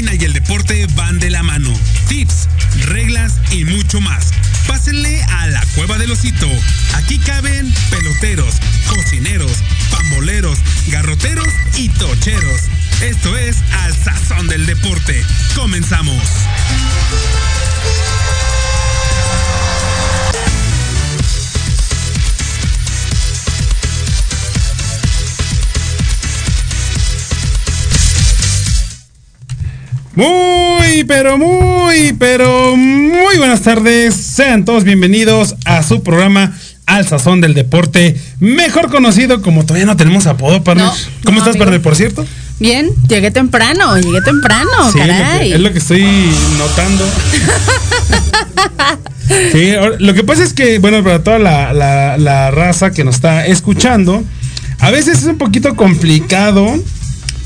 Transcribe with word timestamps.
y 0.00 0.24
el 0.24 0.32
deporte 0.32 0.86
van 0.94 1.18
de 1.18 1.28
la 1.28 1.42
mano. 1.42 1.70
Tips, 2.08 2.48
reglas 2.86 3.34
y 3.50 3.66
mucho 3.66 4.00
más. 4.00 4.30
Pásenle 4.66 5.22
a 5.24 5.46
la 5.48 5.60
cueva 5.74 5.98
del 5.98 6.10
osito. 6.10 6.48
Aquí 6.94 7.18
caben 7.18 7.70
peloteros, 7.90 8.54
cocineros, 8.88 9.52
pamboleros, 9.90 10.58
garroteros 10.86 11.46
y 11.76 11.90
tocheros. 11.90 12.62
Esto 13.02 13.36
es 13.36 13.58
Al 13.82 13.94
Sazón 13.94 14.48
del 14.48 14.64
Deporte. 14.64 15.22
Comenzamos. 15.54 16.24
Muy, 30.24 31.04
pero 31.04 31.38
muy, 31.38 32.12
pero 32.18 32.76
muy 32.76 33.38
buenas 33.38 33.62
tardes. 33.62 34.14
Sean 34.14 34.66
todos 34.66 34.84
bienvenidos 34.84 35.54
a 35.64 35.82
su 35.82 36.02
programa 36.02 36.52
Al 36.84 37.08
Sazón 37.08 37.40
del 37.40 37.54
Deporte, 37.54 38.20
mejor 38.38 38.90
conocido 38.90 39.40
como 39.40 39.64
todavía 39.64 39.86
no 39.86 39.96
tenemos 39.96 40.26
apodo, 40.26 40.62
partner. 40.62 40.88
No, 40.88 40.92
¿Cómo 41.24 41.38
no, 41.38 41.38
estás, 41.38 41.54
amigo. 41.54 41.58
partner, 41.64 41.80
por 41.80 41.96
cierto? 41.96 42.26
Bien, 42.58 42.90
llegué 43.08 43.30
temprano, 43.30 43.96
llegué 43.98 44.20
temprano, 44.20 44.92
Sí, 44.92 44.98
es 45.00 45.06
lo, 45.06 45.12
caray. 45.14 45.48
que, 45.48 45.54
es 45.54 45.60
lo 45.62 45.72
que 45.72 45.78
estoy 45.78 46.04
notando. 46.58 47.08
Sí, 49.52 49.70
lo 50.00 50.12
que 50.12 50.24
pasa 50.24 50.42
es 50.42 50.52
que, 50.52 50.80
bueno, 50.80 51.02
para 51.04 51.22
toda 51.22 51.38
la, 51.38 51.72
la- 51.72 52.18
la 52.18 52.50
raza 52.50 52.90
que 52.90 53.04
nos 53.04 53.14
está 53.14 53.46
escuchando, 53.46 54.22
a 54.80 54.90
veces 54.90 55.18
es 55.18 55.24
un 55.24 55.38
poquito 55.38 55.76
complicado 55.76 56.74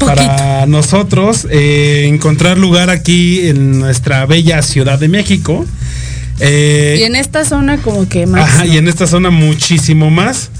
para 0.07 0.67
nosotros 0.67 1.47
eh, 1.51 2.07
encontrar 2.07 2.59
lugar 2.59 2.91
aquí 2.91 3.47
en 3.49 3.79
nuestra 3.79 4.27
bella 4.27 4.63
Ciudad 4.63 4.99
de 4.99 5.09
México. 5.09 5.65
Eh, 6.41 6.97
Y 7.01 7.03
en 7.05 7.17
esta 7.17 7.45
zona 7.45 7.79
como 7.79 8.09
que 8.09 8.27
más. 8.27 8.43
Ajá, 8.43 8.67
y 8.67 8.77
en 8.77 8.89
esta 8.89 9.07
zona 9.07 9.31
muchísimo 9.31 10.11
más. 10.11 10.51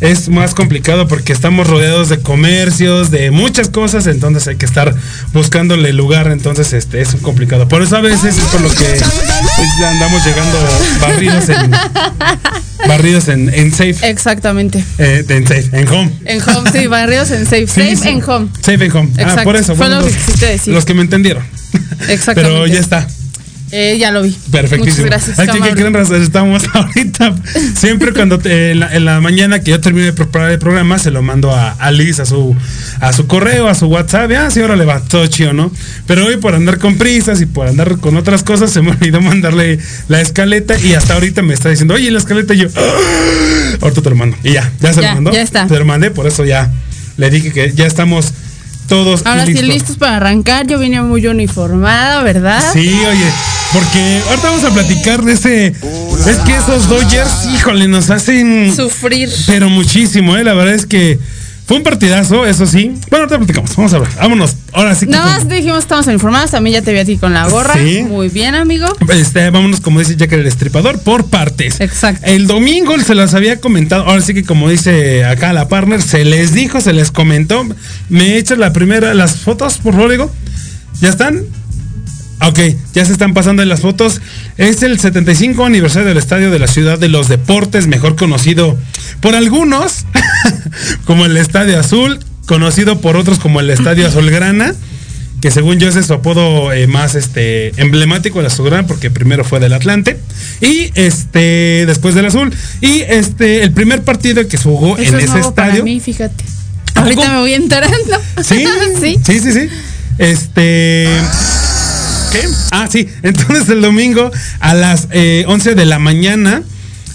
Es 0.00 0.28
más 0.28 0.54
complicado 0.54 1.08
porque 1.08 1.32
estamos 1.32 1.66
rodeados 1.66 2.10
de 2.10 2.18
comercios, 2.20 3.10
de 3.10 3.30
muchas 3.30 3.68
cosas, 3.70 4.06
entonces 4.06 4.46
hay 4.46 4.56
que 4.56 4.66
estar 4.66 4.94
buscándole 5.32 5.92
lugar, 5.94 6.28
entonces 6.30 6.74
este 6.74 7.00
es 7.00 7.14
complicado. 7.22 7.66
Por 7.66 7.80
eso 7.82 7.96
a 7.96 8.00
veces 8.02 8.36
es 8.36 8.44
por 8.44 8.60
lo 8.60 8.68
que 8.68 9.84
andamos 9.84 10.24
llegando 10.24 10.58
barridos 11.00 11.48
en 11.48 11.70
barridos 12.88 13.28
en, 13.28 13.52
en 13.52 13.70
safe, 13.72 13.96
Exactamente. 14.02 14.84
eh, 14.98 15.24
en 15.28 15.46
safe, 15.46 15.68
en 15.72 15.88
home. 15.88 16.12
En 16.26 16.42
home, 16.42 16.70
sí, 16.70 16.86
barrios 16.86 17.30
en 17.30 17.44
safe. 17.44 17.66
Safe 17.66 17.96
sí. 17.96 18.08
en 18.08 18.22
home. 18.22 18.48
Safe 18.60 18.84
en 18.84 18.92
home. 18.96 19.10
Ah, 19.24 19.40
por 19.44 19.56
eso. 19.56 19.74
Fue 19.74 19.86
bueno, 19.86 20.02
lo 20.02 20.06
que 20.06 20.12
los, 20.12 20.20
quisiste 20.24 20.46
decir. 20.46 20.74
los 20.74 20.84
que 20.84 20.94
me 20.94 21.02
entendieron. 21.02 21.42
Exactamente. 22.08 22.34
Pero 22.34 22.66
ya 22.66 22.80
está. 22.80 23.06
Eh, 23.72 23.96
ya 23.98 24.12
lo 24.12 24.22
vi. 24.22 24.30
Perfectísimo. 24.52 25.06
Muchas 25.06 25.26
gracias, 25.36 25.36
que 25.60 25.70
creen 25.74 25.92
razón, 25.92 26.22
estamos 26.22 26.62
ahorita. 26.72 27.34
Siempre 27.74 28.12
cuando 28.12 28.38
te- 28.38 28.70
en, 28.70 28.80
la, 28.80 28.94
en 28.94 29.04
la 29.04 29.20
mañana 29.20 29.60
que 29.60 29.72
yo 29.72 29.80
termine 29.80 30.06
de 30.06 30.12
preparar 30.12 30.52
el 30.52 30.58
programa, 30.60 30.98
se 31.00 31.10
lo 31.10 31.20
mando 31.22 31.50
a, 31.52 31.72
a 31.72 31.90
Liz, 31.90 32.20
a 32.20 32.26
su, 32.26 32.54
a 33.00 33.12
su 33.12 33.26
correo, 33.26 33.68
a 33.68 33.74
su 33.74 33.86
WhatsApp. 33.86 34.30
Ah, 34.38 34.50
sí, 34.52 34.60
ahora 34.60 34.76
le 34.76 34.84
va 34.84 35.00
todo 35.00 35.26
chido, 35.26 35.52
¿no? 35.52 35.72
Pero 36.06 36.26
hoy 36.26 36.36
por 36.36 36.54
andar 36.54 36.78
con 36.78 36.96
prisas 36.96 37.40
y 37.40 37.46
por 37.46 37.66
andar 37.66 37.98
con 37.98 38.16
otras 38.16 38.44
cosas, 38.44 38.70
se 38.70 38.82
me 38.82 38.90
olvidó 38.92 39.20
mandarle 39.20 39.80
la 40.08 40.20
escaleta 40.20 40.78
y 40.78 40.94
hasta 40.94 41.14
ahorita 41.14 41.42
me 41.42 41.52
está 41.54 41.68
diciendo, 41.68 41.94
oye, 41.94 42.10
la 42.12 42.18
escaleta 42.18 42.54
y 42.54 42.58
yo. 42.58 42.68
"Ah". 42.76 43.78
Ahorita 43.82 44.00
te 44.00 44.10
lo 44.10 44.16
mando. 44.16 44.36
Y 44.44 44.52
ya, 44.52 44.70
ya 44.80 44.92
se 44.92 45.00
Ya, 45.02 45.08
lo 45.08 45.14
mandó. 45.16 45.32
ya 45.32 45.42
está. 45.42 45.68
Se 45.68 45.76
lo 45.78 45.84
mandé, 45.84 46.10
por 46.12 46.26
eso 46.26 46.44
ya 46.44 46.70
le 47.16 47.30
dije 47.30 47.52
que 47.52 47.72
ya 47.74 47.86
estamos 47.86 48.32
todos 48.86 49.24
Ahora 49.26 49.44
listos. 49.44 49.66
sí, 49.66 49.72
listos 49.72 49.96
para 49.96 50.16
arrancar. 50.16 50.66
Yo 50.66 50.78
vine 50.78 51.00
muy 51.02 51.26
uniformada, 51.26 52.22
¿verdad? 52.22 52.62
Sí, 52.72 52.88
oye, 52.88 53.30
porque 53.72 54.22
ahorita 54.28 54.50
vamos 54.50 54.64
a 54.64 54.70
platicar 54.70 55.22
de 55.22 55.32
ese. 55.32 55.66
Es 55.66 56.36
que 56.44 56.56
esos 56.56 56.88
Dodgers, 56.88 57.46
híjole, 57.54 57.88
nos 57.88 58.10
hacen. 58.10 58.72
Sufrir. 58.74 59.28
Pero 59.46 59.68
muchísimo, 59.68 60.36
¿eh? 60.36 60.44
La 60.44 60.54
verdad 60.54 60.74
es 60.74 60.86
que 60.86 61.18
fue 61.66 61.78
un 61.78 61.82
partidazo, 61.82 62.46
eso 62.46 62.64
sí. 62.64 62.92
Bueno, 63.10 63.24
ahorita 63.24 63.38
platicamos, 63.38 63.74
vamos 63.74 63.92
a 63.92 63.98
ver. 63.98 64.08
Vámonos. 64.16 64.54
Ahora 64.72 64.94
sí 64.94 65.06
que. 65.06 65.10
Nada 65.10 65.26
más 65.38 65.48
dijimos 65.48 65.80
estamos 65.80 66.06
informados. 66.06 66.52
También 66.52 66.74
ya 66.74 66.82
te 66.82 66.92
vi 66.92 67.00
a 67.00 67.04
ti 67.04 67.18
con 67.18 67.34
la 67.34 67.48
gorra. 67.48 67.74
Sí. 67.74 68.04
Muy 68.04 68.28
bien, 68.28 68.54
amigo. 68.54 68.86
Este, 69.08 69.50
vámonos, 69.50 69.80
como 69.80 69.98
dice 69.98 70.14
Jack 70.14 70.30
el 70.32 70.46
Estripador, 70.46 71.00
por 71.00 71.26
partes. 71.26 71.80
Exacto. 71.80 72.24
El 72.24 72.46
domingo 72.46 72.96
se 73.00 73.16
las 73.16 73.34
había 73.34 73.60
comentado. 73.60 74.04
Ahora 74.06 74.20
sí 74.20 74.32
que, 74.32 74.44
como 74.44 74.68
dice 74.68 75.24
acá 75.24 75.52
la 75.52 75.66
partner, 75.66 76.00
se 76.00 76.24
les 76.24 76.54
dijo, 76.54 76.80
se 76.80 76.92
les 76.92 77.10
comentó. 77.10 77.66
Me 78.08 78.36
echas 78.36 78.58
la 78.58 78.72
primera, 78.72 79.12
las 79.14 79.34
fotos, 79.34 79.78
por 79.78 79.94
favor, 79.94 80.12
digo. 80.12 80.30
¿Ya 81.00 81.08
están? 81.08 81.42
Ok, 82.42 82.60
ya 82.94 83.04
se 83.04 83.12
están 83.12 83.34
pasando 83.34 83.64
las 83.64 83.80
fotos. 83.80 84.20
Es 84.56 84.82
el 84.82 85.00
75 85.00 85.64
aniversario 85.64 86.06
del 86.06 86.18
Estadio 86.18 86.52
de 86.52 86.60
la 86.60 86.68
Ciudad 86.68 86.96
de 86.98 87.08
los 87.08 87.28
Deportes, 87.28 87.88
mejor 87.88 88.14
conocido 88.14 88.78
por 89.20 89.34
algunos 89.34 90.04
como 91.04 91.24
el 91.24 91.36
Estadio 91.36 91.78
Azul, 91.78 92.18
conocido 92.46 93.00
por 93.00 93.16
otros 93.16 93.38
como 93.38 93.60
el 93.60 93.70
Estadio 93.70 94.06
Azulgrana, 94.06 94.74
que 95.40 95.50
según 95.50 95.78
yo 95.78 95.88
ese 95.88 96.00
es 96.00 96.06
su 96.06 96.14
apodo 96.14 96.72
eh, 96.72 96.86
más 96.86 97.14
este, 97.14 97.72
emblemático 97.80 98.38
del 98.38 98.46
Azulgrana, 98.46 98.86
porque 98.86 99.10
primero 99.10 99.44
fue 99.44 99.60
del 99.60 99.74
Atlante, 99.74 100.18
y 100.60 100.90
este 100.94 101.84
después 101.86 102.14
del 102.14 102.26
Azul. 102.26 102.52
Y 102.80 103.00
este 103.02 103.62
el 103.62 103.72
primer 103.72 104.02
partido 104.02 104.46
que 104.48 104.56
se 104.56 104.64
jugó 104.64 104.96
Eso 104.96 105.10
en 105.10 105.14
es 105.16 105.24
ese 105.24 105.32
nuevo 105.32 105.48
estadio. 105.50 105.72
para 105.72 105.84
mí, 105.84 106.00
fíjate. 106.00 106.44
¿A 106.94 107.00
Ahorita 107.00 107.30
me 107.30 107.38
voy 107.40 107.54
enterando. 107.54 108.20
¿Sí? 108.42 108.64
sí. 109.00 109.18
Sí, 109.24 109.40
sí, 109.40 109.52
sí. 109.52 109.68
Este. 110.18 111.06
¿Qué? 112.32 112.40
Ah, 112.72 112.88
sí. 112.90 113.08
Entonces 113.22 113.68
el 113.68 113.82
domingo 113.82 114.30
a 114.60 114.74
las 114.74 115.08
eh, 115.10 115.44
11 115.46 115.74
de 115.74 115.84
la 115.84 115.98
mañana. 115.98 116.62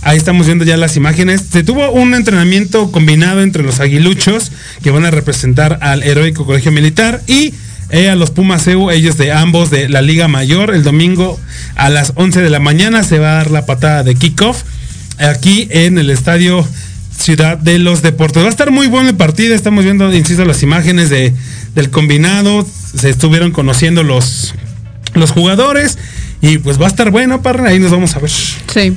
Ahí 0.03 0.17
estamos 0.17 0.47
viendo 0.47 0.65
ya 0.65 0.77
las 0.77 0.97
imágenes. 0.97 1.43
Se 1.51 1.63
tuvo 1.63 1.91
un 1.91 2.15
entrenamiento 2.15 2.91
combinado 2.91 3.41
entre 3.41 3.63
los 3.63 3.79
aguiluchos 3.79 4.51
que 4.81 4.89
van 4.89 5.05
a 5.05 5.11
representar 5.11 5.77
al 5.81 6.01
heroico 6.03 6.45
colegio 6.45 6.71
militar 6.71 7.21
y 7.27 7.53
eh, 7.91 8.09
a 8.09 8.15
los 8.15 8.31
Pumas 8.31 8.65
EU, 8.67 8.89
ellos 8.89 9.17
de 9.17 9.31
ambos 9.31 9.69
de 9.69 9.89
la 9.89 10.01
Liga 10.01 10.27
Mayor. 10.27 10.73
El 10.73 10.83
domingo 10.83 11.39
a 11.75 11.89
las 11.89 12.13
11 12.15 12.41
de 12.41 12.49
la 12.49 12.59
mañana 12.59 13.03
se 13.03 13.19
va 13.19 13.33
a 13.33 13.35
dar 13.35 13.51
la 13.51 13.65
patada 13.65 14.03
de 14.03 14.15
kickoff 14.15 14.63
aquí 15.19 15.67
en 15.69 15.97
el 15.97 16.09
estadio 16.09 16.67
Ciudad 17.15 17.57
de 17.57 17.77
los 17.77 18.01
Deportes. 18.01 18.41
Va 18.41 18.47
a 18.47 18.49
estar 18.49 18.71
muy 18.71 18.87
bueno 18.87 19.09
el 19.09 19.15
partido. 19.15 19.53
Estamos 19.53 19.83
viendo, 19.83 20.11
insisto, 20.13 20.45
las 20.45 20.63
imágenes 20.63 21.11
de, 21.11 21.33
del 21.75 21.91
combinado. 21.91 22.65
Se 22.97 23.09
estuvieron 23.09 23.51
conociendo 23.51 24.01
los, 24.01 24.55
los 25.13 25.29
jugadores. 25.31 25.99
Y 26.41 26.57
pues 26.57 26.81
va 26.81 26.85
a 26.85 26.89
estar 26.89 27.11
bueno, 27.11 27.43
parra. 27.43 27.69
Ahí 27.69 27.77
nos 27.77 27.91
vamos 27.91 28.15
a 28.15 28.19
ver. 28.19 28.31
Sí. 28.31 28.95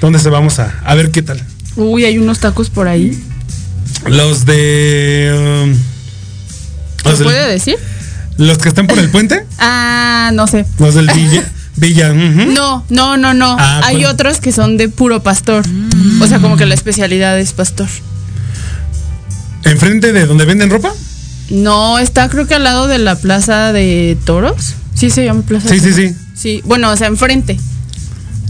¿Dónde 0.00 0.18
se 0.18 0.28
vamos 0.30 0.58
a, 0.58 0.74
a 0.84 0.94
ver 0.94 1.10
qué 1.10 1.22
tal? 1.22 1.42
Uy, 1.76 2.04
hay 2.04 2.18
unos 2.18 2.38
tacos 2.40 2.70
por 2.70 2.88
ahí. 2.88 3.18
Los 4.06 4.44
de. 4.46 5.64
um, 5.64 5.74
¿Se 7.02 7.08
los, 7.10 7.18
del- 7.18 7.26
puede 7.26 7.48
decir? 7.50 7.76
los 8.38 8.58
que 8.58 8.68
están 8.68 8.86
por 8.86 8.98
el 8.98 9.08
puente. 9.10 9.44
Ah, 9.58 10.30
no 10.34 10.46
sé. 10.48 10.66
Los 10.78 10.94
del 10.94 11.08
Villa. 11.14 11.44
Villa. 11.76 12.12
No, 12.12 12.84
no, 12.88 13.16
no, 13.16 13.32
no. 13.34 13.56
Ah, 13.58 13.82
Hay 13.84 14.04
otros 14.06 14.40
que 14.40 14.50
son 14.50 14.76
de 14.76 14.88
puro 14.88 15.22
pastor. 15.22 15.64
O 16.20 16.26
sea, 16.26 16.40
como 16.40 16.56
que 16.56 16.66
la 16.66 16.74
especialidad 16.74 17.38
es 17.38 17.52
pastor. 17.52 17.86
Enfrente 19.64 20.12
de 20.12 20.26
donde 20.26 20.44
venden 20.44 20.70
ropa. 20.70 20.92
No, 21.50 21.98
está 21.98 22.28
creo 22.28 22.46
que 22.46 22.54
al 22.54 22.64
lado 22.64 22.86
de 22.88 22.98
la 22.98 23.14
plaza 23.16 23.72
de 23.72 24.16
toros. 24.24 24.74
Sí 24.94 25.10
se 25.10 25.24
llama 25.24 25.42
plaza. 25.42 25.68
Sí, 25.68 25.78
de 25.78 25.80
sí, 25.80 25.90
Toros. 25.90 26.14
sí. 26.16 26.26
Sí, 26.34 26.62
bueno, 26.64 26.90
o 26.90 26.96
sea, 26.96 27.06
enfrente. 27.08 27.58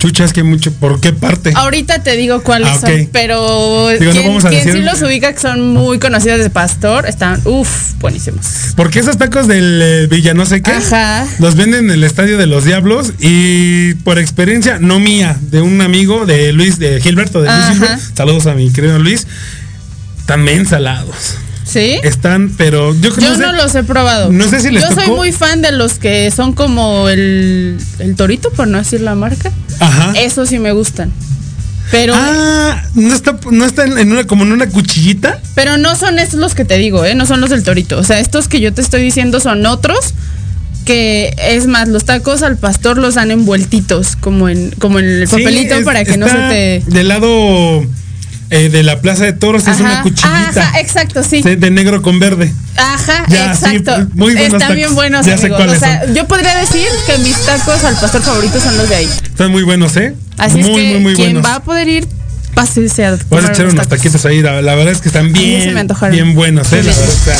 Chucha, 0.06 0.24
es 0.24 0.32
que 0.32 0.44
mucho. 0.44 0.72
¿Por 0.72 1.00
qué 1.00 1.12
parte? 1.12 1.52
Ahorita 1.56 2.00
te 2.04 2.16
digo 2.16 2.42
cuáles 2.44 2.68
Ah, 2.68 2.78
son, 2.80 3.08
pero 3.12 3.88
Digo, 3.88 4.12
quien, 4.48 4.62
sí 4.72 4.80
los 4.82 5.02
ubica 5.02 5.32
que 5.32 5.40
son 5.40 5.72
muy 5.72 5.98
conocidos 5.98 6.38
de 6.38 6.48
pastor, 6.48 7.06
están, 7.06 7.40
uff, 7.44 7.94
buenísimos. 7.98 8.46
Porque 8.76 9.00
esos 9.00 9.18
tacos 9.18 9.48
del 9.48 9.80
eh, 9.82 10.06
Villa 10.06 10.32
no 10.32 10.46
sé 10.46 10.62
qué 10.62 10.70
Ajá. 10.70 11.26
los 11.40 11.56
venden 11.56 11.86
en 11.86 11.90
el 11.90 12.04
Estadio 12.04 12.38
de 12.38 12.46
los 12.46 12.64
Diablos 12.64 13.14
y 13.18 13.94
por 14.04 14.20
experiencia, 14.20 14.78
no 14.78 15.00
mía, 15.00 15.36
de 15.40 15.60
un 15.60 15.80
amigo 15.80 16.24
de 16.24 16.52
Luis, 16.52 16.78
de 16.78 17.00
Gilberto, 17.00 17.42
de 17.42 17.50
Luis. 17.50 17.68
Gilbert, 17.70 18.00
saludos 18.16 18.46
a 18.46 18.54
mi 18.54 18.70
querido 18.72 19.00
Luis, 19.00 19.26
también 20.24 20.66
salados. 20.66 21.34
¿Sí? 21.66 21.98
Están, 22.04 22.50
pero 22.56 22.94
yo 22.94 23.12
creo 23.12 23.28
Yo 23.28 23.30
no 23.30 23.36
sé- 23.36 23.42
no 23.42 23.52
los 23.52 23.74
he 23.74 23.82
probado. 23.82 24.30
no 24.32 24.48
sé 24.48 24.60
si 24.60 24.70
les 24.70 24.82
Yo 24.84 24.94
soy 24.94 25.08
muy 25.08 25.32
fan 25.32 25.62
de 25.62 25.72
los 25.72 25.94
que 25.98 26.30
son 26.30 26.52
como 26.52 27.08
el, 27.08 27.76
el 27.98 28.14
torito, 28.14 28.50
por 28.52 28.68
no 28.68 28.78
decir 28.78 29.00
la 29.00 29.14
marca. 29.16 29.50
Ajá. 29.80 30.12
Esos 30.16 30.48
sí 30.48 30.58
me 30.60 30.70
gustan. 30.72 31.12
Pero, 31.90 32.14
Ah, 32.16 32.82
no 32.94 33.14
está, 33.14 33.38
no 33.50 33.64
está 33.64 33.84
en 33.84 34.10
una, 34.12 34.24
como 34.24 34.44
en 34.44 34.52
una 34.52 34.68
cuchillita. 34.68 35.40
pero 35.54 35.76
no 35.76 35.94
son 35.96 36.18
estos 36.18 36.38
los 36.40 36.54
que 36.54 36.64
te 36.64 36.78
digo, 36.78 37.04
¿eh? 37.04 37.14
No 37.14 37.26
son 37.26 37.40
los 37.40 37.50
del 37.50 37.62
torito. 37.62 37.98
O 37.98 38.04
sea, 38.04 38.18
estos 38.20 38.48
que 38.48 38.60
yo 38.60 38.72
te 38.72 38.80
estoy 38.80 39.02
diciendo 39.02 39.38
son 39.40 39.64
otros 39.66 40.14
que 40.84 41.34
es 41.36 41.66
más, 41.66 41.88
los 41.88 42.04
tacos 42.04 42.42
al 42.42 42.56
pastor 42.58 42.96
los 42.98 43.14
dan 43.14 43.32
envueltitos, 43.32 44.14
como 44.14 44.48
en, 44.48 44.70
como 44.78 45.00
en 45.00 45.04
el 45.06 45.28
Sí, 45.28 45.36
papelito 45.36 45.74
es- 45.76 45.84
para 45.84 46.04
que 46.04 46.16
no 46.16 46.26
se 46.28 46.34
te. 46.34 46.82
Del 46.86 47.08
lado 47.08 47.84
eh, 48.50 48.68
de 48.68 48.82
la 48.82 49.00
Plaza 49.00 49.24
de 49.24 49.32
Toros 49.32 49.66
es 49.66 49.80
una 49.80 50.02
cuchillita. 50.02 50.48
Ajá, 50.68 50.80
exacto, 50.80 51.22
sí. 51.22 51.42
de, 51.42 51.70
negro 51.70 52.02
con 52.02 52.18
verde. 52.20 52.52
Ajá, 52.76 53.24
Ya, 53.28 53.54
sí, 53.54 53.76
exacto. 53.76 54.08
muy 54.14 54.32
buenos 54.34 54.44
Están 54.44 54.60
tacos. 54.60 54.76
bien 54.76 54.94
buenos, 54.94 55.26
Ya 55.26 55.36
sé 55.36 55.46
amigos. 55.46 55.58
cuáles 55.58 55.76
O 55.76 55.80
sea, 55.80 56.04
son. 56.04 56.14
yo 56.14 56.26
podría 56.28 56.56
decir 56.58 56.86
que 57.06 57.18
mis 57.18 57.36
tacos 57.44 57.84
al 57.84 57.94
pastor 57.98 58.22
favoritos 58.22 58.62
son 58.62 58.76
los 58.76 58.88
de 58.88 58.94
ahí. 58.96 59.08
Están 59.24 59.50
muy 59.50 59.62
buenos, 59.62 59.96
¿eh? 59.96 60.14
Así 60.38 60.58
muy, 60.58 60.70
es 60.70 60.76
que 60.76 60.92
muy, 60.94 61.00
muy 61.00 61.14
quien 61.14 61.32
buenos. 61.32 61.44
va 61.50 61.56
a 61.56 61.60
poder 61.62 61.88
ir, 61.88 62.06
pásese 62.54 63.04
a 63.06 63.16
comer 63.18 63.44
echar 63.50 63.66
unos 63.66 63.74
tacos. 63.76 63.88
taquitos 63.98 64.24
ahí. 64.26 64.42
La, 64.42 64.62
la 64.62 64.74
verdad 64.74 64.92
es 64.92 65.00
que 65.00 65.08
están 65.08 65.32
bien, 65.32 65.74
bien 66.10 66.34
buenos, 66.34 66.72
¿eh? 66.72 66.82
La 66.82 66.92
verdad, 66.92 67.38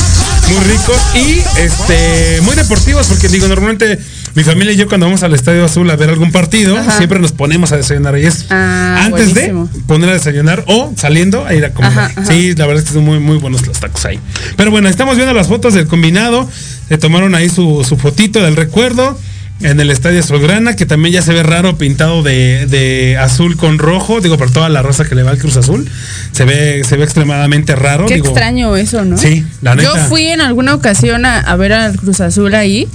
muy 0.49 0.65
ricos 0.65 0.97
y 1.15 1.43
este 1.61 2.41
muy 2.43 2.55
deportivos 2.55 3.07
porque 3.09 3.29
digo, 3.29 3.49
normalmente 3.49 3.99
mi 4.35 4.45
familia 4.45 4.73
y 4.73 4.77
yo 4.77 4.87
cuando 4.87 5.07
vamos 5.07 5.23
al 5.23 5.35
Estadio 5.35 5.65
Azul 5.65 5.91
a 5.91 5.97
ver 5.97 6.11
algún 6.11 6.31
partido, 6.31 6.77
Ajá. 6.77 6.97
siempre 6.99 7.19
nos 7.19 7.33
ponemos 7.33 7.73
a 7.73 7.77
desayunar 7.79 8.15
ahí. 8.15 8.27
Es 8.27 8.47
Ah, 8.51 9.05
antes 9.05 9.33
buenísimo. 9.33 9.69
de 9.73 9.81
poner 9.85 10.11
a 10.11 10.13
desayunar 10.13 10.63
o 10.67 10.93
saliendo 10.97 11.47
a 11.47 11.55
ir 11.55 11.65
a 11.65 11.73
comer. 11.73 11.91
Ajá, 11.91 12.07
ahí. 12.07 12.13
ajá. 12.17 12.27
Sí, 12.27 12.55
la 12.55 12.67
verdad 12.67 12.83
es 12.83 12.89
que 12.89 12.95
son 12.95 13.05
muy, 13.05 13.19
muy 13.19 13.39
buenos 13.39 13.67
los 13.67 13.81
tacos 13.81 14.05
ahí. 14.05 14.21
Pero 14.57 14.71
bueno, 14.71 14.89
estamos 14.89 15.17
viendo 15.17 15.33
las 15.35 15.47
fotos 15.49 15.73
del 15.75 15.87
combinado. 15.87 16.49
Se 16.89 16.99
tomaron 16.99 17.35
ahí 17.35 17.49
su, 17.49 17.85
su 17.89 17.97
fotito 17.97 18.43
del 18.43 18.57
recuerdo. 18.57 19.19
En 19.61 19.81
el 19.81 19.91
estadio 19.91 20.21
Azulgrana, 20.21 20.77
que 20.77 20.85
también 20.85 21.15
ya 21.15 21.23
se 21.23 21.33
ve 21.33 21.43
raro 21.43 21.79
pintado 21.79 22.23
de, 22.23 22.67
de 22.67 23.17
azul 23.17 23.57
con 23.57 23.79
rojo, 23.79 24.21
digo, 24.21 24.37
por 24.37 24.51
toda 24.51 24.69
la 24.69 24.83
rosa 24.83 25.07
que 25.07 25.15
le 25.15 25.23
va 25.23 25.31
al 25.31 25.39
Cruz 25.39 25.57
Azul, 25.57 25.89
se 26.33 26.45
ve, 26.45 26.83
se 26.85 26.97
ve 26.99 27.05
extremadamente 27.05 27.75
raro. 27.75 28.05
Qué 28.07 28.15
digo, 28.17 28.27
extraño 28.27 28.77
eso, 28.77 29.05
¿no? 29.07 29.17
Sí, 29.17 29.45
la 29.63 29.75
neta. 29.75 29.89
Yo 29.89 29.97
fui 30.09 30.27
en 30.27 30.43
alguna 30.43 30.75
ocasión 30.75 31.25
a, 31.25 31.39
a 31.41 31.57
ver 31.57 31.73
al 31.73 31.97
Cruz 31.97 32.21
Azul 32.21 32.55
ahí 32.55 32.87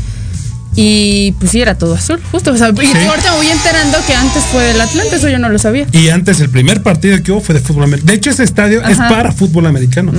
y 0.76 1.34
pues 1.40 1.52
sí, 1.52 1.62
era 1.62 1.78
todo 1.78 1.96
azul, 1.96 2.22
justo. 2.32 2.52
O 2.52 2.58
sea, 2.58 2.68
y 2.70 2.70
ahorita 3.08 3.32
me 3.32 3.38
voy 3.38 3.48
enterando 3.48 3.98
que 4.08 4.14
antes 4.16 4.44
fue 4.52 4.64
del 4.64 4.80
Atlante, 4.80 5.16
eso 5.18 5.28
yo 5.28 5.38
no 5.40 5.50
lo 5.50 5.60
sabía. 5.60 5.86
Y 5.92 6.10
antes 6.10 6.40
el 6.40 6.50
primer 6.50 6.82
partido 6.82 7.22
que 7.22 7.32
hubo 7.32 7.42
fue 7.42 7.56
de 7.56 7.62
fútbol 7.62 7.84
americano. 7.86 8.12
De 8.12 8.18
hecho, 8.18 8.30
ese 8.30 8.44
estadio 8.44 8.82
es 8.88 8.98
para 8.98 9.32
fútbol 9.34 9.66
americano. 9.66 10.14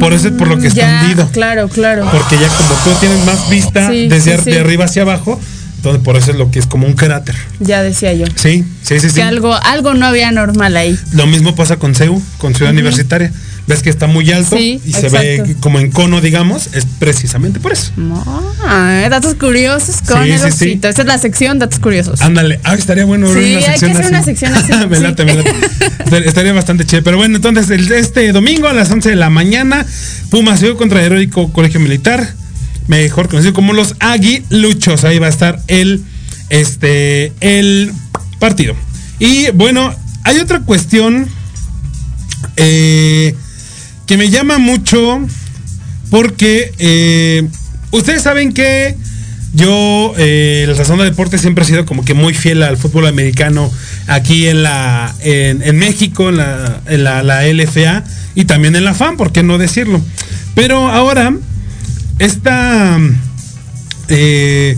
por 0.00 0.12
eso 0.12 0.28
es 0.28 0.34
por 0.34 0.48
lo 0.48 0.58
que 0.58 0.66
está 0.68 0.80
Ya, 0.80 1.02
hundido. 1.02 1.28
Claro, 1.32 1.68
claro. 1.68 2.06
Porque 2.10 2.36
ya 2.38 2.48
como 2.48 2.74
tú 2.84 2.90
tienes 3.00 3.24
más 3.24 3.48
vista 3.48 3.88
Sí, 3.88 4.08
desde 4.08 4.36
sí, 4.38 4.42
sí. 4.44 4.50
de 4.50 4.60
arriba 4.60 4.84
hacia 4.84 5.02
abajo, 5.02 5.40
entonces 5.84 6.02
por 6.02 6.16
eso 6.16 6.30
es 6.30 6.38
lo 6.38 6.50
que 6.50 6.58
es 6.58 6.66
como 6.66 6.86
un 6.86 6.94
cráter. 6.94 7.34
Ya 7.60 7.82
decía 7.82 8.14
yo. 8.14 8.24
Sí, 8.36 8.64
sí, 8.82 9.00
sí, 9.00 9.10
sí. 9.10 9.16
Que 9.16 9.22
algo, 9.22 9.52
algo 9.54 9.92
no 9.92 10.06
había 10.06 10.30
normal 10.32 10.74
ahí. 10.78 10.98
Lo 11.12 11.26
mismo 11.26 11.54
pasa 11.54 11.76
con 11.76 11.94
CEU, 11.94 12.22
con 12.38 12.54
Ciudad 12.54 12.72
Universitaria. 12.72 13.30
Ves 13.66 13.82
que 13.82 13.88
está 13.88 14.06
muy 14.06 14.30
alto 14.30 14.56
Sí, 14.58 14.78
y 14.84 14.92
se 14.92 15.08
ve 15.08 15.56
como 15.60 15.78
en 15.80 15.90
cono, 15.90 16.20
digamos, 16.20 16.68
es 16.74 16.84
precisamente 16.98 17.60
por 17.60 17.72
eso. 17.72 17.92
Ah, 18.66 19.06
datos 19.10 19.34
curiosos 19.34 19.96
con 20.06 20.22
Sí, 20.24 20.30
el 20.32 20.52
sí. 20.52 20.80
Esta 20.82 21.02
es 21.02 21.06
la 21.06 21.18
sección 21.18 21.58
datos 21.58 21.78
curiosos. 21.78 22.20
Ándale, 22.22 22.60
ah, 22.64 22.74
estaría 22.74 23.04
bueno 23.06 23.26
ver 23.28 23.42
Sí, 23.42 23.56
una 23.56 23.58
hay 23.72 23.78
que 23.78 23.86
hacer 23.86 23.96
así. 24.00 24.08
una 24.08 24.22
sección 24.22 24.54
así, 24.54 24.72
me 24.90 25.00
late, 25.00 25.24
me 25.24 25.34
late. 25.34 25.54
Estaría 26.26 26.52
bastante 26.52 26.84
chévere. 26.84 27.04
Pero 27.04 27.16
bueno, 27.16 27.36
entonces 27.36 27.70
el- 27.70 27.90
este 27.92 28.32
domingo 28.32 28.68
a 28.68 28.72
las 28.74 28.90
11 28.90 29.10
de 29.10 29.16
la 29.16 29.30
mañana, 29.30 29.84
Pumas 30.30 30.60
Ciudad 30.60 30.76
contra 30.76 31.02
Heroico 31.02 31.50
Colegio 31.52 31.80
Militar, 31.80 32.34
mejor 32.86 33.28
conocido 33.28 33.52
como 33.52 33.72
los 33.72 33.94
Aguiluchos. 34.00 35.04
Ahí 35.04 35.18
va 35.18 35.26
a 35.26 35.30
estar 35.30 35.60
el, 35.68 36.04
este, 36.50 37.32
el 37.40 37.92
partido. 38.38 38.74
Y 39.18 39.50
bueno, 39.50 39.94
hay 40.24 40.38
otra 40.38 40.60
cuestión 40.60 41.28
eh, 42.56 43.34
que 44.06 44.16
me 44.16 44.30
llama 44.30 44.58
mucho 44.58 45.20
porque 46.10 46.72
eh, 46.78 47.48
ustedes 47.90 48.22
saben 48.22 48.52
que 48.52 48.96
yo, 49.54 50.12
eh, 50.18 50.64
la 50.66 50.74
razón 50.74 50.98
de 50.98 51.04
deporte 51.04 51.38
siempre 51.38 51.62
he 51.62 51.66
sido 51.66 51.86
como 51.86 52.04
que 52.04 52.12
muy 52.12 52.34
fiel 52.34 52.62
al 52.64 52.76
fútbol 52.76 53.06
americano 53.06 53.72
aquí 54.08 54.48
en 54.48 54.64
la 54.64 55.14
en, 55.20 55.62
en 55.62 55.78
México, 55.78 56.28
en, 56.28 56.38
la, 56.38 56.80
en 56.86 57.04
la, 57.04 57.22
la 57.22 57.46
LFA 57.46 58.02
y 58.34 58.46
también 58.46 58.74
en 58.74 58.84
la 58.84 58.94
FAM, 58.94 59.16
¿por 59.16 59.30
qué 59.30 59.44
no 59.44 59.58
decirlo? 59.58 60.00
Pero 60.56 60.88
ahora, 60.88 61.32
esta 62.18 62.98
eh, 64.08 64.76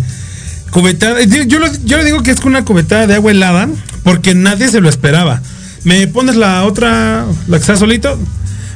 yo, 1.47 1.59
lo- 1.59 1.73
yo 1.85 1.97
le 1.99 2.05
digo 2.05 2.23
que 2.23 2.31
es 2.31 2.41
una 2.45 2.65
cubetada 2.65 3.07
de 3.07 3.15
agua 3.15 3.31
helada 3.31 3.69
porque 4.03 4.35
nadie 4.35 4.69
se 4.69 4.81
lo 4.81 4.89
esperaba. 4.89 5.43
¿Me 5.85 6.07
pones 6.07 6.37
la 6.37 6.65
otra, 6.65 7.25
la 7.49 7.57
que 7.57 7.61
está 7.61 7.77
solito? 7.77 8.19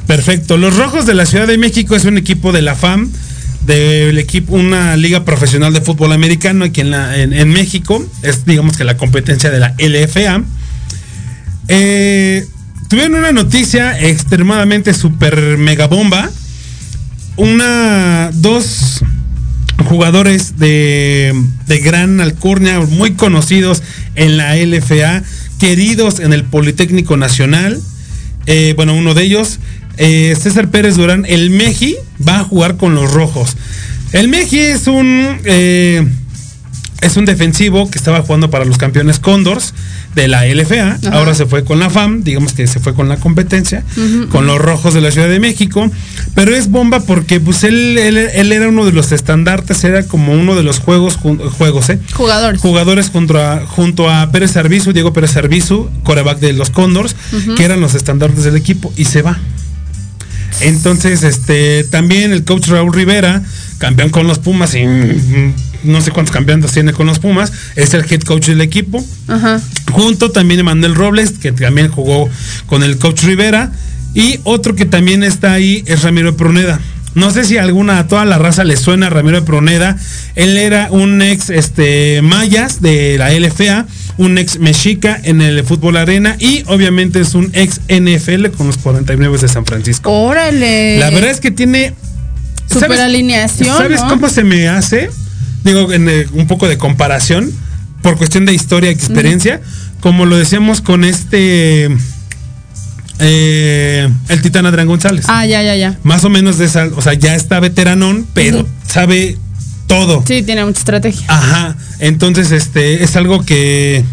Perfecto. 0.07 0.57
Los 0.57 0.75
Rojos 0.77 1.05
de 1.05 1.13
la 1.13 1.25
Ciudad 1.25 1.47
de 1.47 1.57
México 1.57 1.95
es 1.95 2.05
un 2.05 2.17
equipo 2.17 2.51
de 2.51 2.61
la 2.61 2.75
FAM, 2.75 3.09
del 3.65 4.17
equipo, 4.17 4.53
una 4.55 4.97
liga 4.97 5.23
profesional 5.23 5.73
de 5.73 5.81
fútbol 5.81 6.11
americano 6.11 6.65
aquí 6.65 6.81
en, 6.81 6.93
en 6.93 7.49
México. 7.49 8.03
Es 8.23 8.45
digamos 8.45 8.75
que 8.77 8.83
la 8.83 8.97
competencia 8.97 9.49
de 9.51 9.59
la 9.59 9.75
LFA. 9.77 10.43
Eh, 11.67 12.45
tuvieron 12.89 13.15
una 13.15 13.31
noticia 13.31 13.97
extremadamente 13.99 14.93
super 14.93 15.57
mega 15.57 15.87
bomba. 15.87 16.29
Una, 17.37 18.31
dos 18.33 19.03
jugadores 19.85 20.57
de, 20.57 21.33
de 21.67 21.79
gran 21.79 22.21
alcurnia, 22.21 22.79
muy 22.79 23.13
conocidos 23.13 23.81
en 24.15 24.37
la 24.37 24.55
LFA, 24.55 25.23
queridos 25.59 26.19
en 26.19 26.33
el 26.33 26.43
Politécnico 26.43 27.17
Nacional. 27.17 27.79
Eh, 28.45 28.73
bueno, 28.75 28.93
uno 28.95 29.13
de 29.13 29.23
ellos, 29.23 29.59
eh, 29.97 30.35
César 30.39 30.69
Pérez 30.69 30.95
Durán, 30.95 31.25
el 31.27 31.49
Meji, 31.49 31.95
va 32.27 32.39
a 32.39 32.43
jugar 32.43 32.77
con 32.77 32.95
los 32.95 33.11
rojos. 33.11 33.55
El 34.11 34.27
Meji 34.27 34.59
es 34.59 34.87
un. 34.87 35.39
eh, 35.45 36.05
es 37.01 37.17
un 37.17 37.25
defensivo 37.25 37.89
que 37.89 37.97
estaba 37.97 38.21
jugando 38.21 38.51
para 38.51 38.63
los 38.63 38.77
campeones 38.77 39.19
Condors 39.19 39.73
de 40.15 40.27
la 40.27 40.45
LFA. 40.45 40.93
Ajá. 40.93 40.99
Ahora 41.11 41.33
se 41.33 41.45
fue 41.45 41.63
con 41.63 41.79
la 41.79 41.89
FAM, 41.89 42.23
digamos 42.23 42.53
que 42.53 42.67
se 42.67 42.79
fue 42.79 42.93
con 42.93 43.09
la 43.09 43.17
competencia, 43.17 43.83
con 44.29 44.45
los 44.45 44.59
rojos 44.59 44.93
de 44.93 45.01
la 45.01 45.11
Ciudad 45.11 45.29
de 45.29 45.39
México. 45.39 45.89
Pero 46.35 46.55
es 46.55 46.69
bomba 46.69 47.01
porque 47.01 47.39
pues 47.39 47.63
él, 47.63 47.97
él, 47.97 48.17
él 48.17 48.51
era 48.51 48.69
uno 48.69 48.85
de 48.85 48.91
los 48.91 49.11
estandartes, 49.11 49.83
era 49.83 50.03
como 50.03 50.33
uno 50.33 50.55
de 50.55 50.63
los 50.63 50.79
juegos, 50.79 51.17
juegos, 51.17 51.89
¿eh? 51.89 51.99
Jugadores. 52.13 52.61
jugadores 52.61 53.09
junto 53.09 53.37
a, 53.39 53.65
junto 53.65 54.09
a 54.09 54.31
Pérez 54.31 54.55
Arbizu, 54.57 54.93
Diego 54.93 55.13
Pérez 55.13 55.35
Arbizu, 55.37 55.89
coreback 56.03 56.39
de 56.39 56.53
los 56.53 56.69
Condors, 56.69 57.15
que 57.55 57.63
eran 57.63 57.81
los 57.81 57.95
estandartes 57.95 58.43
del 58.43 58.55
equipo, 58.55 58.93
y 58.97 59.05
se 59.05 59.21
va. 59.21 59.39
Entonces, 60.59 61.23
este, 61.23 61.83
también 61.85 62.31
el 62.31 62.43
coach 62.43 62.67
Raúl 62.67 62.93
Rivera, 62.93 63.41
campeón 63.77 64.09
con 64.09 64.27
los 64.27 64.39
Pumas 64.39 64.75
y 64.75 64.85
mm, 64.85 65.53
no 65.83 66.01
sé 66.01 66.11
cuántos 66.11 66.33
campeonatos 66.33 66.71
tiene 66.73 66.93
con 66.93 67.07
los 67.07 67.19
Pumas, 67.19 67.51
es 67.75 67.93
el 67.93 68.05
head 68.09 68.21
coach 68.21 68.47
del 68.47 68.61
equipo. 68.61 69.03
Ajá. 69.27 69.59
Junto 69.91 70.31
también 70.31 70.59
Emanuel 70.59 70.95
Robles, 70.95 71.31
que 71.41 71.51
también 71.51 71.89
jugó 71.89 72.29
con 72.67 72.83
el 72.83 72.97
coach 72.97 73.23
Rivera. 73.23 73.71
Y 74.13 74.39
otro 74.43 74.75
que 74.75 74.85
también 74.85 75.23
está 75.23 75.53
ahí 75.53 75.83
es 75.87 76.01
Ramiro 76.03 76.35
Pruneda. 76.35 76.79
No 77.13 77.29
sé 77.31 77.43
si 77.43 77.57
a 77.57 77.63
alguna, 77.63 77.97
a 77.99 78.07
toda 78.07 78.23
la 78.25 78.37
raza 78.37 78.63
le 78.63 78.77
suena 78.77 79.09
Ramiro 79.09 79.43
Pruneda. 79.43 79.97
Él 80.35 80.57
era 80.57 80.87
un 80.91 81.21
ex 81.21 81.49
este, 81.49 82.21
Mayas 82.21 82.81
de 82.81 83.17
la 83.17 83.31
LFA, 83.31 83.85
un 84.17 84.37
ex 84.37 84.59
Mexica 84.59 85.19
en 85.23 85.41
el 85.41 85.63
fútbol 85.65 85.97
arena 85.97 86.35
y 86.39 86.63
obviamente 86.67 87.19
es 87.19 87.33
un 87.35 87.49
ex 87.53 87.81
NFL 87.89 88.47
con 88.55 88.67
los 88.67 88.77
49 88.77 89.37
de 89.39 89.47
San 89.49 89.65
Francisco. 89.65 90.09
Órale. 90.09 90.99
La 90.99 91.09
verdad 91.09 91.31
es 91.31 91.39
que 91.41 91.51
tiene. 91.51 91.93
Super 92.67 92.81
¿sabes- 92.87 92.99
alineación, 93.01 93.77
¿Sabes 93.77 94.01
¿no? 94.01 94.07
cómo 94.07 94.29
se 94.29 94.43
me 94.45 94.69
hace? 94.69 95.09
Digo, 95.63 95.91
en 95.93 96.09
eh, 96.09 96.25
un 96.33 96.47
poco 96.47 96.67
de 96.67 96.77
comparación, 96.77 97.51
por 98.01 98.17
cuestión 98.17 98.45
de 98.45 98.53
historia 98.53 98.89
y 98.89 98.93
experiencia, 98.93 99.61
como 99.99 100.25
lo 100.25 100.35
decíamos 100.37 100.81
con 100.81 101.03
este. 101.03 101.89
eh, 103.19 104.09
el 104.29 104.41
Titán 104.41 104.65
Adrián 104.65 104.87
González. 104.87 105.25
Ah, 105.27 105.45
ya, 105.45 105.61
ya, 105.61 105.75
ya. 105.75 105.97
Más 106.03 106.23
o 106.23 106.29
menos 106.29 106.57
de 106.57 106.65
esa. 106.65 106.87
O 106.95 107.01
sea, 107.01 107.13
ya 107.13 107.35
está 107.35 107.59
veteranón, 107.59 108.25
pero 108.33 108.67
sabe 108.87 109.37
todo. 109.87 110.23
Sí, 110.27 110.41
tiene 110.43 110.65
mucha 110.65 110.79
estrategia. 110.79 111.25
Ajá. 111.27 111.75
Entonces, 111.99 112.51
este, 112.51 113.03
es 113.03 113.15
algo 113.15 113.43
que. 113.45 114.03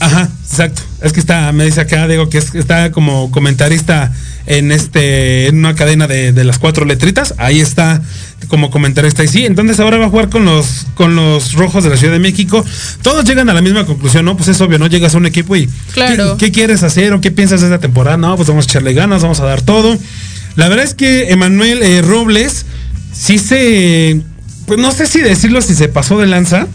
Ajá, 0.00 0.28
exacto. 0.48 0.82
Es 1.00 1.12
que 1.12 1.20
está, 1.20 1.50
me 1.52 1.64
dice 1.64 1.80
acá, 1.80 2.06
digo 2.06 2.28
que 2.28 2.38
es- 2.38 2.54
está 2.54 2.92
como 2.92 3.30
comentarista 3.32 4.12
en 4.46 4.70
este, 4.70 5.48
en 5.48 5.58
una 5.58 5.74
cadena 5.74 6.06
de, 6.06 6.32
de 6.32 6.44
las 6.44 6.58
cuatro 6.58 6.84
letritas. 6.84 7.34
Ahí 7.38 7.60
está 7.60 8.00
como 8.46 8.70
comentarista. 8.70 9.24
Y 9.24 9.28
sí, 9.28 9.44
entonces 9.44 9.80
ahora 9.80 9.98
va 9.98 10.06
a 10.06 10.08
jugar 10.08 10.28
con 10.28 10.44
los, 10.44 10.86
con 10.94 11.16
los 11.16 11.54
rojos 11.54 11.84
de 11.84 11.90
la 11.90 11.96
Ciudad 11.96 12.12
de 12.12 12.20
México. 12.20 12.64
Todos 13.02 13.24
llegan 13.24 13.48
a 13.50 13.54
la 13.54 13.60
misma 13.60 13.84
conclusión, 13.84 14.24
¿no? 14.24 14.36
Pues 14.36 14.48
es 14.48 14.60
obvio, 14.60 14.78
¿no? 14.78 14.86
Llegas 14.86 15.14
a 15.14 15.18
un 15.18 15.26
equipo 15.26 15.56
y. 15.56 15.68
Claro. 15.92 16.36
¿qué, 16.36 16.46
qué 16.46 16.52
quieres 16.52 16.82
hacer 16.82 17.12
o 17.12 17.20
qué 17.20 17.30
piensas 17.30 17.60
de 17.60 17.66
esta 17.66 17.78
temporada? 17.78 18.16
No, 18.16 18.36
pues 18.36 18.48
vamos 18.48 18.66
a 18.66 18.70
echarle 18.70 18.94
ganas, 18.94 19.22
vamos 19.22 19.40
a 19.40 19.44
dar 19.44 19.62
todo. 19.62 19.98
La 20.56 20.68
verdad 20.68 20.84
es 20.84 20.94
que 20.94 21.30
Emanuel 21.30 21.82
eh, 21.82 22.02
Robles 22.02 22.66
sí 23.12 23.38
se. 23.38 24.20
Pues 24.66 24.78
no 24.78 24.92
sé 24.92 25.06
si 25.06 25.20
decirlo 25.20 25.60
si 25.62 25.74
se 25.74 25.88
pasó 25.88 26.18
de 26.18 26.26
lanza. 26.26 26.66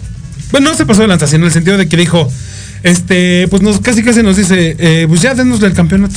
Bueno, 0.52 0.70
no 0.70 0.78
se 0.78 0.86
pasó 0.86 1.02
de 1.02 1.08
lanza, 1.08 1.28
sino 1.28 1.40
en 1.40 1.48
el 1.48 1.52
sentido 1.52 1.78
de 1.78 1.88
que 1.88 1.98
dijo, 1.98 2.32
este, 2.84 3.48
pues 3.50 3.62
nos 3.62 3.80
casi 3.80 4.04
casi 4.04 4.24
nos 4.24 4.38
dice, 4.38 4.76
eh, 4.78 5.06
pues 5.08 5.22
ya 5.22 5.34
denosle 5.34 5.68
el 5.68 5.74
campeonato. 5.74 6.16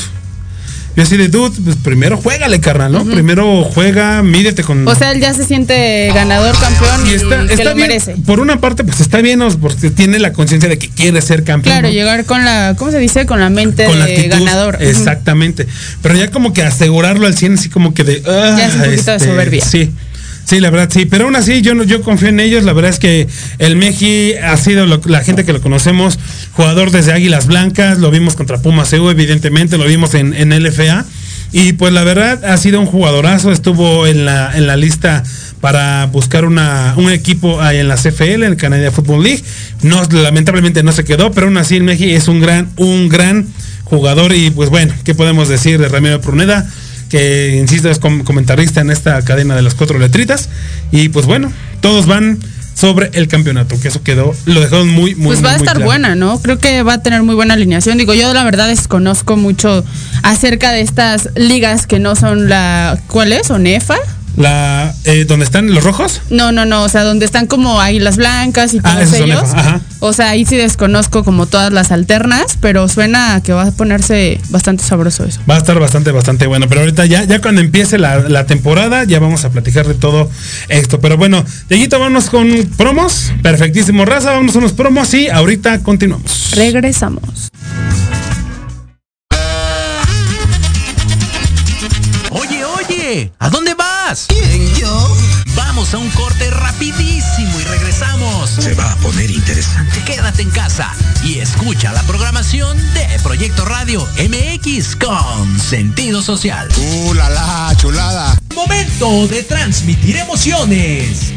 Yo 0.96 1.02
así 1.02 1.16
de 1.18 1.28
dude, 1.28 1.54
pues 1.62 1.76
primero 1.76 2.16
juégale, 2.16 2.58
carnal, 2.58 2.90
¿no? 2.90 3.04
Primero 3.04 3.64
juega, 3.64 4.22
mídete 4.22 4.62
con. 4.62 4.88
O 4.88 4.94
sea, 4.94 5.12
él 5.12 5.20
ya 5.20 5.34
se 5.34 5.44
siente 5.44 6.10
ganador, 6.14 6.56
campeón 6.58 7.06
y, 7.06 7.10
y 7.10 7.14
está, 7.14 7.46
que 7.46 7.52
está 7.52 7.64
lo 7.64 7.74
bien. 7.74 7.88
merece. 7.88 8.16
Por 8.24 8.40
una 8.40 8.60
parte, 8.60 8.82
pues 8.82 9.00
está 9.00 9.20
bien, 9.20 9.40
porque 9.60 9.90
tiene 9.90 10.18
la 10.18 10.32
conciencia 10.32 10.68
de 10.70 10.78
que 10.78 10.88
quiere 10.88 11.20
ser 11.20 11.44
campeón. 11.44 11.74
Claro, 11.74 11.88
¿no? 11.88 11.92
llegar 11.94 12.24
con 12.24 12.44
la, 12.46 12.74
¿cómo 12.78 12.90
se 12.90 12.98
dice? 12.98 13.26
Con 13.26 13.40
la 13.40 13.50
mente 13.50 13.84
con 13.84 13.98
la 13.98 14.06
de 14.06 14.16
actitud, 14.16 14.38
ganador. 14.38 14.78
Exactamente. 14.80 15.66
Pero 16.00 16.14
ya 16.16 16.30
como 16.30 16.52
que 16.54 16.62
asegurarlo 16.62 17.26
al 17.26 17.36
100, 17.36 17.54
así 17.54 17.68
como 17.68 17.92
que 17.92 18.02
de. 18.02 18.22
ah, 18.26 18.54
Ya 18.56 18.66
es 18.68 18.74
un 18.74 18.80
poquito 18.82 19.10
de 19.12 19.20
soberbia. 19.20 19.64
Sí. 19.64 19.90
Sí, 20.46 20.60
la 20.60 20.70
verdad, 20.70 20.88
sí. 20.92 21.06
Pero 21.06 21.24
aún 21.24 21.34
así, 21.34 21.60
yo, 21.60 21.82
yo 21.82 22.02
confío 22.02 22.28
en 22.28 22.38
ellos. 22.38 22.62
La 22.62 22.72
verdad 22.72 22.92
es 22.92 23.00
que 23.00 23.26
el 23.58 23.74
Meji 23.74 24.34
ha 24.34 24.56
sido 24.56 24.86
la 24.86 25.20
gente 25.24 25.44
que 25.44 25.52
lo 25.52 25.60
conocemos, 25.60 26.20
jugador 26.52 26.92
desde 26.92 27.12
Águilas 27.12 27.48
Blancas. 27.48 27.98
Lo 27.98 28.12
vimos 28.12 28.36
contra 28.36 28.62
Pumas 28.62 28.92
EU, 28.92 29.10
evidentemente. 29.10 29.76
Lo 29.76 29.86
vimos 29.86 30.14
en, 30.14 30.34
en 30.34 30.50
LFA. 30.62 31.04
Y 31.50 31.72
pues 31.72 31.92
la 31.92 32.04
verdad 32.04 32.44
ha 32.44 32.56
sido 32.58 32.78
un 32.78 32.86
jugadorazo. 32.86 33.50
Estuvo 33.50 34.06
en 34.06 34.24
la, 34.24 34.56
en 34.56 34.68
la 34.68 34.76
lista 34.76 35.24
para 35.60 36.06
buscar 36.06 36.44
una, 36.44 36.94
un 36.96 37.10
equipo 37.10 37.60
en 37.68 37.88
la 37.88 37.96
CFL, 37.96 38.44
en 38.44 38.44
el 38.44 38.56
Canadian 38.56 38.92
Football 38.92 39.24
League. 39.24 39.42
No, 39.82 40.00
lamentablemente 40.04 40.84
no 40.84 40.92
se 40.92 41.04
quedó, 41.04 41.32
pero 41.32 41.48
aún 41.48 41.56
así 41.56 41.74
el 41.74 41.82
Meji 41.82 42.12
es 42.12 42.28
un 42.28 42.40
gran, 42.40 42.68
un 42.76 43.08
gran 43.08 43.48
jugador. 43.82 44.32
Y 44.32 44.50
pues 44.50 44.70
bueno, 44.70 44.94
¿qué 45.02 45.12
podemos 45.12 45.48
decir 45.48 45.80
de 45.80 45.88
Ramiro 45.88 46.20
Pruneda? 46.20 46.70
Que 47.08 47.56
insisto 47.60 47.90
es 47.90 47.98
com- 47.98 48.22
comentarista 48.24 48.80
en 48.80 48.90
esta 48.90 49.20
cadena 49.22 49.54
de 49.54 49.62
las 49.62 49.74
cuatro 49.74 49.98
letritas 49.98 50.48
y 50.92 51.08
pues 51.08 51.26
bueno 51.26 51.52
todos 51.80 52.06
van 52.06 52.38
sobre 52.74 53.10
el 53.14 53.26
campeonato 53.26 53.80
que 53.80 53.88
eso 53.88 54.02
quedó 54.02 54.34
lo 54.44 54.60
dejaron 54.60 54.88
muy 54.88 55.14
muy 55.14 55.28
Pues 55.28 55.42
va 55.44 55.52
a 55.52 55.56
estar 55.56 55.76
claro. 55.76 55.86
buena, 55.86 56.14
¿no? 56.14 56.38
Creo 56.42 56.58
que 56.58 56.82
va 56.82 56.94
a 56.94 57.02
tener 57.02 57.22
muy 57.22 57.34
buena 57.34 57.54
alineación. 57.54 57.96
Digo, 57.96 58.12
yo 58.12 58.34
la 58.34 58.44
verdad 58.44 58.68
desconozco 58.68 59.36
mucho 59.38 59.82
acerca 60.22 60.72
de 60.72 60.82
estas 60.82 61.30
ligas 61.36 61.86
que 61.86 61.98
no 62.00 62.16
son 62.16 62.50
la. 62.50 62.98
¿Cuál 63.06 63.32
es? 63.32 63.50
¿Onefa? 63.50 63.96
La 64.36 64.94
eh, 65.04 65.24
donde 65.26 65.44
están 65.44 65.72
los 65.72 65.82
rojos 65.84 66.20
No, 66.30 66.52
no, 66.52 66.64
no. 66.66 66.82
O 66.82 66.88
sea, 66.88 67.02
donde 67.04 67.24
están 67.24 67.46
como 67.46 67.80
águilas 67.80 68.16
blancas 68.16 68.74
y 68.74 68.80
Ah, 68.84 68.96
todos 69.00 69.12
ellos. 69.14 69.42
Ajá. 69.54 69.80
O 70.00 70.12
sea, 70.12 70.30
ahí 70.30 70.44
sí 70.44 70.56
desconozco 70.56 71.24
como 71.24 71.46
todas 71.46 71.72
las 71.72 71.90
alternas, 71.90 72.58
pero 72.60 72.86
suena 72.88 73.40
que 73.42 73.52
va 73.52 73.62
a 73.62 73.70
ponerse 73.70 74.40
bastante 74.50 74.84
sabroso 74.84 75.24
eso. 75.24 75.40
va 75.48 75.54
a 75.54 75.58
estar 75.58 75.78
bastante 75.80 76.10
bastante 76.12 76.46
bueno 76.46 76.66
pero 76.68 76.82
ahorita 76.82 77.06
ya 77.06 77.24
ya 77.24 77.40
cuando 77.40 77.60
empiece 77.60 77.98
la, 77.98 78.18
la 78.20 78.44
temporada 78.46 79.04
ya 79.04 79.18
vamos 79.18 79.44
a 79.44 79.50
platicar 79.50 79.86
de 79.86 79.94
todo 79.94 80.30
esto 80.68 81.00
pero 81.00 81.16
bueno 81.16 81.44
Dieguito 81.68 81.98
vamos 81.98 82.28
con 82.30 82.48
promos 82.76 83.32
perfectísimo 83.42 84.04
raza 84.04 84.32
vamos 84.32 84.54
a 84.54 84.58
unos 84.58 84.72
promos 84.72 85.12
y 85.14 85.28
ahorita 85.28 85.80
continuamos 85.82 86.50
Regresamos. 86.54 87.50
¿A 93.38 93.50
dónde 93.50 93.74
vas? 93.74 94.26
¿Quién, 94.28 94.74
yo? 94.74 95.16
Vamos 95.54 95.94
a 95.94 95.98
un 95.98 96.10
corte 96.10 96.50
rapidísimo 96.50 97.60
y 97.60 97.64
regresamos. 97.64 98.50
Se 98.50 98.74
va 98.74 98.92
a 98.92 98.96
poner 98.96 99.30
interesante. 99.30 100.02
Quédate 100.04 100.42
en 100.42 100.50
casa 100.50 100.92
y 101.24 101.38
escucha 101.38 101.92
la 101.92 102.02
programación 102.02 102.76
de 102.92 103.06
Proyecto 103.22 103.64
Radio 103.64 104.06
MX 104.18 104.96
con 104.96 105.58
sentido 105.58 106.20
social. 106.20 106.68
¡Uh, 106.76 107.14
la, 107.14 107.30
la, 107.30 107.74
chulada! 107.76 108.38
Momento 108.54 109.26
de 109.28 109.42
transmitir 109.44 110.16
emociones. 110.16 111.32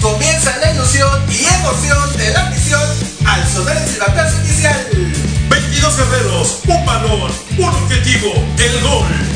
Comienza 0.00 0.56
la 0.58 0.72
ilusión 0.72 1.20
y 1.30 1.44
emoción 1.54 2.16
de 2.16 2.32
la 2.32 2.50
misión 2.50 2.88
al 3.24 3.48
sonar 3.48 3.76
el 3.76 3.88
silbatazo 3.88 4.36
inicial. 4.44 4.86
22 5.48 5.96
guerreros, 5.96 6.58
un 6.66 6.86
balón, 6.86 7.32
un 7.58 7.64
objetivo, 7.64 8.32
el 8.58 8.80
gol. 8.82 9.35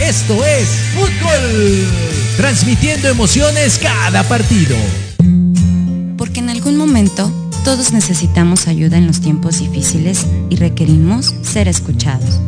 Esto 0.00 0.44
es 0.44 0.68
Fútbol. 0.94 1.86
Transmitiendo 2.36 3.08
emociones 3.08 3.78
cada 3.78 4.22
partido. 4.24 4.76
Porque 6.16 6.40
en 6.40 6.50
algún 6.50 6.76
momento 6.76 7.30
todos 7.64 7.92
necesitamos 7.92 8.66
ayuda 8.66 8.96
en 8.96 9.06
los 9.06 9.20
tiempos 9.20 9.60
difíciles 9.60 10.26
y 10.50 10.56
requerimos 10.56 11.34
ser 11.42 11.68
escuchados. 11.68 12.40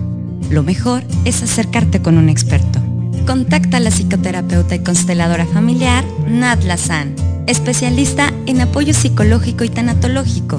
Lo 0.51 0.63
mejor 0.63 1.05
es 1.25 1.43
acercarte 1.43 2.03
con 2.03 2.19
un 2.19 2.29
experto. 2.29 2.81
Contacta 3.27 3.77
a 3.77 3.81
la 3.81 3.91
psicoterapeuta 3.91 4.75
y 4.75 4.81
consteladora 4.81 5.47
familiar 5.47 6.05
Natla 6.29 6.77
San, 6.77 7.15
especialista 7.47 8.33
en 8.47 8.61
apoyo 8.61 8.93
psicológico 8.93 9.65
y 9.65 9.69
tanatológico. 9.69 10.59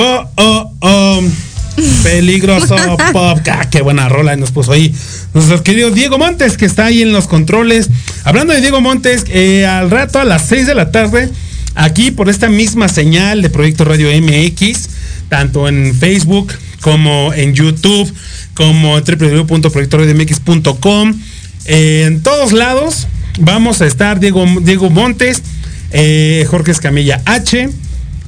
Oh, 0.00 0.30
oh, 0.36 0.72
oh. 0.78 1.20
Peligroso 2.04 2.76
pop. 3.12 3.40
Ah, 3.50 3.68
qué 3.68 3.82
buena 3.82 4.08
rola 4.08 4.36
nos 4.36 4.52
puso 4.52 4.70
ahí. 4.70 4.94
Nuestro 5.34 5.64
querido 5.64 5.90
Diego 5.90 6.18
Montes, 6.18 6.56
que 6.56 6.66
está 6.66 6.84
ahí 6.86 7.02
en 7.02 7.12
los 7.12 7.26
controles. 7.26 7.90
Hablando 8.22 8.52
de 8.52 8.60
Diego 8.60 8.80
Montes, 8.80 9.24
eh, 9.26 9.66
al 9.66 9.90
rato 9.90 10.20
a 10.20 10.24
las 10.24 10.46
6 10.46 10.68
de 10.68 10.76
la 10.76 10.92
tarde, 10.92 11.28
aquí 11.74 12.12
por 12.12 12.28
esta 12.28 12.48
misma 12.48 12.88
señal 12.88 13.42
de 13.42 13.50
Proyecto 13.50 13.84
Radio 13.84 14.08
MX, 14.10 14.88
tanto 15.28 15.66
en 15.66 15.92
Facebook 15.98 16.52
como 16.80 17.34
en 17.34 17.54
YouTube, 17.54 18.08
como 18.54 18.98
en 18.98 19.04
www.proyectoradiomx.com. 19.04 21.14
Eh, 21.64 22.04
en 22.06 22.22
todos 22.22 22.52
lados 22.52 23.08
vamos 23.40 23.82
a 23.82 23.86
estar 23.86 24.20
Diego, 24.20 24.46
Diego 24.62 24.90
Montes, 24.90 25.42
eh, 25.90 26.46
Jorge 26.48 26.70
Escamilla 26.70 27.20
H, 27.24 27.68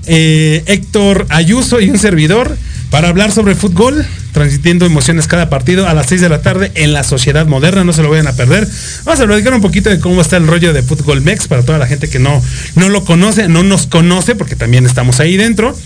eh, 0.06 0.62
Héctor 0.66 1.26
Ayuso 1.30 1.80
y 1.80 1.90
un 1.90 1.98
servidor 1.98 2.56
para 2.90 3.08
hablar 3.08 3.30
sobre 3.30 3.54
fútbol 3.54 4.04
transmitiendo 4.32 4.86
emociones 4.86 5.26
cada 5.26 5.48
partido 5.50 5.88
a 5.88 5.94
las 5.94 6.06
6 6.06 6.20
de 6.20 6.28
la 6.28 6.42
tarde 6.42 6.70
en 6.74 6.92
la 6.92 7.04
Sociedad 7.04 7.46
Moderna, 7.46 7.84
no 7.84 7.92
se 7.92 8.02
lo 8.02 8.10
vayan 8.10 8.28
a 8.28 8.32
perder. 8.32 8.66
Vamos 9.04 9.20
a 9.20 9.26
platicar 9.26 9.54
un 9.54 9.60
poquito 9.60 9.90
de 9.90 10.00
cómo 10.00 10.20
está 10.20 10.36
el 10.36 10.46
rollo 10.46 10.72
de 10.72 10.82
Fútbol 10.82 11.20
Mex 11.20 11.48
para 11.48 11.62
toda 11.62 11.78
la 11.78 11.86
gente 11.86 12.08
que 12.08 12.18
no, 12.18 12.42
no 12.76 12.88
lo 12.88 13.04
conoce, 13.04 13.48
no 13.48 13.62
nos 13.62 13.86
conoce, 13.86 14.34
porque 14.34 14.56
también 14.56 14.86
estamos 14.86 15.20
ahí 15.20 15.36
dentro. 15.36 15.76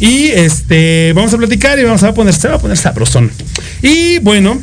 Y 0.00 0.26
este, 0.26 1.12
vamos 1.14 1.32
a 1.34 1.38
platicar 1.38 1.78
y 1.78 1.84
vamos 1.84 2.02
a 2.02 2.12
poner, 2.14 2.34
se 2.34 2.48
va 2.48 2.56
a 2.56 2.58
poner 2.58 2.76
sabrosón. 2.76 3.30
Y 3.82 4.18
bueno, 4.18 4.60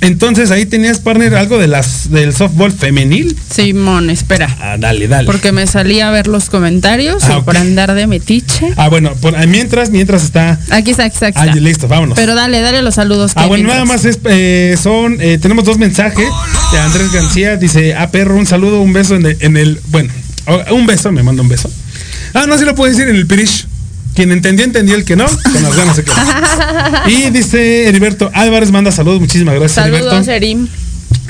entonces 0.00 0.50
ahí 0.50 0.64
tenías, 0.66 0.98
partner, 1.00 1.34
algo 1.34 1.58
de 1.58 1.66
las 1.68 2.10
del 2.10 2.32
softball 2.34 2.72
femenil. 2.72 3.36
Simón, 3.54 4.08
espera. 4.10 4.54
Ah, 4.60 4.76
dale, 4.78 5.08
dale. 5.08 5.26
Porque 5.26 5.52
me 5.52 5.66
salí 5.66 6.00
a 6.00 6.10
ver 6.10 6.26
los 6.26 6.48
comentarios 6.50 7.22
Ah, 7.24 7.38
y 7.38 7.42
por 7.42 7.56
andar 7.56 7.94
de 7.94 8.06
metiche. 8.06 8.72
Ah, 8.76 8.88
bueno, 8.88 9.14
por- 9.20 9.36
ah, 9.36 9.44
mientras, 9.46 9.90
mientras 9.90 10.22
está. 10.24 10.58
Aquí 10.70 10.92
está, 10.92 11.04
aquí 11.04 11.14
está, 11.14 11.26
aquí 11.26 11.38
Ah, 11.40 11.46
listo, 11.54 11.86
vámonos. 11.88 12.16
Pero 12.16 12.34
dale, 12.34 12.60
dale 12.60 12.80
los 12.82 12.94
saludos. 12.94 13.32
Ah, 13.34 13.46
bueno, 13.46 13.64
mientras. 13.64 13.74
nada 13.74 13.84
más 13.84 14.04
es, 14.04 14.18
eh, 14.24 14.76
son, 14.82 15.18
eh, 15.20 15.38
tenemos 15.38 15.64
dos 15.64 15.76
mensajes 15.78 16.28
de 16.72 16.78
Andrés 16.78 17.12
García, 17.12 17.56
dice, 17.56 17.94
ah, 17.94 18.10
perro, 18.10 18.36
un 18.36 18.46
saludo, 18.46 18.80
un 18.80 18.92
beso 18.92 19.16
en 19.16 19.26
el, 19.26 19.36
en 19.40 19.56
el- 19.56 19.80
bueno, 19.88 20.10
oh, 20.46 20.74
un 20.74 20.86
beso, 20.86 21.12
me 21.12 21.22
manda 21.22 21.42
un 21.42 21.48
beso. 21.48 21.70
Ah, 22.32 22.46
no, 22.48 22.56
sí 22.56 22.64
lo 22.64 22.74
puedo 22.74 22.90
decir 22.90 23.08
en 23.08 23.16
el 23.16 23.26
Pirish. 23.26 23.66
Quien 24.20 24.32
entendió, 24.32 24.66
entendió, 24.66 24.96
el 24.96 25.06
que 25.06 25.16
no, 25.16 25.24
con 25.24 25.62
las 25.62 25.74
ganas 25.74 25.96
se 25.96 26.04
quedó. 26.04 26.14
Y 27.08 27.30
dice 27.30 27.88
Heriberto 27.88 28.30
Álvarez, 28.34 28.70
manda 28.70 28.92
saludos, 28.92 29.18
muchísimas 29.18 29.54
gracias, 29.54 29.82
Saludos, 29.82 30.28
Heriberto. 30.28 30.30
Erim. 30.30 30.68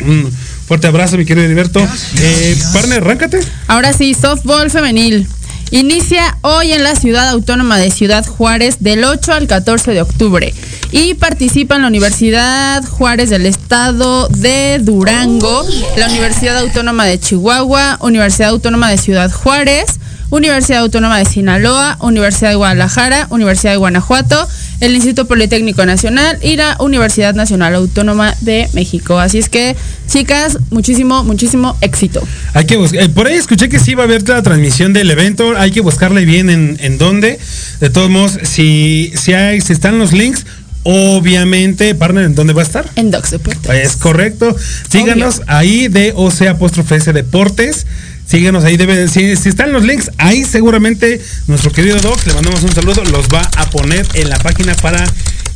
Un 0.00 0.32
fuerte 0.66 0.88
abrazo, 0.88 1.16
mi 1.16 1.24
querido 1.24 1.44
Heriberto. 1.44 1.78
Eh, 2.18 2.58
partner, 2.72 3.04
arráncate. 3.04 3.38
Ahora 3.68 3.92
sí, 3.92 4.12
softball 4.12 4.72
femenil. 4.72 5.28
Inicia 5.70 6.36
hoy 6.40 6.72
en 6.72 6.82
la 6.82 6.96
ciudad 6.96 7.28
autónoma 7.28 7.78
de 7.78 7.92
Ciudad 7.92 8.26
Juárez 8.26 8.78
del 8.80 9.04
8 9.04 9.34
al 9.34 9.46
14 9.46 9.92
de 9.92 10.02
octubre 10.02 10.52
y 10.90 11.14
participa 11.14 11.76
en 11.76 11.82
la 11.82 11.88
Universidad 11.88 12.84
Juárez 12.84 13.30
del 13.30 13.46
Estado 13.46 14.26
de 14.26 14.80
Durango, 14.82 15.64
la 15.96 16.08
Universidad 16.08 16.58
Autónoma 16.58 17.04
de 17.04 17.20
Chihuahua, 17.20 17.98
Universidad 18.00 18.48
Autónoma 18.48 18.90
de 18.90 18.98
Ciudad 18.98 19.30
Juárez, 19.30 19.99
Universidad 20.30 20.80
Autónoma 20.80 21.18
de 21.18 21.24
Sinaloa, 21.24 21.96
Universidad 22.00 22.50
de 22.50 22.56
Guadalajara, 22.56 23.26
Universidad 23.30 23.72
de 23.72 23.78
Guanajuato, 23.78 24.48
el 24.80 24.94
Instituto 24.94 25.26
Politécnico 25.26 25.84
Nacional 25.84 26.38
y 26.42 26.56
la 26.56 26.76
Universidad 26.80 27.34
Nacional 27.34 27.74
Autónoma 27.74 28.34
de 28.40 28.68
México. 28.72 29.18
Así 29.18 29.38
es 29.38 29.48
que, 29.48 29.76
chicas, 30.08 30.58
muchísimo, 30.70 31.24
muchísimo 31.24 31.76
éxito. 31.80 32.22
Hay 32.54 32.64
que 32.64 32.76
buscar, 32.76 33.02
eh, 33.02 33.08
por 33.08 33.26
ahí 33.26 33.34
escuché 33.34 33.68
que 33.68 33.78
sí 33.78 33.94
va 33.94 34.04
a 34.04 34.06
haber 34.06 34.26
la 34.28 34.42
transmisión 34.42 34.92
del 34.92 35.10
evento, 35.10 35.56
hay 35.56 35.72
que 35.72 35.80
buscarle 35.80 36.24
bien 36.24 36.48
en, 36.48 36.76
en 36.80 36.96
dónde. 36.96 37.38
De 37.80 37.90
todos 37.90 38.08
modos, 38.08 38.38
si, 38.42 39.12
si 39.16 39.32
hay, 39.32 39.60
si 39.60 39.72
están 39.72 39.98
los 39.98 40.12
links, 40.12 40.46
obviamente, 40.82 41.94
partner, 41.94 42.24
¿en 42.24 42.34
dónde 42.34 42.52
va 42.52 42.62
a 42.62 42.64
estar? 42.64 42.88
En 42.96 43.10
Docs 43.10 43.32
Deportes. 43.32 43.70
Es 43.70 43.96
correcto. 43.96 44.54
Síganos 44.88 45.42
ahí 45.46 45.88
de 45.88 46.12
OC 46.14 46.42
apóstrofe 46.48 46.96
S 46.96 47.12
Deportes. 47.12 47.86
Síganos 48.30 48.62
ahí, 48.62 48.76
debe, 48.76 49.08
si, 49.08 49.34
si 49.34 49.48
están 49.48 49.72
los 49.72 49.82
links, 49.82 50.12
ahí 50.16 50.44
seguramente 50.44 51.20
nuestro 51.48 51.72
querido 51.72 51.98
Doc, 51.98 52.24
le 52.28 52.32
mandamos 52.32 52.62
un 52.62 52.72
saludo, 52.72 53.02
los 53.06 53.26
va 53.26 53.42
a 53.56 53.68
poner 53.70 54.06
en 54.14 54.28
la 54.28 54.38
página 54.38 54.72
para 54.74 55.04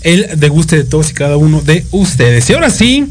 el 0.00 0.28
deguste 0.40 0.78
de 0.78 0.82
todos 0.82 1.12
y 1.12 1.14
cada 1.14 1.37
uno 1.37 1.60
de 1.60 1.87
ustedes. 1.92 2.50
Y 2.50 2.52
ahora 2.52 2.70
sí, 2.70 3.06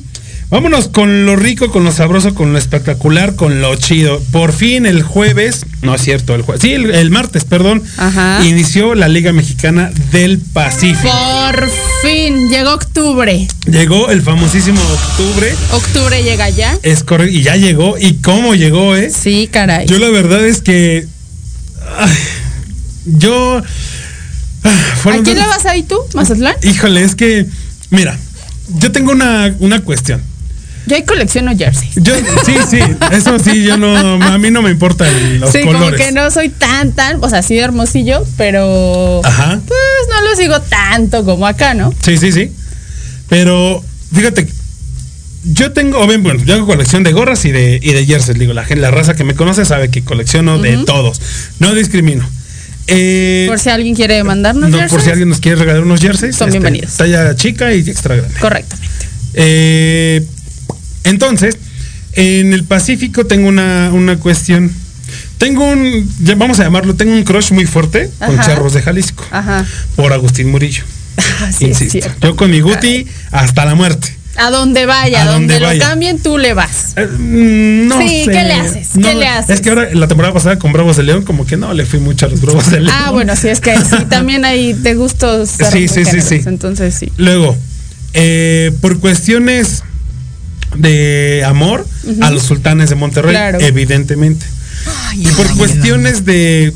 vámonos 0.54 0.88
con 0.88 1.26
lo 1.26 1.36
rico, 1.36 1.72
con 1.72 1.84
lo 1.84 1.92
sabroso, 1.92 2.36
con 2.36 2.54
lo 2.54 2.60
espectacular, 2.60 3.36
con 3.36 3.60
lo 3.60 3.76
chido. 3.76 4.22
Por 4.32 4.54
fin 4.54 4.86
el 4.86 5.02
jueves, 5.02 5.66
no 5.82 5.96
es 5.96 6.02
cierto, 6.04 6.36
el 6.36 6.44
jueves, 6.44 6.62
sí, 6.62 6.74
el, 6.74 6.92
el 6.92 7.10
martes, 7.10 7.44
perdón, 7.44 7.82
Ajá. 7.98 8.39
inició 8.46 8.94
la 8.94 9.08
Liga 9.08 9.34
Mexicana 9.34 9.92
del 10.12 10.38
Pacífico. 10.38 11.10
Por 11.10 11.70
fin, 12.04 12.50
llegó 12.50 12.76
octubre. 12.76 13.48
Llegó 13.66 14.12
el 14.12 14.22
famosísimo 14.22 14.80
octubre. 14.80 15.56
Octubre 15.72 16.22
llega 16.22 16.48
ya. 16.52 16.78
Es 16.84 17.04
correcto, 17.04 17.36
y 17.36 17.42
ya 17.42 17.56
llegó. 17.56 17.98
¿Y 17.98 18.18
cómo 18.22 18.54
llegó, 18.54 18.96
eh? 18.96 19.10
Sí, 19.10 19.50
caray. 19.52 19.88
Yo 19.88 19.98
la 19.98 20.12
verdad 20.12 20.46
es 20.46 20.62
que. 20.62 21.08
ay, 21.98 22.16
yo. 23.06 23.60
ah, 24.63 24.94
¿A 25.06 25.24
quién 25.24 25.39
le 25.39 25.48
vas 25.48 25.66
ahí 25.66 25.82
tú, 25.82 25.98
Mazatlán? 26.13 26.56
Híjole, 26.62 27.04
es 27.04 27.16
que. 27.16 27.48
Mira, 27.89 28.20
yo 28.78 28.92
tengo 28.92 29.13
una, 29.13 29.56
una 29.58 29.82
cuestión. 29.82 30.22
Yo 30.86 30.96
ahí 30.96 31.04
colecciono 31.04 31.56
jerseys. 31.58 31.96
Yo, 31.96 32.13
sí, 32.46 32.56
sí, 32.69 32.80
eso 33.12 33.39
sí, 33.39 33.63
yo 33.63 33.78
no. 33.78 34.22
A 34.24 34.38
mí 34.38 34.52
no 34.52 34.62
me 34.62 34.69
importan 34.72 35.39
los 35.39 35.52
sí, 35.52 35.60
como 35.62 35.74
colores. 35.74 36.02
que 36.02 36.12
no 36.12 36.30
soy 36.30 36.50
tan, 36.50 36.91
tan, 36.91 37.24
o 37.24 37.30
sea, 37.30 37.41
sí 37.41 37.56
de 37.56 37.62
hermosillo, 37.62 38.26
pero 38.38 39.22
Ajá. 39.24 39.62
pues 39.65 39.80
no 40.10 40.30
lo 40.30 40.36
sigo 40.36 40.60
tanto 40.62 41.24
como 41.24 41.48
acá, 41.48 41.74
¿no? 41.74 41.93
Sí, 42.04 42.17
sí, 42.17 42.32
sí. 42.32 42.52
Pero, 43.30 43.84
fíjate, 44.13 44.48
yo 45.46 45.72
tengo, 45.72 46.00
o 46.00 46.08
bien, 46.08 46.22
bueno, 46.24 46.43
yo 46.46 46.54
hago 46.56 46.65
colección 46.65 47.04
de 47.04 47.13
gorras 47.13 47.46
y 47.46 47.52
de, 47.52 47.80
y 47.82 47.93
de 47.93 48.06
jerseys. 48.06 48.38
Digo, 48.38 48.54
la, 48.54 48.65
gente, 48.65 48.82
la 48.82 48.91
raza 48.91 49.13
que 49.15 49.24
me 49.24 49.36
conoce 49.36 49.65
sabe 49.65 49.89
que 49.89 50.04
colecciono 50.04 50.60
de 50.60 50.78
todos. 50.86 51.22
No 51.60 51.74
discrimino. 51.74 52.28
Eh, 52.88 53.46
Por 53.48 53.60
si 53.60 53.69
alguien 53.69 53.96
quiere 53.96 54.22
mandarnos 54.26 54.69
no, 54.69 54.78
jerseys. 54.78 54.91
por 54.91 55.02
si 55.02 55.10
alguien 55.10 55.30
nos 55.30 55.39
quiere 55.39 55.56
regalar 55.58 55.84
unos 55.84 56.02
jerseys. 56.02 56.32
este, 56.32 56.39
Son 56.43 56.52
bienvenidos. 56.52 56.98
Talla 56.98 57.34
chica 57.36 57.74
y 57.74 57.80
extra 57.89 58.17
grande. 58.17 58.38
Correctamente. 58.39 58.89
Eh, 59.36 60.26
entonces, 61.04 61.58
en 62.13 62.54
el 62.54 62.63
Pacífico 62.63 63.26
tengo 63.26 63.48
una, 63.48 63.92
una 63.94 64.18
cuestión. 64.18 64.72
Tengo 65.38 65.66
un, 65.70 66.10
vamos 66.38 66.60
a 66.60 66.63
llamarlo, 66.63 66.96
tengo 66.96 67.13
un 67.13 67.24
crush 67.24 67.52
muy 67.52 67.66
fuerte 67.66 68.10
con. 68.20 68.39
Charros 68.42 68.74
de 68.74 68.82
Jalisco. 68.82 69.26
Ajá. 69.32 69.66
Por 69.96 70.13
Agustín 70.13 70.50
Murillo. 70.50 70.84
Así 71.44 71.66
es 71.66 71.82
Insisto. 71.82 72.10
Yo 72.22 72.36
con 72.36 72.50
mi 72.50 72.62
Guti 72.62 73.08
hasta 73.32 73.66
la 73.66 73.76
muerte. 73.76 74.16
A 74.36 74.50
donde 74.50 74.88
vaya, 74.88 75.22
A 75.22 75.26
donde, 75.26 75.54
donde 75.54 75.60
lo 75.60 75.66
vaya. 75.68 75.89
cambien, 75.89 76.18
tú 76.20 76.39
le 76.39 76.56
vas. 76.56 76.94
Eh, 76.96 77.06
mm, 77.06 77.88
no 77.88 78.00
Sí, 78.02 78.26
sé. 78.26 78.32
¿qué 78.32 78.44
le 78.44 78.54
haces? 78.54 78.88
¿Qué 78.96 79.00
No, 79.00 79.13
le 79.13 79.28
haces? 79.28 79.50
Es 79.58 79.62
que 79.62 79.70
ahora, 79.70 79.89
la 79.94 80.08
temporada 80.08 80.34
pasada 80.34 80.58
con 80.58 80.74
Bravos 80.74 80.98
de 80.98 81.04
León, 81.04 81.24
como 81.24 81.46
que 81.46 81.56
no 81.56 81.72
le 81.76 81.86
fui 81.86 82.00
mucho 82.00 82.26
a 82.26 82.30
los 82.30 82.42
Bravos 82.42 82.72
de 82.72 82.80
León. 82.80 82.96
Ah, 82.98 83.12
bueno, 83.12 83.36
sí, 83.36 83.50
es 83.50 83.60
que 83.60 83.76
sí, 83.78 84.06
también 84.10 84.44
hay 84.44 84.74
de 84.74 84.96
gustos. 84.96 85.50
Sí, 85.72 85.88
sí, 85.88 86.04
sí, 86.06 86.22
sí. 86.22 86.42
Entonces 86.48 86.96
sí. 86.96 87.12
Luego, 87.18 87.56
eh, 88.16 88.72
por 88.82 89.00
cuestiones 89.00 89.84
de 90.75 91.43
amor 91.45 91.86
a 92.21 92.31
los 92.31 92.43
sultanes 92.43 92.89
de 92.89 92.95
Monterrey, 92.95 93.31
Claro. 93.31 93.59
evidentemente. 93.62 94.45
y 95.15 95.27
por 95.27 95.47
cuestiones 95.57 96.25
de, 96.25 96.73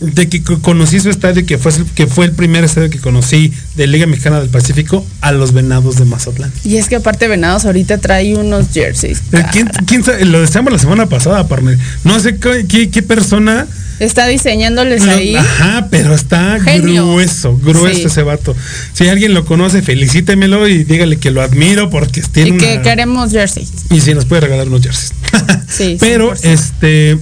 de 0.00 0.28
que 0.28 0.42
co- 0.42 0.60
conocí 0.60 1.00
su 1.00 1.10
estadio, 1.10 1.44
que 1.46 1.58
fue, 1.58 1.72
que 1.94 2.06
fue 2.06 2.26
el 2.26 2.32
primer 2.32 2.64
estadio 2.64 2.88
que 2.90 2.98
conocí 2.98 3.52
de 3.76 3.86
Liga 3.86 4.06
Mexicana 4.06 4.40
del 4.40 4.48
Pacífico, 4.50 5.04
a 5.20 5.32
los 5.32 5.52
Venados 5.52 5.96
de 5.96 6.04
Mazatlán. 6.04 6.52
Y 6.64 6.76
es 6.76 6.88
que 6.88 6.96
aparte 6.96 7.28
Venados 7.28 7.64
ahorita 7.64 7.98
trae 7.98 8.34
unos 8.36 8.68
jerseys. 8.72 9.22
Eh, 9.32 9.42
¿Quién, 9.52 9.68
quién 9.86 10.04
sabe? 10.04 10.24
Lo 10.24 10.40
decíamos 10.40 10.72
la 10.72 10.78
semana 10.78 11.06
pasada, 11.06 11.46
partner. 11.48 11.78
No 12.04 12.18
sé 12.20 12.36
qué, 12.36 12.66
qué- 12.68 12.90
qué 12.90 13.02
persona. 13.02 13.66
Está 13.98 14.26
diseñándoles 14.26 15.02
ahí. 15.04 15.36
Ajá, 15.36 15.88
pero 15.90 16.14
está 16.14 16.58
Genio. 16.60 17.06
grueso, 17.12 17.56
grueso 17.56 17.96
Sí. 18.00 18.04
ese 18.04 18.22
vato. 18.22 18.54
Si 18.92 19.08
alguien 19.08 19.32
lo 19.34 19.44
conoce, 19.46 19.80
felicítemelo 19.82 20.68
y 20.68 20.84
dígale 20.84 21.18
que 21.18 21.30
lo 21.30 21.40
admiro 21.42 21.88
porque 21.88 22.20
tiene 22.22 22.50
Y 22.50 22.58
que 22.58 22.72
una- 22.74 22.82
queremos 22.82 23.32
jerseys. 23.32 23.70
Y 23.90 24.00
si 24.00 24.12
nos 24.14 24.26
puede 24.26 24.42
regalar 24.42 24.68
unos 24.68 24.82
jerseys. 24.82 25.12
Sí, 25.68 25.96
Pero, 25.98 26.34
100%. 26.36 26.44
este. 26.52 27.18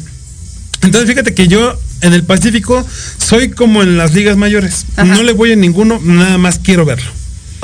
Entonces, 0.82 1.08
fíjate 1.08 1.32
que 1.34 1.48
yo 1.48 1.78
en 2.02 2.12
el 2.12 2.24
Pacífico 2.24 2.84
soy 3.18 3.50
como 3.50 3.82
en 3.82 3.96
las 3.96 4.12
ligas 4.12 4.36
mayores. 4.36 4.84
Ajá. 4.96 5.04
No 5.14 5.22
le 5.22 5.32
voy 5.32 5.52
a 5.52 5.56
ninguno, 5.56 5.98
nada 6.04 6.36
más 6.38 6.58
quiero 6.62 6.84
verlo. 6.84 7.10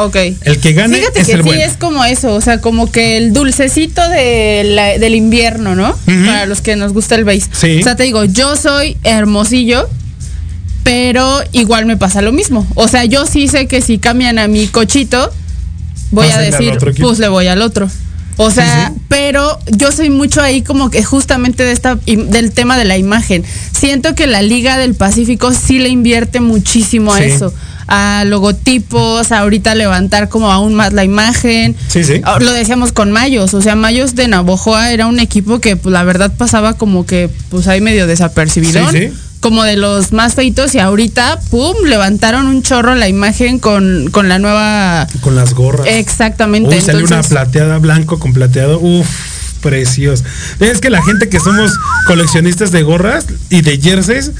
Ok. 0.04 0.16
El 0.42 0.58
que 0.60 0.72
gane 0.72 0.98
Fíjate 0.98 1.20
es 1.20 1.26
que 1.26 1.32
el 1.32 1.38
sí 1.42 1.46
bueno. 1.46 1.62
es 1.62 1.76
como 1.76 2.04
eso, 2.04 2.34
o 2.34 2.40
sea, 2.40 2.60
como 2.60 2.90
que 2.90 3.16
el 3.16 3.32
dulcecito 3.32 4.06
de 4.08 4.62
la- 4.64 4.98
del 4.98 5.14
invierno, 5.14 5.74
¿no? 5.76 5.96
Para 6.06 6.46
los 6.46 6.60
que 6.60 6.76
nos 6.76 6.92
gusta 6.92 7.14
el 7.14 7.24
base. 7.24 7.48
Sí. 7.52 7.80
O 7.80 7.82
sea, 7.82 7.96
te 7.96 8.04
digo, 8.04 8.24
yo 8.24 8.56
soy 8.56 8.96
hermosillo, 9.04 9.88
pero 10.82 11.40
igual 11.52 11.86
me 11.86 11.96
pasa 11.96 12.22
lo 12.22 12.32
mismo. 12.32 12.66
O 12.74 12.88
sea, 12.88 13.04
yo 13.04 13.26
sí 13.26 13.48
sé 13.48 13.66
que 13.66 13.80
si 13.82 13.98
cambian 13.98 14.38
a 14.38 14.48
mi 14.48 14.66
cochito, 14.66 15.32
voy 16.10 16.28
a 16.28 16.38
decir, 16.38 16.78
pues 17.00 17.18
le 17.18 17.28
voy 17.28 17.46
al 17.46 17.62
otro. 17.62 17.88
O 18.42 18.50
sea, 18.50 18.88
Sí, 18.88 19.00
pero 19.08 19.58
yo 19.66 19.92
soy 19.92 20.08
mucho 20.08 20.40
ahí 20.40 20.62
como 20.62 20.88
que 20.88 21.04
justamente 21.04 21.62
de 21.62 21.72
esta 21.72 21.96
del 22.06 22.52
tema 22.52 22.78
de 22.78 22.86
la 22.86 22.96
imagen. 22.96 23.44
Siento 23.78 24.14
que 24.14 24.26
la 24.26 24.40
Liga 24.40 24.78
del 24.78 24.94
Pacífico 24.94 25.52
sí 25.52 25.78
le 25.78 25.90
invierte 25.90 26.40
muchísimo 26.40 27.12
a 27.12 27.20
eso, 27.20 27.52
a 27.86 28.24
logotipos, 28.26 29.30
a 29.30 29.40
ahorita 29.40 29.74
levantar 29.74 30.30
como 30.30 30.50
aún 30.50 30.72
más 30.72 30.94
la 30.94 31.04
imagen. 31.04 31.76
Sí, 31.88 32.02
sí. 32.02 32.22
Ah, 32.24 32.38
Lo 32.40 32.50
decíamos 32.52 32.92
con 32.92 33.12
Mayos, 33.12 33.52
o 33.52 33.60
sea, 33.60 33.76
Mayos 33.76 34.14
de 34.14 34.26
Navojoa 34.26 34.90
era 34.90 35.06
un 35.06 35.20
equipo 35.20 35.60
que 35.60 35.76
pues 35.76 35.92
la 35.92 36.02
verdad 36.04 36.32
pasaba 36.34 36.74
como 36.74 37.04
que 37.04 37.28
pues 37.50 37.68
ahí 37.68 37.82
medio 37.82 38.06
desapercibidón. 38.06 38.90
Sí, 38.92 39.08
sí. 39.08 39.12
Como 39.40 39.64
de 39.64 39.76
los 39.76 40.12
más 40.12 40.34
feitos 40.34 40.74
y 40.74 40.78
ahorita, 40.78 41.40
pum, 41.50 41.74
levantaron 41.86 42.46
un 42.46 42.62
chorro 42.62 42.94
la 42.94 43.08
imagen 43.08 43.58
con, 43.58 44.10
con 44.10 44.28
la 44.28 44.38
nueva... 44.38 45.06
Con 45.22 45.34
las 45.34 45.54
gorras. 45.54 45.86
Exactamente. 45.88 46.76
Uy, 46.76 46.80
salió 46.82 47.00
una 47.00 47.16
entonces- 47.16 47.30
plateada 47.32 47.78
blanco 47.78 48.18
con 48.18 48.34
plateado. 48.34 48.78
Uf, 48.78 49.08
precioso. 49.62 50.24
Es 50.58 50.80
que 50.80 50.90
la 50.90 51.02
gente 51.02 51.28
que 51.28 51.40
somos 51.40 51.72
coleccionistas 52.06 52.70
de 52.70 52.82
gorras 52.82 53.26
y 53.48 53.62
de 53.62 53.78
jerseys, 53.80 54.32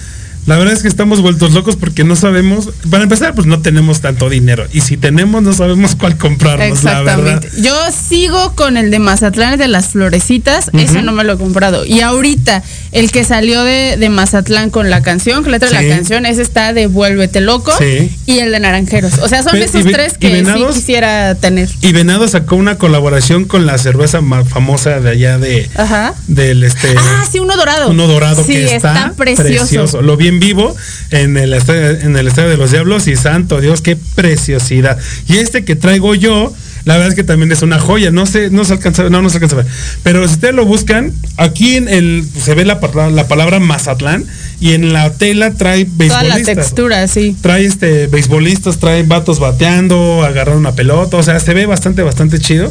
La 0.50 0.58
verdad 0.58 0.74
es 0.74 0.82
que 0.82 0.88
estamos 0.88 1.20
vueltos 1.22 1.52
locos 1.52 1.76
porque 1.76 2.02
no 2.02 2.16
sabemos, 2.16 2.70
para 2.90 3.04
empezar, 3.04 3.34
pues 3.36 3.46
no 3.46 3.60
tenemos 3.62 4.00
tanto 4.00 4.28
dinero. 4.28 4.66
Y 4.72 4.80
si 4.80 4.96
tenemos, 4.96 5.42
no 5.44 5.52
sabemos 5.52 5.94
cuál 5.94 6.16
comprarnos, 6.18 6.82
la 6.82 7.02
verdad. 7.02 7.40
Yo 7.62 7.72
sigo 7.92 8.56
con 8.56 8.76
el 8.76 8.90
de 8.90 8.98
Mazatlán, 8.98 9.52
el 9.52 9.58
de 9.60 9.68
las 9.68 9.90
florecitas. 9.90 10.70
Ese 10.72 11.02
no 11.02 11.12
me 11.12 11.22
lo 11.22 11.34
he 11.34 11.38
comprado. 11.38 11.86
Y 11.86 12.00
ahorita, 12.00 12.64
el 12.90 13.12
que 13.12 13.22
salió 13.22 13.62
de, 13.62 13.96
de 13.96 14.08
Mazatlán 14.10 14.70
con 14.70 14.90
la 14.90 15.02
canción, 15.02 15.44
la 15.44 15.50
letra 15.52 15.68
de 15.70 15.78
Sí. 15.78 15.88
la 15.88 15.94
canción, 15.94 16.26
ese 16.26 16.42
está 16.42 16.72
de 16.72 16.88
Vuélvete 16.88 17.40
Loco. 17.40 17.70
Sí. 17.78 18.10
Y 18.26 18.40
el 18.40 18.50
de 18.50 18.58
Naranjeros. 18.58 19.18
O 19.22 19.28
sea, 19.28 19.44
son 19.44 19.54
esos 19.56 19.84
ve- 19.84 19.92
tres 19.92 20.18
que 20.18 20.26
sí 20.30 20.32
Venados. 20.32 20.74
quisiera 20.74 21.36
tener. 21.36 21.68
Y 21.80 21.92
Venado 21.92 22.26
sacó 22.26 22.56
una 22.56 22.76
colaboración 22.76 23.44
con 23.44 23.66
la 23.66 23.78
cerveza 23.78 24.20
más 24.20 24.48
famosa 24.48 24.98
de 24.98 25.10
allá 25.10 25.38
de 25.38 25.70
Ajá. 25.76 26.14
del 26.26 26.64
este 26.64 26.92
Ah, 26.98 27.24
sí, 27.30 27.38
uno 27.38 27.56
dorado. 27.56 27.90
uno 27.90 28.08
dorado 28.08 28.42
sí, 28.44 28.52
que 28.54 28.74
está, 28.74 29.12
precioso. 29.16 30.02
Lo 30.02 30.16
vi 30.16 30.39
vivo 30.40 30.74
en 31.11 31.37
el 31.37 31.55
estadio, 31.55 31.90
en 31.90 32.16
el 32.16 32.26
estadio 32.26 32.48
de 32.48 32.57
los 32.57 32.72
Diablos 32.72 33.07
y 33.07 33.14
santo 33.14 33.61
Dios, 33.61 33.81
qué 33.81 33.96
preciosidad. 33.96 34.98
Y 35.29 35.37
este 35.37 35.64
que 35.64 35.76
traigo 35.76 36.14
yo, 36.14 36.53
la 36.85 36.94
verdad 36.94 37.11
es 37.11 37.14
que 37.14 37.24
también 37.24 37.53
es 37.53 37.62
una 37.62 37.79
joya. 37.79 38.11
No 38.11 38.26
sé, 38.26 38.50
no 38.50 38.64
se 38.64 38.74
alcanza, 38.74 39.09
no, 39.11 39.22
no 39.22 39.31
se 39.31 39.37
alcanza 39.37 39.57
a 39.57 39.62
ver. 39.62 39.72
Pero 40.03 40.26
si 40.26 40.35
ustedes 40.35 40.55
lo 40.55 40.64
buscan, 40.64 41.12
aquí 41.37 41.76
en 41.76 41.88
el 41.88 42.24
se 42.42 42.55
ve 42.55 42.64
la, 42.64 42.81
la 43.12 43.29
palabra 43.29 43.61
Mazatlán 43.61 44.24
y 44.61 44.75
en 44.75 44.92
la 44.92 45.11
tela 45.14 45.55
trae 45.55 45.87
Toda 45.87 46.23
la 46.23 46.35
beisbolistas. 46.37 46.57
textura, 46.57 47.09
sí. 47.09 47.35
Trae 47.40 47.64
este 47.64 48.07
beisbolistas, 48.09 48.79
trae 48.79 49.03
vatos 49.03 49.40
bateando, 49.40 50.23
agarrando 50.23 50.61
una 50.61 50.73
pelota, 50.73 51.16
o 51.16 51.23
sea, 51.23 51.40
se 51.40 51.55
ve 51.55 51.64
bastante, 51.64 52.03
bastante 52.03 52.38
chido. 52.38 52.70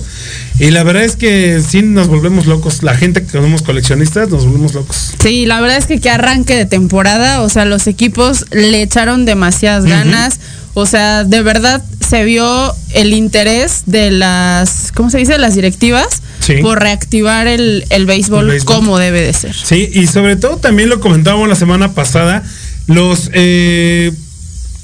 Y 0.60 0.70
la 0.70 0.84
verdad 0.84 1.04
es 1.04 1.16
que 1.16 1.62
sí 1.68 1.82
nos 1.82 2.08
volvemos 2.08 2.46
locos. 2.46 2.84
La 2.84 2.96
gente 2.96 3.24
que 3.24 3.32
somos 3.32 3.64
coleccionistas 3.64 4.30
nos 4.30 4.46
volvemos 4.46 4.74
locos. 4.76 5.14
Sí, 5.22 5.46
la 5.46 5.62
verdad 5.62 5.78
es 5.78 5.88
que 5.88 6.00
que 6.00 6.10
arranque 6.10 6.56
de 6.56 6.66
temporada, 6.66 7.42
o 7.42 7.50
sea, 7.50 7.66
los 7.66 7.88
equipos 7.88 8.46
le 8.52 8.82
echaron 8.84 9.26
demasiadas 9.26 9.86
ganas. 9.86 10.40
O 10.76 10.86
sea, 10.86 11.24
de 11.24 11.42
verdad 11.42 11.84
se 12.08 12.24
vio 12.24 12.74
el 12.94 13.14
interés 13.14 13.84
de 13.88 14.12
las, 14.12 14.92
¿cómo 14.94 15.10
se 15.10 15.18
dice? 15.18 15.38
Las 15.40 15.56
directivas 15.56 16.22
Sí. 16.56 16.62
por 16.62 16.80
reactivar 16.80 17.48
el, 17.48 17.86
el 17.90 18.06
béisbol, 18.06 18.46
El 18.46 18.52
béisbol. 18.52 18.76
como 18.76 18.98
debe 18.98 19.22
de 19.22 19.34
ser. 19.34 19.54
Sí, 19.56 19.90
y 19.94 20.08
sobre 20.08 20.36
todo 20.36 20.58
también 20.58 20.90
lo 20.90 21.00
comentábamos 21.00 21.48
la 21.48 21.56
semana 21.56 21.94
pasada, 21.94 22.44
los, 22.88 23.30
eh, 23.34 24.12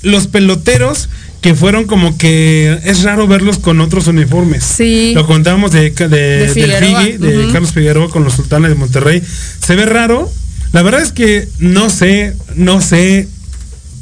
los 0.03 0.27
peloteros 0.27 1.09
que 1.41 1.53
fueron 1.53 1.85
como 1.85 2.17
que 2.17 2.79
es 2.85 3.03
raro 3.03 3.27
verlos 3.27 3.59
con 3.59 3.79
otros 3.79 4.07
uniformes. 4.07 4.63
Sí. 4.63 5.11
Lo 5.13 5.27
contábamos 5.27 5.71
de, 5.71 5.91
de, 5.91 6.49
Figueroa, 6.51 7.03
de. 7.03 7.49
Carlos 7.51 7.71
Figueroa 7.71 8.09
con 8.09 8.23
los 8.23 8.33
sultanes 8.33 8.69
de 8.69 8.75
Monterrey. 8.75 9.21
Se 9.63 9.75
ve 9.75 9.85
raro. 9.85 10.31
La 10.73 10.81
verdad 10.81 11.01
es 11.03 11.11
que 11.11 11.47
no 11.59 11.89
sé, 11.91 12.35
no 12.55 12.81
sé, 12.81 13.27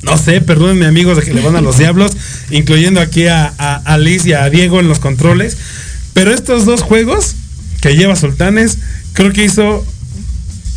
no 0.04 0.18
sé, 0.18 0.40
perdónenme 0.42 0.86
amigos 0.86 1.18
de 1.18 1.24
que 1.24 1.34
le 1.34 1.42
van 1.42 1.56
a 1.58 1.62
los 1.62 1.78
diablos, 1.80 2.14
incluyendo 2.50 3.02
aquí 3.02 3.28
a, 3.28 3.54
a, 3.58 3.76
a 3.76 3.98
Liz 3.98 4.26
y 4.26 4.34
a 4.34 4.50
Diego 4.50 4.80
en 4.80 4.88
los 4.88 5.00
controles. 5.00 5.58
Pero 6.14 6.34
estos 6.34 6.66
dos 6.66 6.82
juegos 6.82 7.36
que 7.84 7.98
lleva 7.98 8.16
Sultanes, 8.16 8.78
creo 9.12 9.34
que 9.34 9.44
hizo 9.44 9.86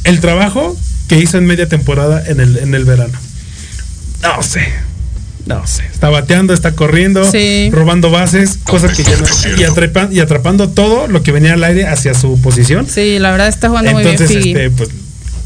el 0.02 0.18
trabajo 0.20 0.76
que 1.08 1.20
hizo 1.20 1.38
en 1.38 1.46
media 1.46 1.68
temporada 1.68 2.20
en 2.26 2.40
el, 2.40 2.56
en 2.56 2.74
el 2.74 2.84
verano. 2.84 3.16
No 4.22 4.42
sé. 4.42 4.66
No 5.46 5.64
sé. 5.68 5.84
Está 5.84 6.08
bateando, 6.10 6.52
está 6.52 6.72
corriendo, 6.72 7.30
Sí. 7.30 7.70
robando 7.70 8.10
bases, 8.10 8.58
cosas 8.64 8.96
que 8.96 9.04
ya 9.04 9.16
no. 9.16 9.26
Y, 9.56 10.16
y 10.16 10.20
atrapando 10.20 10.68
todo 10.70 11.06
lo 11.06 11.22
que 11.22 11.30
venía 11.30 11.52
al 11.52 11.62
aire 11.62 11.86
hacia 11.86 12.12
su 12.12 12.40
posición. 12.40 12.88
Sí, 12.92 13.20
la 13.20 13.30
verdad 13.30 13.46
está 13.46 13.68
jugando 13.68 13.92
Entonces, 13.92 14.28
muy 14.28 14.42
bien 14.42 14.56
este, 14.56 14.70
pues, 14.76 14.88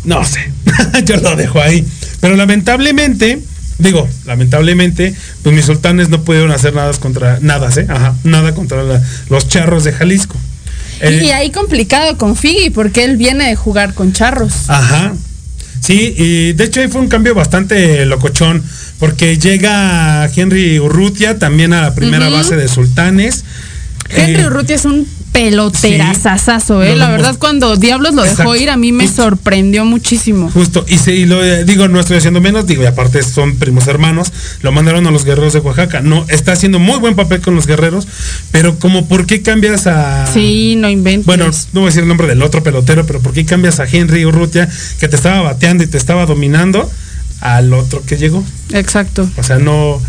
no 0.05 0.25
sé. 0.25 0.51
Yo 1.05 1.17
lo 1.19 1.37
dejo 1.37 1.61
ahí. 1.61 1.87
Pero 2.23 2.37
lamentablemente, 2.37 3.39
digo, 3.79 4.09
lamentablemente, 4.25 5.15
pues 5.43 5.55
mis 5.55 5.67
sultanes 5.67 6.09
no 6.09 6.23
pudieron 6.23 6.53
hacer 6.53 6.75
nada 6.75 6.91
contra, 6.95 7.39
nada, 7.43 7.69
¿eh? 7.77 7.85
Ajá, 7.87 8.15
nada 8.25 8.55
contra 8.55 8.83
la- 8.83 9.03
los 9.29 9.47
charros 9.49 9.85
de 9.85 9.93
Jalisco. 9.93 10.37
Y 11.03 11.31
ahí 11.31 11.51
complicado 11.51 12.17
con 12.17 12.37
Figgy, 12.37 12.71
porque 12.71 13.05
él 13.05 13.17
viene 13.17 13.49
de 13.49 13.57
jugar 13.57 13.95
con 13.95 14.13
charros. 14.13 14.53
Ajá. 14.69 15.15
Sí, 15.81 16.15
y 16.17 16.53
de 16.53 16.65
hecho 16.65 16.81
ahí 16.81 16.89
fue 16.89 17.01
un 17.01 17.09
cambio 17.09 17.35
bastante 17.35 18.05
locochón, 18.05 18.63
porque 18.99 19.39
llega 19.39 20.29
Henry 20.35 20.79
Urrutia 20.79 21.39
también 21.39 21.73
a 21.73 21.81
la 21.81 21.95
primera 21.95 22.29
base 22.29 22.57
de 22.57 22.69
Sultanes. 22.69 23.45
Henry 24.11 24.43
Eh, 24.43 24.47
Urrutia 24.47 24.77
es 24.77 24.85
un 24.85 25.07
peloterazazazo, 25.33 26.83
¿eh? 26.83 26.97
La 26.97 27.11
verdad, 27.11 27.37
cuando 27.39 27.77
Diablos 27.77 28.15
lo 28.15 28.23
dejó 28.23 28.57
ir, 28.57 28.71
a 28.71 28.77
mí 28.77 28.93
me 28.93 29.09
sorprendió 29.09 29.85
muchísimo. 29.85 30.51
Justo, 30.51 30.85
y, 30.89 31.11
y 31.11 31.27
lo 31.27 31.43
eh, 31.45 31.65
digo, 31.65 31.89
no 31.89 32.01
estoy 32.01 32.17
haciendo 32.17 32.41
menos, 32.41 32.67
digo, 32.67 32.83
y 32.83 32.87
aparte 32.87 33.23
son 33.23 33.57
primos 33.57 33.87
hermanos, 33.87 34.33
lo 34.63 34.73
mandaron 34.73 35.07
a 35.07 35.11
los 35.11 35.25
guerreros 35.25 35.53
de 35.53 35.61
Oaxaca. 35.61 36.01
No, 36.01 36.25
está 36.29 36.53
haciendo 36.53 36.79
muy 36.79 36.99
buen 36.99 37.15
papel 37.15 37.41
con 37.41 37.55
los 37.55 37.67
guerreros, 37.67 38.07
pero 38.51 38.79
como 38.79 39.07
por 39.07 39.27
qué 39.27 39.43
cambias 39.43 39.87
a. 39.87 40.27
Sí, 40.33 40.75
no 40.77 40.89
inventes. 40.89 41.27
Bueno, 41.27 41.47
no 41.73 41.81
voy 41.81 41.85
a 41.85 41.87
decir 41.87 42.03
el 42.03 42.09
nombre 42.09 42.27
del 42.27 42.43
otro 42.43 42.63
pelotero, 42.63 43.07
pero 43.07 43.21
¿por 43.21 43.33
qué 43.33 43.45
cambias 43.45 43.81
a 43.81 43.85
Henry 43.85 44.25
Urrutia, 44.25 44.69
que 44.99 45.09
te 45.09 45.17
estaba 45.17 45.43
bateando 45.43 45.85
y 45.85 45.87
te 45.87 45.99
estaba 45.99 46.27
dominando, 46.27 46.91
al 47.41 47.73
otro 47.73 48.03
que 48.05 48.17
llegó? 48.17 48.45
Exacto. 48.73 49.29
O 49.37 49.43
sea, 49.43 49.59
no. 49.59 50.01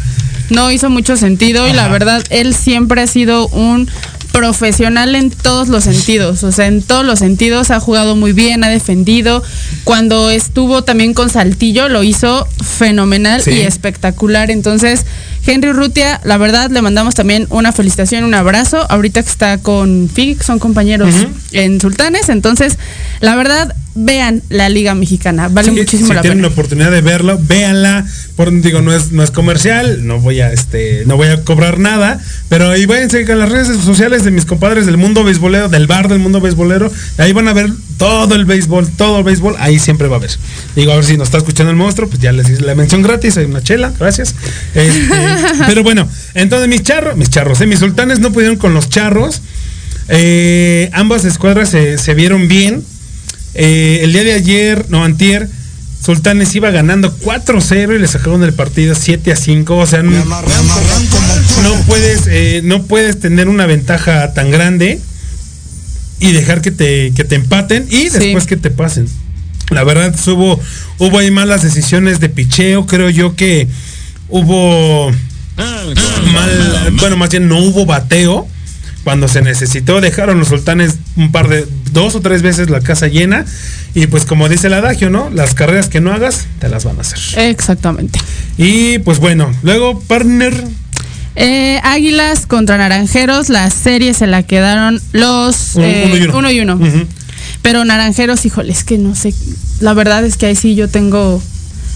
No 0.50 0.70
hizo 0.70 0.90
mucho 0.90 1.16
sentido 1.16 1.66
y 1.70 1.72
la 1.72 1.88
verdad, 1.88 2.22
él 2.30 2.54
siempre 2.54 3.02
ha 3.02 3.08
sido 3.08 3.48
un 3.48 3.90
profesional 4.32 5.16
en 5.16 5.30
todos 5.30 5.68
los 5.68 5.84
sentidos, 5.84 6.44
o 6.44 6.52
sea, 6.52 6.68
en 6.68 6.82
todos 6.82 7.06
los 7.06 7.20
sentidos 7.20 7.70
ha 7.72 7.80
jugado 7.80 8.16
muy 8.16 8.32
bien, 8.34 8.64
ha 8.64 8.70
defendido. 8.70 9.44
Cuando 9.84 10.30
estuvo 10.30 10.84
también 10.84 11.14
con 11.14 11.30
Saltillo 11.30 11.90
lo 11.90 12.04
hizo 12.04 12.48
fenomenal 12.64 13.42
Sí. 13.42 13.52
y 13.52 13.60
espectacular. 13.62 14.50
Entonces, 14.52 15.06
Henry 15.46 15.70
Urrutia, 15.72 16.22
la 16.24 16.38
verdad, 16.38 16.70
le 16.70 16.82
mandamos 16.82 17.16
también 17.16 17.48
una 17.50 17.72
felicitación, 17.72 18.24
un 18.24 18.34
abrazo. 18.34 18.86
Ahorita 18.90 19.22
que 19.24 19.30
está 19.30 19.58
con 19.58 20.10
Fig, 20.14 20.42
son 20.44 20.60
compañeros 20.60 21.14
en 21.52 21.82
Sultanes. 21.82 22.30
Entonces, 22.30 22.78
la 23.20 23.36
verdad, 23.36 23.76
vean 23.94 24.42
la 24.50 24.70
Liga 24.70 24.96
Mexicana, 24.96 25.50
vale 25.50 25.70
Sí, 25.70 25.78
muchísimo 25.78 26.10
si 26.10 26.14
la 26.14 26.22
tienen 26.22 26.40
pena. 26.40 26.48
la 26.48 26.54
oportunidad 26.54 26.92
de 26.92 27.02
verlo, 27.02 27.40
véanla. 27.42 28.06
Por, 28.36 28.52
digo, 28.62 28.82
no 28.82 28.94
es, 28.94 29.12
no 29.12 29.24
es 29.24 29.32
comercial, 29.32 30.06
no 30.08 30.20
voy 30.20 30.40
a 30.40 30.52
este, 30.52 31.04
no 31.06 31.18
voy 31.18 31.28
a 31.28 31.44
cobrar 31.44 31.80
nada, 31.80 32.20
pero 32.50 32.70
ahí 32.70 32.86
váyanse 32.86 33.30
a 33.32 33.36
las 33.36 33.50
redes 33.50 33.68
sociales 33.84 34.24
de 34.24 34.32
mis 34.32 34.46
compadres 34.46 34.86
del 34.86 34.98
mundo 34.98 35.24
beisbolero, 35.24 35.70
del 35.70 35.88
bar 35.88 36.08
del 36.08 36.20
mundo 36.20 36.40
beisbolero, 36.40 36.92
ahí 37.18 37.34
van 37.34 37.48
a 37.48 37.54
ver 37.54 37.70
todo 37.98 38.36
el 38.36 38.46
béisbol, 38.46 38.90
todo 38.92 39.20
el 39.20 39.24
béisbol, 39.24 39.56
ahí 39.60 39.78
siempre 39.78 40.08
va 40.08 40.16
a 40.16 40.20
haber. 40.20 40.32
Digo, 40.76 40.92
a 40.92 40.96
ver 40.96 41.06
si 41.06 41.18
nos 41.18 41.28
está 41.28 41.38
escuchando 41.38 41.72
el 41.72 41.78
monstruo, 41.78 42.10
pues 42.10 42.22
ya 42.22 42.32
les 42.32 42.50
hice 42.50 42.62
la 42.62 42.76
mención 42.76 43.02
gratis, 43.02 43.38
hay 43.38 43.46
una 43.46 43.62
chela, 43.62 43.92
gracias. 44.00 44.34
Este, 44.74 45.16
pero 45.68 45.84
bueno, 45.84 46.08
entonces 46.34 46.68
mis 46.68 46.82
charros, 46.84 47.18
mis 47.18 47.30
charros, 47.30 47.60
eh, 47.62 47.68
mis 47.68 47.80
sultanes 47.80 48.20
no 48.20 48.32
pudieron 48.32 48.58
con 48.58 48.74
los 48.74 48.90
charros. 48.90 49.42
Eh, 50.08 50.90
ambas 50.94 51.26
escuadras 51.26 51.70
se, 51.70 51.98
se 51.98 52.14
vieron 52.14 52.48
bien. 52.48 52.84
Eh, 53.54 54.00
el 54.04 54.14
día 54.14 54.24
de 54.24 54.34
ayer, 54.34 54.86
no 54.90 55.04
antier, 55.04 55.48
Sultanes 56.04 56.56
iba 56.56 56.72
ganando 56.72 57.16
4-0 57.20 57.96
y 57.96 58.00
le 58.00 58.08
sacaron 58.08 58.44
el 58.44 58.54
partido 58.54 58.96
7 58.96 59.32
a 59.34 59.36
5. 59.36 59.78
O 59.78 59.86
sea, 59.86 60.02
no, 60.02 60.12
no 61.64 61.74
puedes, 61.86 62.22
eh, 62.28 62.62
no 62.64 62.84
puedes 62.84 63.20
tener 63.20 63.48
una 63.48 63.66
ventaja 63.68 64.34
tan 64.34 64.50
grande 64.52 65.00
y 66.20 66.32
dejar 66.32 66.62
que 66.62 66.72
te, 66.72 67.12
que 67.16 67.24
te 67.24 67.36
empaten 67.36 67.86
y 67.90 68.10
Sí. 68.10 68.20
después 68.20 68.46
que 68.48 68.58
te 68.58 68.72
pasen. 68.72 69.08
La 69.70 69.84
verdad, 69.84 70.14
hubo, 70.28 70.60
hubo 70.98 71.20
ahí 71.20 71.30
malas 71.32 71.62
decisiones 71.62 72.20
de 72.20 72.30
picheo. 72.30 72.86
Creo 72.88 73.10
yo 73.10 73.36
que 73.36 73.68
hubo 74.30 75.12
mal, 76.34 76.94
bueno, 77.00 77.16
más 77.18 77.30
bien 77.30 77.48
no 77.48 77.60
hubo 77.60 77.86
bateo 77.86 78.48
cuando 79.04 79.28
se 79.28 79.42
necesitó. 79.42 80.02
Dejaron 80.02 80.40
los 80.40 80.50
sultanes 80.50 80.96
un 81.16 81.32
par 81.32 81.48
de, 81.48 81.68
dos 81.92 82.16
o 82.16 82.22
tres 82.22 82.42
veces 82.42 82.70
la 82.70 82.82
casa 82.82 83.08
llena. 83.08 83.46
Y 83.94 84.08
pues 84.08 84.26
como 84.26 84.48
dice 84.50 84.68
el 84.68 84.74
adagio, 84.74 85.10
¿no? 85.10 85.30
Las 85.30 85.54
carreras 85.54 85.90
que 85.90 86.00
no 86.02 86.14
hagas, 86.14 86.48
te 86.60 86.70
las 86.70 86.86
van 86.86 86.98
a 86.98 87.02
hacer. 87.02 87.20
Exactamente. 87.50 88.20
Y 88.58 89.00
pues 89.00 89.20
bueno, 89.20 89.52
luego 89.64 90.00
partner. 90.00 90.54
Eh, 91.36 91.80
Águilas 91.84 92.46
contra 92.46 92.78
Naranjeros, 92.78 93.50
la 93.50 93.70
serie 93.70 94.14
se 94.14 94.28
la 94.28 94.44
quedaron 94.44 95.02
los 95.14 95.76
Uno- 95.76 95.86
eh, 95.86 96.04
uno 96.06 96.18
y 96.18 96.22
uno. 96.24 96.38
uno 96.38 96.52
y 96.52 96.60
uno. 96.60 96.76
Ujú. 96.76 97.08
Pero 97.62 97.86
Naranjeros, 97.86 98.46
híjole, 98.46 98.72
es 98.74 98.84
que 98.84 98.98
no 98.98 99.16
sé. 99.16 99.34
La 99.80 99.94
verdad 99.94 100.26
es 100.26 100.36
que 100.36 100.48
ahí 100.48 100.56
sí 100.56 100.76
yo 100.76 100.88
tengo 100.90 101.42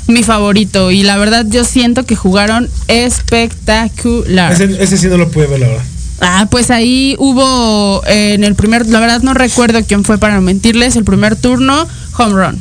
mi 0.08 0.24
favorito. 0.24 0.92
Y 0.92 1.04
la 1.04 1.18
verdad 1.18 1.46
yo 1.50 1.64
siento 1.66 2.06
que 2.06 2.16
jugaron 2.16 2.70
espectacular. 2.88 4.52
Ese, 4.54 4.82
ese 4.84 4.98
sí 4.98 5.08
no 5.08 5.18
lo 5.18 5.30
pude 5.30 5.48
ver, 5.48 5.60
la 5.60 5.68
verdad. 5.68 5.84
Ah, 6.22 6.48
pues 6.50 6.72
ahí 6.72 7.16
hubo 7.20 8.02
eh, 8.08 8.34
en 8.36 8.44
el 8.44 8.56
primer, 8.56 8.88
la 8.88 9.00
verdad 9.00 9.22
no 9.22 9.34
recuerdo 9.34 9.84
quién 9.86 10.04
fue 10.04 10.18
para 10.18 10.36
no 10.36 10.42
mentirles, 10.42 10.96
el 10.96 11.04
primer 11.04 11.36
turno, 11.36 11.88
home 12.18 12.34
run. 12.34 12.60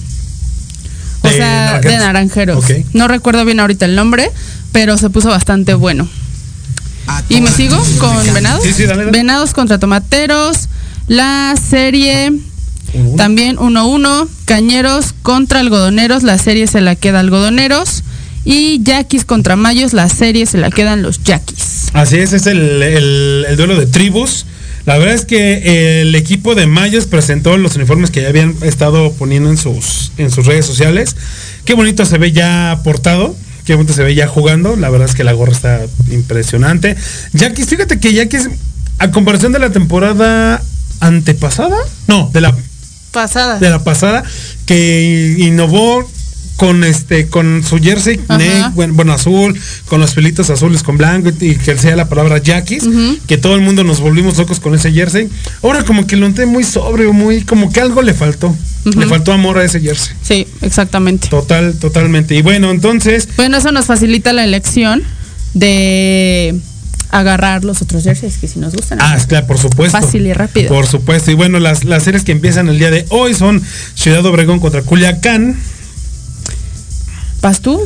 O 1.23 1.29
De 1.29 1.35
sea, 1.37 1.49
Naranjeros. 1.81 1.93
de 1.93 1.99
naranjeros. 1.99 2.65
No 2.93 3.09
recuerdo 3.09 3.45
bien 3.45 3.61
ahorita 3.61 3.85
el 3.87 3.95
nombre, 3.95 4.31
pero 4.73 4.99
se 4.99 5.09
puso 5.09 5.29
bastante 5.29 5.75
bueno. 5.75 6.09
Y 7.29 7.41
me 7.41 7.51
sigo 7.51 7.77
con 7.99 8.35
Venados. 8.35 8.63
Sí, 8.65 8.73
sí, 8.73 8.85
dale, 8.85 9.05
dale. 9.05 9.11
Venados 9.13 9.53
contra 9.53 9.79
Tomateros. 9.79 10.69
La 11.07 11.55
serie 11.71 12.33
También 13.17 13.57
1-1, 13.57 14.27
Cañeros 14.47 15.15
contra 15.23 15.61
Algodoneros, 15.61 16.23
la 16.23 16.39
serie 16.39 16.67
se 16.67 16.81
la 16.81 16.97
queda 16.97 17.21
Algodoneros. 17.21 18.03
Y 18.47 18.83
Yaquis 18.83 19.25
contra 19.25 19.57
Mayos, 19.57 19.93
la 19.93 20.09
serie 20.09 20.47
se 20.47 20.59
la 20.59 20.71
quedan 20.71 21.03
los 21.03 21.23
Yaquis. 21.25 21.74
Así 21.95 22.19
es, 22.19 22.33
es 22.35 22.47
el, 22.47 22.83
el- 22.83 23.47
el 23.49 23.57
duelo 23.57 23.77
de 23.79 23.87
tribus. 23.87 24.45
La 24.85 24.99
verdad 24.99 25.15
es 25.15 25.25
que 25.25 26.03
el 26.03 26.15
equipo 26.15 26.55
de 26.55 26.67
Mayos 26.67 27.07
presentó 27.07 27.57
los 27.57 27.75
uniformes 27.77 28.11
que 28.11 28.21
ya 28.21 28.29
habían 28.29 28.55
estado 28.63 29.13
poniendo 29.13 29.49
en 29.49 29.57
sus, 29.57 30.13
en 30.19 30.31
sus 30.31 30.45
redes 30.45 30.67
sociales. 30.67 31.17
Qué 31.65 31.73
bonito 31.73 32.05
se 32.05 32.19
ve 32.19 32.33
ya 32.33 32.81
portado. 32.85 33.35
Qué 33.65 33.75
bonito 33.77 33.95
se 33.95 34.03
ve 34.03 34.15
ya 34.15 34.27
jugando. 34.29 34.77
La 34.77 34.91
verdad 34.91 35.09
es 35.09 35.15
que 35.15 35.25
la 35.25 35.33
gorra 35.33 35.53
está 35.53 35.81
impresionante. 36.11 36.97
Yaquis, 37.33 37.67
fíjate 37.67 37.99
que 37.99 38.13
Yaquis, 38.13 38.51
a 38.99 39.11
comparación 39.11 39.53
de 39.53 39.59
la 39.59 39.71
temporada 39.71 40.63
antepasada, 41.01 41.79
no, 42.07 42.31
de 42.35 42.41
la 42.43 42.55
Pasada. 43.11 43.59
de 43.61 43.71
la 43.71 43.83
pasada 43.85 44.25
que 44.67 45.37
innovó 45.39 46.07
con 46.57 46.85
este 46.85 47.27
con 47.29 47.65
su 47.65 47.79
jersey 47.79 48.21
bueno, 48.75 48.95
bueno, 48.95 49.13
azul 49.13 49.59
con 49.87 50.01
los 50.01 50.13
pelitos 50.15 50.51
azules 50.51 50.83
con 50.83 50.97
blanco 50.97 51.31
y 51.41 51.57
que 51.57 51.77
sea 51.77 51.97
la 51.97 52.09
palabra 52.09 52.39
Yaquis 52.39 52.85
que 53.27 53.39
todo 53.39 53.57
el 53.57 53.61
mundo 53.61 53.83
nos 53.83 54.01
volvimos 54.01 54.39
locos 54.39 54.61
con 54.61 54.75
ese 54.75 54.93
jersey 54.93 55.29
ahora 55.63 55.85
como 55.85 56.07
que 56.07 56.17
lo 56.17 56.29
noté 56.29 56.47
muy 56.47 56.63
sobrio 56.63 57.13
muy 57.13 57.43
como 57.43 57.73
que 57.73 57.81
algo 57.81 58.03
le 58.03 58.15
faltó 58.15 58.55
le 58.85 59.07
faltó 59.07 59.33
amor 59.33 59.59
a 59.59 59.65
ese 59.65 59.81
jersey 59.81 60.15
Sí, 60.23 60.47
exactamente. 60.63 61.29
total 61.29 61.75
totalmente 61.75 62.35
y 62.37 62.43
bueno 62.43 62.71
entonces 62.71 63.29
Bueno, 63.37 63.57
eso 63.57 63.73
nos 63.73 63.87
facilita 63.87 64.33
la 64.33 64.45
elección 64.45 65.03
de 65.55 66.55
agarrar 67.11 67.65
los 67.65 67.81
otros 67.81 68.05
jerseys 68.05 68.39
que 68.39 68.49
si 68.49 68.59
nos 68.59 68.75
gustan. 68.75 68.99
Ah, 69.01 69.17
claro, 69.29 69.47
por 69.47 69.59
supuesto. 69.59 69.97
Fácil 70.01 70.27
y 70.27 70.33
rápido. 70.33 70.69
Por 70.69 70.87
supuesto. 70.87 71.31
Y 71.31 71.35
bueno, 71.35 71.61
las, 71.61 71.85
las 71.85 72.03
series 72.03 72.25
que 72.25 72.33
empiezan 72.33 72.69
el 72.69 72.79
día 72.79 72.91
de 72.91 73.07
hoy 73.11 73.35
son 73.35 73.63
Ciudad 73.95 74.25
Obregón 74.27 74.59
contra 74.59 74.83
Culiacán. 74.83 75.57
¿Vas 77.45 77.61
tú? 77.61 77.79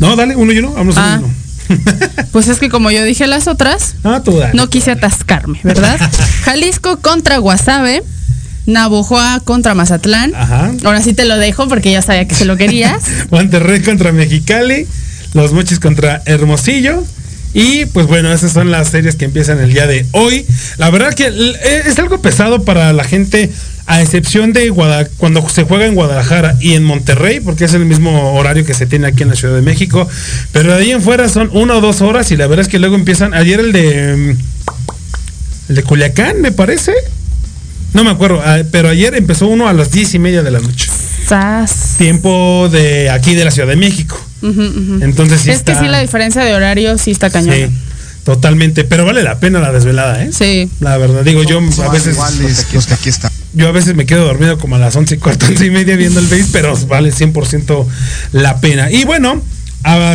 No, 0.00 0.16
dale, 0.16 0.34
uno 0.34 0.52
y 0.52 0.58
uno. 0.58 0.72
Vamos 0.72 0.96
Ah. 0.98 1.20
uno. 1.22 1.32
Pues 2.32 2.48
es 2.48 2.58
que 2.58 2.68
como 2.68 2.90
yo 2.90 3.04
dije 3.04 3.28
las 3.28 3.46
otras, 3.46 3.94
Ah, 4.02 4.20
tú 4.24 4.36
dale. 4.36 4.54
no 4.54 4.68
quise 4.68 4.90
atascarme, 4.90 5.60
¿verdad? 5.62 5.98
Jalisco 6.44 6.98
contra 6.98 7.38
Guasave, 7.38 8.02
Navojoa 8.66 9.40
contra 9.44 9.74
Mazatlán. 9.74 10.34
Ajá. 10.34 10.72
Ahora 10.84 11.00
sí 11.00 11.14
te 11.14 11.24
lo 11.26 11.38
dejo 11.38 11.68
porque 11.68 11.92
ya 11.92 12.02
sabía 12.02 12.26
que 12.26 12.34
se 12.34 12.44
lo 12.44 12.56
querías. 12.56 13.02
Monterrey 13.30 13.82
contra 13.82 14.10
Mexicali, 14.10 14.86
Los 15.32 15.52
Mochis 15.52 15.78
contra 15.78 16.22
Hermosillo. 16.26 17.04
Y 17.52 17.86
pues 17.86 18.08
bueno, 18.08 18.32
esas 18.32 18.50
son 18.52 18.72
las 18.72 18.88
series 18.88 19.14
que 19.14 19.26
empiezan 19.26 19.60
el 19.60 19.72
día 19.72 19.86
de 19.86 20.04
hoy. 20.10 20.44
La 20.76 20.90
verdad 20.90 21.14
que 21.14 21.26
eh, 21.28 21.82
es 21.86 21.96
algo 22.00 22.20
pesado 22.20 22.64
para 22.64 22.92
la 22.92 23.04
gente, 23.04 23.48
a 23.86 24.00
excepción 24.00 24.52
de 24.52 24.70
Guada- 24.70 25.06
cuando 25.18 25.46
se 25.48 25.64
juega 25.64 25.84
en 25.86 25.94
Guadalajara 25.94 26.56
y 26.60 26.72
en 26.74 26.84
Monterrey, 26.84 27.40
porque 27.40 27.64
es 27.66 27.74
el 27.74 27.84
mismo 27.84 28.34
horario 28.34 28.64
que 28.64 28.72
se 28.74 28.86
tiene 28.86 29.08
aquí 29.08 29.22
en 29.24 29.28
la 29.30 29.36
Ciudad 29.36 29.54
de 29.54 29.62
México. 29.62 30.08
Pero 30.52 30.72
de 30.74 30.82
ahí 30.82 30.90
en 30.92 31.02
fuera 31.02 31.28
son 31.28 31.50
una 31.52 31.74
o 31.76 31.80
dos 31.80 32.00
horas 32.00 32.30
y 32.30 32.36
la 32.36 32.46
verdad 32.46 32.62
es 32.64 32.68
que 32.68 32.78
luego 32.78 32.94
empiezan. 32.94 33.34
Ayer 33.34 33.60
el 33.60 33.72
de. 33.72 34.16
mm, 34.36 35.70
El 35.70 35.76
de 35.76 35.82
Culiacán, 35.82 36.40
me 36.40 36.52
parece. 36.52 36.92
No 37.94 38.04
me 38.04 38.10
acuerdo, 38.10 38.42
ah, 38.44 38.58
pero 38.70 38.88
ayer 38.88 39.14
empezó 39.14 39.46
uno 39.46 39.68
a 39.68 39.72
las 39.72 39.90
diez 39.92 40.14
y 40.14 40.18
media 40.18 40.42
de 40.42 40.50
la 40.50 40.58
noche. 40.60 40.90
Sas. 41.28 41.94
Tiempo 41.96 42.68
de 42.70 43.08
aquí 43.08 43.34
de 43.34 43.44
la 43.44 43.50
Ciudad 43.50 43.68
de 43.68 43.76
México. 43.76 44.20
Entonces 44.42 45.40
sí 45.40 45.50
es 45.50 45.62
que 45.62 45.74
sí, 45.74 45.86
la 45.86 46.00
diferencia 46.00 46.42
de 46.44 46.54
horario 46.54 46.98
sí 46.98 47.12
está 47.12 47.30
cañón. 47.30 47.54
Sí, 47.54 47.66
totalmente. 48.24 48.84
Pero 48.84 49.06
vale 49.06 49.22
la 49.22 49.38
pena 49.38 49.58
la 49.60 49.72
desvelada, 49.72 50.22
¿eh? 50.22 50.30
Sí. 50.32 50.68
La 50.80 50.98
verdad, 50.98 51.22
digo, 51.22 51.42
yo 51.44 51.60
a 51.82 51.88
veces. 51.88 52.14
iguales 52.14 52.66
los 52.74 52.86
que 52.86 52.94
aquí 52.94 53.08
están. 53.08 53.30
Yo 53.54 53.68
a 53.68 53.72
veces 53.72 53.94
me 53.94 54.04
quedo 54.06 54.24
dormido 54.24 54.58
como 54.58 54.76
a 54.76 54.78
las 54.78 54.96
once 54.96 55.14
y 55.14 55.18
cuarto, 55.18 55.46
once 55.46 55.64
y 55.66 55.70
media 55.70 55.96
viendo 55.96 56.18
el 56.20 56.26
base, 56.26 56.46
pero 56.52 56.76
vale 56.88 57.12
100% 57.12 57.86
la 58.32 58.60
pena. 58.60 58.90
Y 58.90 59.04
bueno, 59.04 59.40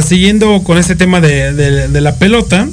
siguiendo 0.06 0.62
con 0.63 0.78
este 0.78 0.95
tema 0.95 1.21
de, 1.21 1.54
de- 1.54 2.02
la 2.02 2.15
pelota, 2.15 2.67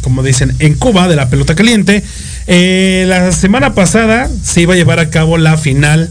como 0.00 0.22
dicen 0.22 0.54
en 0.58 0.74
Cuba, 0.74 1.06
de 1.08 1.16
la 1.16 1.28
pelota 1.28 1.54
caliente, 1.54 2.02
eh, 2.46 3.04
la 3.06 3.30
semana 3.32 3.74
pasada 3.74 4.28
se 4.42 4.62
iba 4.62 4.74
a 4.74 4.76
llevar 4.76 4.98
a 4.98 5.10
cabo 5.10 5.38
la 5.38 5.56
final. 5.56 6.10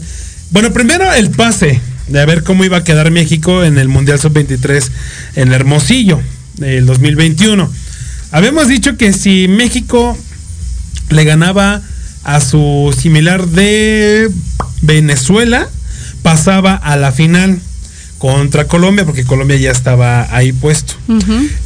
Bueno, 0.50 0.72
primero 0.72 1.12
el 1.12 1.30
pase 1.30 1.80
de 2.08 2.20
a 2.20 2.24
ver 2.26 2.42
cómo 2.42 2.64
iba 2.64 2.78
a 2.78 2.84
quedar 2.84 3.10
México 3.10 3.64
en 3.64 3.78
el 3.78 3.88
Mundial 3.88 4.18
Sub-23 4.18 4.88
en 5.36 5.52
Hermosillo 5.52 6.20
del 6.56 6.86
2021. 6.86 7.70
Habíamos 8.32 8.68
dicho 8.68 8.96
que 8.96 9.12
si 9.12 9.46
México 9.48 10.16
le 11.10 11.24
ganaba 11.24 11.82
a 12.22 12.40
su 12.40 12.94
similar 12.96 13.46
de 13.46 14.30
Venezuela, 14.82 15.68
pasaba 16.22 16.74
a 16.74 16.96
la 16.96 17.12
final 17.12 17.60
contra 18.18 18.66
Colombia, 18.66 19.06
porque 19.06 19.24
Colombia 19.24 19.56
ya 19.56 19.70
estaba 19.70 20.28
ahí 20.34 20.52
puesto. 20.52 20.92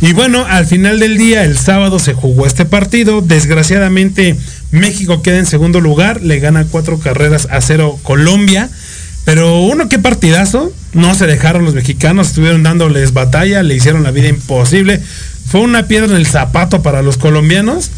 Y 0.00 0.12
bueno, 0.12 0.46
al 0.48 0.66
final 0.66 1.00
del 1.00 1.18
día, 1.18 1.44
el 1.44 1.58
sábado 1.58 1.98
se 1.98 2.14
jugó 2.14 2.46
este 2.46 2.64
partido. 2.64 3.22
Desgraciadamente, 3.22 4.36
México 4.70 5.20
queda 5.20 5.38
en 5.38 5.46
segundo 5.46 5.80
lugar, 5.80 6.22
le 6.22 6.38
gana 6.38 6.64
cuatro 6.70 7.00
carreras 7.00 7.48
a 7.50 7.60
cero 7.60 7.98
Colombia. 8.04 8.70
Pero 9.24 9.60
uno, 9.62 9.88
qué 9.88 9.98
partidazo. 9.98 10.72
No 10.92 11.14
se 11.14 11.26
dejaron 11.26 11.64
los 11.64 11.74
mexicanos, 11.74 12.28
estuvieron 12.28 12.62
dándoles 12.62 13.12
batalla, 13.12 13.64
le 13.64 13.74
hicieron 13.74 14.04
la 14.04 14.12
vida 14.12 14.28
imposible. 14.28 15.00
Fue 15.46 15.60
una 15.60 15.88
piedra 15.88 16.06
en 16.06 16.16
el 16.16 16.26
zapato 16.26 16.82
para 16.82 17.02
los 17.02 17.16
colombianos. 17.16 17.90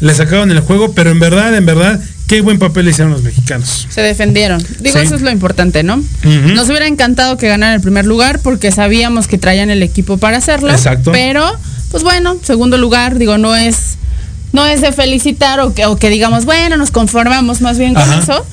Le 0.00 0.14
sacaron 0.14 0.50
el 0.50 0.60
juego, 0.60 0.92
pero 0.92 1.10
en 1.10 1.18
verdad, 1.18 1.54
en 1.56 1.66
verdad, 1.66 2.00
qué 2.28 2.40
buen 2.40 2.58
papel 2.58 2.84
le 2.84 2.92
hicieron 2.92 3.12
los 3.12 3.22
mexicanos. 3.22 3.86
Se 3.90 4.00
defendieron. 4.00 4.62
Digo, 4.80 4.96
Sí. 4.98 5.04
eso 5.04 5.16
es 5.16 5.22
lo 5.22 5.30
importante, 5.30 5.82
¿no? 5.82 6.02
Nos 6.22 6.68
hubiera 6.68 6.86
encantado 6.86 7.36
que 7.36 7.48
ganaran 7.48 7.74
el 7.74 7.80
primer 7.80 8.06
lugar 8.06 8.38
porque 8.40 8.70
sabíamos 8.70 9.26
que 9.26 9.38
traían 9.38 9.70
el 9.70 9.82
equipo 9.82 10.16
para 10.18 10.36
hacerlo. 10.38 10.70
Exacto. 10.70 11.10
Pero, 11.12 11.44
pues 11.90 12.02
bueno, 12.04 12.36
segundo 12.44 12.78
lugar, 12.78 13.18
digo, 13.18 13.38
no 13.38 13.56
es, 13.56 13.96
no 14.52 14.66
es 14.66 14.80
de 14.80 14.92
felicitar 14.92 15.58
o 15.60 15.74
que, 15.74 15.86
o 15.86 15.96
que 15.96 16.10
digamos, 16.10 16.44
bueno, 16.44 16.76
nos 16.76 16.90
conformamos 16.92 17.60
más 17.60 17.78
bien 17.78 17.94
con 17.94 18.02
Ajá. 18.04 18.18
eso. 18.22 18.46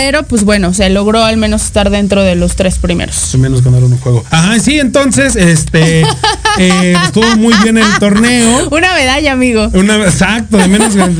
Pero, 0.00 0.22
pues 0.22 0.44
bueno, 0.44 0.72
se 0.74 0.88
logró 0.90 1.24
al 1.24 1.38
menos 1.38 1.64
estar 1.64 1.90
dentro 1.90 2.22
de 2.22 2.36
los 2.36 2.54
tres 2.54 2.78
primeros. 2.78 3.34
O 3.34 3.38
menos 3.38 3.64
ganaron 3.64 3.92
un 3.92 3.98
juego. 3.98 4.24
Ajá, 4.30 4.56
sí, 4.60 4.78
entonces, 4.78 5.34
este, 5.34 6.02
eh, 6.58 6.94
estuvo 7.04 7.26
muy 7.36 7.52
bien 7.64 7.78
el 7.78 7.98
torneo. 7.98 8.68
Una 8.70 8.94
medalla, 8.94 9.32
amigo. 9.32 9.68
Una, 9.72 9.96
exacto, 10.04 10.56
de 10.56 10.68
menos. 10.68 10.94
bueno, 10.94 11.16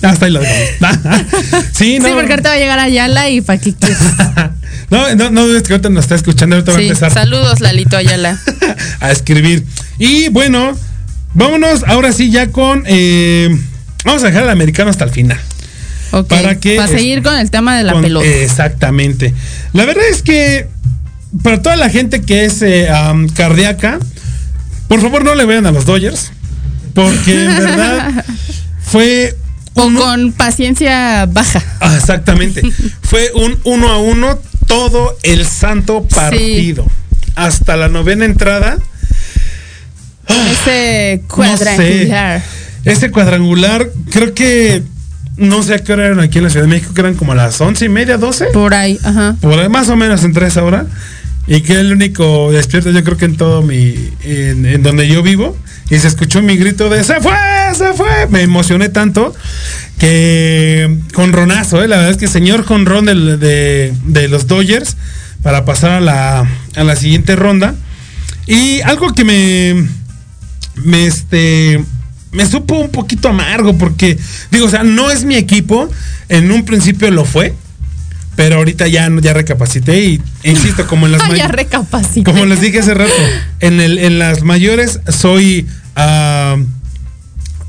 hasta 0.00 0.24
ahí 0.24 0.32
lo 0.32 0.40
dejamos. 0.40 0.98
sí, 1.74 1.98
no. 1.98 2.08
Sí, 2.08 2.14
porque 2.14 2.32
ahorita 2.32 2.48
va 2.48 2.54
a 2.54 2.58
llegar 2.58 2.78
Ayala 2.78 3.28
y 3.28 3.42
pa' 3.42 3.58
qué 3.58 3.74
quieres. 3.74 3.98
no, 4.90 5.14
no, 5.14 5.30
no, 5.30 5.54
es 5.54 5.62
que 5.64 5.74
ahorita 5.74 5.90
nos 5.90 6.04
está 6.04 6.14
escuchando, 6.14 6.56
ahorita 6.56 6.72
va 6.72 6.78
a 6.78 6.80
Sí, 6.80 6.86
empezar 6.86 7.12
saludos, 7.12 7.60
Lalito 7.60 7.98
Ayala. 7.98 8.38
a 9.00 9.10
escribir. 9.12 9.66
Y 9.98 10.30
bueno, 10.30 10.74
vámonos 11.34 11.84
ahora 11.86 12.12
sí 12.14 12.30
ya 12.30 12.46
con. 12.46 12.84
eh, 12.86 13.54
vamos 14.06 14.22
a 14.22 14.28
dejar 14.28 14.44
al 14.44 14.50
americano 14.50 14.88
hasta 14.88 15.04
el 15.04 15.10
final. 15.10 15.38
Para 16.28 16.58
que, 16.60 16.76
Para 16.76 16.88
seguir 16.88 17.22
con 17.22 17.34
el 17.36 17.50
tema 17.50 17.76
de 17.76 17.84
la 17.84 17.92
Con- 17.94 18.02
pelota. 18.02 18.26
Exactamente. 18.26 19.34
La 19.72 19.84
verdad 19.86 20.04
es 20.10 20.22
que 20.22 20.68
para 21.42 21.62
toda 21.62 21.76
la 21.76 21.88
gente 21.88 22.20
que 22.20 22.44
es 22.44 22.60
eh, 22.62 22.88
cardíaca, 23.34 23.98
por 24.88 25.00
favor 25.00 25.24
no 25.24 25.34
le 25.34 25.46
vean 25.46 25.64
a 25.66 25.72
los 25.72 25.86
Dodgers, 25.86 26.32
porque 26.94 27.44
en 27.44 27.56
verdad 27.56 28.24
fue 28.82 29.36
o 29.74 29.90
con 29.94 30.32
paciencia 30.32 31.24
baja. 31.26 31.62
Ah, 31.80 31.96
exactamente. 31.96 32.60
Fue 33.00 33.30
un 33.34 33.58
uno 33.64 33.88
a 33.88 33.96
uno 33.96 34.38
todo 34.66 35.16
el 35.22 35.46
santo 35.46 36.04
partido. 36.04 36.86
Hasta 37.36 37.76
la 37.76 37.88
novena 37.88 38.26
entrada. 38.26 38.76
Ese 40.28 41.20
No 41.22 41.28
cuadrangular. 41.34 42.42
sé. 42.84 42.90
Ese 42.90 43.10
cuadrangular, 43.10 43.88
creo 44.10 44.34
que 44.34 44.82
no 45.36 45.62
sé 45.62 45.74
a 45.74 45.78
qué 45.78 45.92
hora 45.92 46.06
eran 46.06 46.20
aquí 46.20 46.38
en 46.38 46.44
la 46.44 46.50
Ciudad 46.50 46.66
de 46.66 46.70
México, 46.70 46.92
que 46.94 47.00
eran 47.00 47.14
como 47.14 47.32
a 47.32 47.34
las 47.34 47.60
once 47.60 47.84
y 47.84 47.88
media, 47.88 48.18
doce. 48.18 48.46
Por 48.52 48.74
ahí, 48.74 48.98
ajá. 49.02 49.36
Por 49.40 49.58
ahí, 49.58 49.68
más 49.68 49.88
o 49.88 49.96
menos 49.96 50.24
entre 50.24 50.46
esa 50.46 50.62
hora. 50.64 50.86
Y 51.46 51.62
que 51.62 51.74
el 51.80 51.92
único 51.92 52.52
despierto, 52.52 52.90
yo 52.90 53.02
creo 53.02 53.16
que 53.16 53.24
en 53.24 53.36
todo 53.36 53.62
mi. 53.62 53.94
En, 54.22 54.64
en 54.66 54.82
donde 54.82 55.08
yo 55.08 55.22
vivo. 55.22 55.56
Y 55.90 55.98
se 55.98 56.06
escuchó 56.08 56.40
mi 56.40 56.56
grito 56.56 56.88
de 56.88 57.02
¡Se 57.04 57.20
fue! 57.20 57.34
¡Se 57.76 57.92
fue! 57.94 58.28
Me 58.30 58.42
emocioné 58.42 58.88
tanto 58.90 59.34
que. 59.98 60.98
Con 61.12 61.32
Ronazo, 61.32 61.82
¿eh? 61.82 61.88
La 61.88 61.96
verdad 61.96 62.12
es 62.12 62.16
que 62.16 62.28
señor 62.28 62.64
Conron 62.64 63.06
del- 63.06 63.40
de, 63.40 63.92
de 64.06 64.28
los 64.28 64.46
Dodgers. 64.46 64.96
Para 65.42 65.64
pasar 65.64 65.90
a 65.90 66.00
la, 66.00 66.48
a 66.76 66.84
la 66.84 66.94
siguiente 66.96 67.34
ronda. 67.34 67.74
Y 68.46 68.80
algo 68.82 69.12
que 69.12 69.24
me. 69.24 69.88
Me 70.76 71.06
este. 71.06 71.82
Me 72.32 72.46
supo 72.46 72.78
un 72.78 72.90
poquito 72.90 73.28
amargo 73.28 73.76
porque, 73.76 74.18
digo, 74.50 74.66
o 74.66 74.70
sea, 74.70 74.82
no 74.82 75.10
es 75.10 75.24
mi 75.24 75.36
equipo. 75.36 75.88
En 76.28 76.50
un 76.50 76.64
principio 76.64 77.10
lo 77.10 77.24
fue. 77.24 77.54
Pero 78.34 78.56
ahorita 78.56 78.88
ya, 78.88 79.08
ya 79.20 79.34
recapacité 79.34 80.04
y 80.04 80.22
e 80.42 80.50
insisto, 80.50 80.86
como 80.86 81.06
en 81.06 81.12
las 81.12 81.22
ya 81.36 81.48
recapacité. 81.48 82.24
como 82.24 82.46
les 82.46 82.60
dije 82.60 82.78
hace 82.78 82.94
rato, 82.94 83.12
en, 83.60 83.80
el, 83.80 83.98
en 83.98 84.18
las 84.18 84.42
mayores 84.42 85.00
soy 85.08 85.66
ah, 85.96 86.56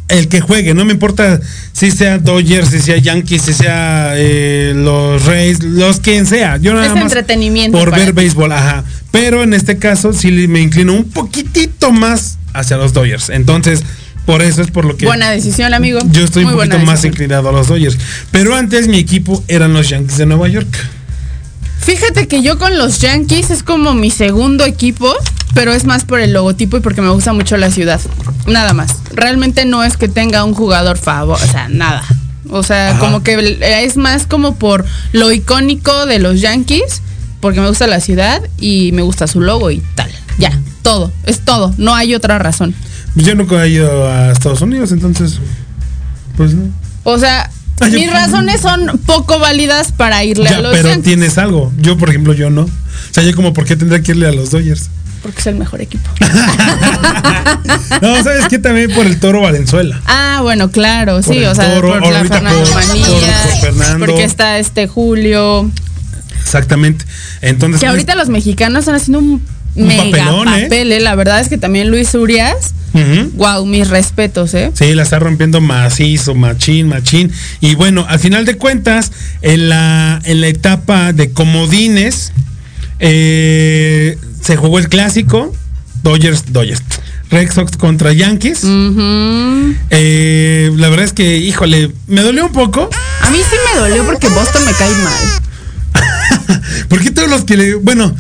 el 0.08 0.28
que 0.28 0.42
juegue, 0.42 0.74
no 0.74 0.86
me 0.86 0.94
importa 0.94 1.42
si 1.72 1.92
sea 1.92 2.18
Dodgers, 2.18 2.70
si 2.70 2.80
sea 2.80 2.98
Yankees, 2.98 3.42
si 3.42 3.54
sea 3.54 4.14
eh, 4.16 4.74
los 4.76 5.26
Rays, 5.26 5.62
los 5.64 6.00
quien 6.00 6.26
sea. 6.26 6.58
Yo 6.58 6.74
nada 6.74 6.86
Es 6.86 6.94
más 6.94 7.04
entretenimiento 7.04 7.78
por 7.78 7.92
ver 7.92 8.08
ti. 8.08 8.12
béisbol, 8.14 8.52
ajá. 8.52 8.84
Pero 9.12 9.44
en 9.44 9.54
este 9.54 9.78
caso 9.78 10.14
sí 10.14 10.32
me 10.48 10.62
inclino 10.62 10.94
un 10.94 11.10
poquitito 11.10 11.92
más 11.92 12.38
hacia 12.54 12.78
los 12.78 12.94
Dodgers. 12.94 13.30
Entonces, 13.30 13.84
por 14.26 14.42
eso 14.42 14.62
es 14.62 14.72
por 14.72 14.86
lo 14.86 14.96
que 14.96 15.06
Buena 15.06 15.30
decisión, 15.30 15.74
amigo. 15.74 16.00
yo 16.12 16.24
estoy 16.24 16.44
Muy 16.46 16.54
un 16.54 16.60
poquito 16.60 16.80
más 16.80 17.04
inclinado 17.04 17.50
a 17.50 17.52
los 17.52 17.68
Dodgers. 17.68 17.98
Pero 18.32 18.56
antes 18.56 18.88
mi 18.88 18.98
equipo 18.98 19.44
eran 19.48 19.74
los 19.74 19.90
Yankees 19.90 20.18
de 20.18 20.26
Nueva 20.26 20.48
York. 20.48 20.68
Fíjate 21.82 22.28
que 22.28 22.42
yo 22.42 22.58
con 22.58 22.78
los 22.78 23.00
Yankees 23.00 23.50
es 23.50 23.62
como 23.64 23.94
mi 23.94 24.10
segundo 24.10 24.64
equipo, 24.66 25.14
pero 25.54 25.74
es 25.74 25.84
más 25.84 26.06
por 26.06 26.22
el 26.22 26.32
logotipo 26.32 26.78
y 26.78 26.80
porque 26.80 27.02
me 27.02 27.10
gusta 27.10 27.34
mucho 27.34 27.58
la 27.58 27.72
ciudad. 27.72 28.00
Nada 28.48 28.74
más. 28.74 28.96
Realmente 29.14 29.66
no 29.66 29.84
es 29.84 29.98
que 29.98 30.08
tenga 30.08 30.46
un 30.46 30.54
jugador 30.54 30.98
favor, 30.98 31.38
o 31.42 31.46
sea, 31.52 31.68
nada. 31.68 32.04
O 32.50 32.64
sea, 32.64 32.92
Ajá. 32.92 33.00
como 33.00 33.24
que 33.24 33.58
es 33.84 33.98
más 33.98 34.26
como 34.28 34.56
por 34.56 34.86
lo 35.12 35.32
icónico 35.32 36.06
de 36.06 36.20
los 36.20 36.40
Yankees, 36.40 37.02
porque 37.42 37.60
me 37.60 37.68
gusta 37.68 37.88
la 37.88 38.00
ciudad 38.00 38.42
y 38.58 38.92
me 38.94 39.02
gusta 39.02 39.28
su 39.28 39.42
logo 39.42 39.70
y 39.70 39.82
tal. 39.96 40.10
Ya, 40.38 40.58
todo, 40.84 41.12
es 41.26 41.42
todo, 41.42 41.74
no 41.78 41.94
hay 41.96 42.16
otra 42.16 42.40
razón. 42.40 42.74
Yo 43.16 43.36
nunca 43.36 43.64
he 43.66 43.70
ido 43.70 44.08
a 44.10 44.32
Estados 44.32 44.62
Unidos, 44.62 44.92
entonces, 44.92 45.40
pues 46.36 46.54
no. 46.54 46.64
O 47.04 47.18
sea, 47.20 47.50
Ay, 47.80 47.92
yo- 47.92 48.00
mis 48.00 48.12
razones 48.12 48.62
son 48.62 49.00
poco 49.06 49.40
válidas 49.40 49.92
para 49.92 50.24
irle 50.24 50.50
a 50.50 50.60
los 50.62 50.72
pero 50.74 50.90
Yankees, 50.90 51.04
tienes 51.06 51.38
algo. 51.38 51.72
Yo, 51.80 51.98
por 51.98 52.10
ejemplo, 52.10 52.34
yo 52.34 52.50
no. 52.50 52.62
O 52.64 52.70
sea, 53.12 53.24
yo 53.24 53.36
como, 53.36 53.54
¿por 53.54 53.66
qué 53.66 53.76
tendría 53.76 54.02
que 54.02 54.12
irle 54.12 54.28
a 54.28 54.32
los 54.32 54.52
Dodgers? 54.52 54.90
porque 55.22 55.40
es 55.40 55.48
el 55.48 55.56
mejor 55.56 55.80
equipo. 55.80 56.10
No, 58.02 58.22
¿sabes 58.24 58.46
qué? 58.50 58.60
También 58.60 58.92
por 58.92 59.06
el 59.06 59.20
Toro 59.20 59.42
Valenzuela. 59.42 60.02
Ah, 60.06 60.40
bueno, 60.42 60.70
claro, 60.72 61.22
Por 61.22 61.34
sí, 61.34 61.44
o 61.46 61.56
sea, 61.56 61.74
Toro, 61.76 62.00
por 62.00 62.12
la 62.12 62.26
Fernando 62.26 62.64
por- 62.64 62.74
Manilla, 62.76 63.08
por- 63.08 63.52
por 63.52 63.60
Fernando. 63.62 64.06
porque 64.06 64.24
está 64.24 64.60
este 64.60 64.88
Julio, 64.88 65.72
Exactamente. 66.42 67.06
Entonces, 67.42 67.80
que 67.80 67.88
ahorita 67.88 68.16
los 68.16 68.28
mexicanos 68.30 68.80
están 68.82 68.96
haciendo 68.96 69.20
un, 69.20 69.42
Un 69.76 69.88
mega 69.88 70.04
papelón, 70.04 70.48
¿eh? 70.50 70.64
papel, 70.64 70.92
¿eh? 70.92 71.00
la 71.00 71.16
verdad 71.16 71.40
es 71.42 71.50
que 71.50 71.58
también 71.58 71.90
Luis 71.90 72.14
Urias, 72.14 72.74
Ujú. 72.94 73.32
wow, 73.36 73.66
mis 73.66 73.90
respetos, 73.90 74.54
¿eh? 74.54 74.72
Sí, 74.74 74.94
la 74.94 75.02
está 75.04 75.18
rompiendo 75.20 75.62
macizo, 75.62 76.36
machín, 76.36 76.88
machín. 76.90 77.32
Y 77.60 77.74
bueno, 77.76 78.06
al 78.08 78.20
final 78.20 78.46
de 78.46 78.56
cuentas, 78.58 79.12
en 79.42 79.70
la, 79.70 80.22
en 80.26 80.42
la 80.42 80.48
etapa 80.48 81.12
de 81.14 81.32
comodines, 81.32 82.32
eh, 83.00 84.18
se 84.42 84.56
jugó 84.58 84.78
el 84.80 84.90
clásico, 84.90 85.56
Dodgers, 86.04 86.52
Dodgers. 86.54 86.84
Red 87.32 87.52
Sox 87.52 87.78
contra 87.78 88.14
Yankees. 88.14 88.62
Eh, 89.90 90.72
la 90.76 90.90
verdad 90.90 91.06
es 91.06 91.14
que, 91.14 91.38
híjole, 91.38 91.92
me 92.08 92.22
dolió 92.22 92.46
un 92.46 92.52
poco. 92.52 92.90
A 93.22 93.30
mí 93.32 93.38
sí 93.38 93.56
me 93.74 93.80
dolió 93.80 94.06
porque 94.06 94.30
Boston 94.30 94.64
me 94.66 94.72
cae 94.74 94.92
mal. 94.92 95.42
Porque 96.90 97.12
todos 97.12 97.30
los 97.30 97.44
que 97.44 97.56
le. 97.56 97.76
Bueno, 97.76 98.16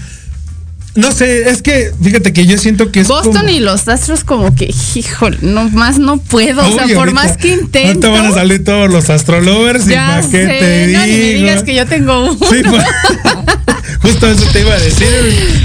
no 0.96 1.12
sé, 1.12 1.50
es 1.50 1.62
que 1.64 1.92
fíjate 2.04 2.34
que 2.34 2.46
yo 2.46 2.58
siento 2.58 2.92
que 2.92 3.00
es. 3.02 3.08
Boston 3.08 3.34
como- 3.34 3.50
y 3.50 3.60
los 3.60 3.88
Astros 3.88 4.24
como 4.24 4.54
que, 4.56 4.74
híjole, 4.96 5.38
no 5.42 5.70
más 5.70 5.98
no 5.98 6.18
puedo, 6.18 6.62
o 6.62 6.72
sea, 6.74 6.84
por 6.88 7.10
ahorita- 7.10 7.14
más 7.14 7.38
que 7.38 7.48
intento. 7.50 8.08
Ahorita 8.08 8.10
van 8.10 8.26
a 8.32 8.36
salir 8.36 8.64
todos 8.64 8.92
los 8.92 9.10
astrolovers 9.10 9.88
y 9.88 9.94
para 9.94 10.22
qué 10.22 10.46
te 10.46 10.88
no, 10.94 11.00
ni 11.06 11.08
me 11.08 11.18
digo. 11.18 11.40
digas 11.42 11.64
que 11.64 11.74
yo 11.76 11.86
tengo 11.88 12.24
uno. 12.32 12.34
Sí, 12.34 12.62
pues, 12.70 12.84
justo 14.02 14.28
eso 14.28 14.44
te 14.52 14.62
iba 14.62 14.74
a 14.74 14.80
decir, 14.80 15.08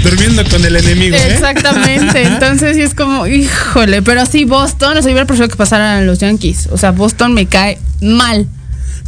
durmiendo 0.03 0.43
con 0.49 0.63
el 0.65 0.75
enemigo, 0.75 1.15
¿eh? 1.15 1.33
Exactamente, 1.33 2.23
entonces 2.23 2.75
sí 2.75 2.81
es 2.81 2.93
como, 2.93 3.27
híjole, 3.27 4.01
pero 4.01 4.25
sí, 4.25 4.45
Boston, 4.45 4.91
o 4.97 5.01
sea, 5.01 5.03
yo 5.03 5.13
hubiera 5.13 5.25
preferido 5.27 5.49
que 5.49 5.57
pasaran 5.57 6.07
los 6.07 6.19
Yankees. 6.19 6.67
O 6.71 6.77
sea, 6.77 6.91
Boston 6.91 7.33
me 7.33 7.45
cae 7.47 7.77
mal. 8.01 8.47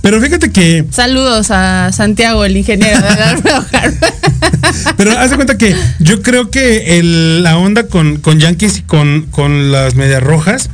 Pero 0.01 0.19
fíjate 0.21 0.51
que, 0.51 0.85
Saludos 0.91 1.51
a 1.51 1.91
Santiago, 1.93 2.43
el 2.45 2.57
ingeniero 2.57 3.01
de 3.01 3.51
hogar. 3.53 3.93
pero 4.97 5.17
haz 5.17 5.29
de 5.29 5.35
cuenta 5.35 5.57
que 5.57 5.75
yo 5.99 6.21
creo 6.21 6.49
que 6.49 6.97
el- 6.99 7.43
la 7.43 7.57
onda 7.57 7.83
con, 7.87 8.17
con 8.17 8.39
Yankees 8.39 8.79
y 8.79 8.81
con, 8.81 9.27
con 9.29 9.71
las 9.71 9.95
medias 9.95 10.23
rojas 10.23 10.69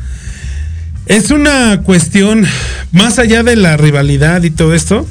es 1.08 1.32
una 1.32 1.82
cuestión 1.84 2.46
más 2.92 3.20
allá 3.20 3.44
de 3.44 3.56
la 3.56 3.78
rivalidad 3.78 4.44
y 4.44 4.50
todo 4.50 4.74
esto. 4.74 5.08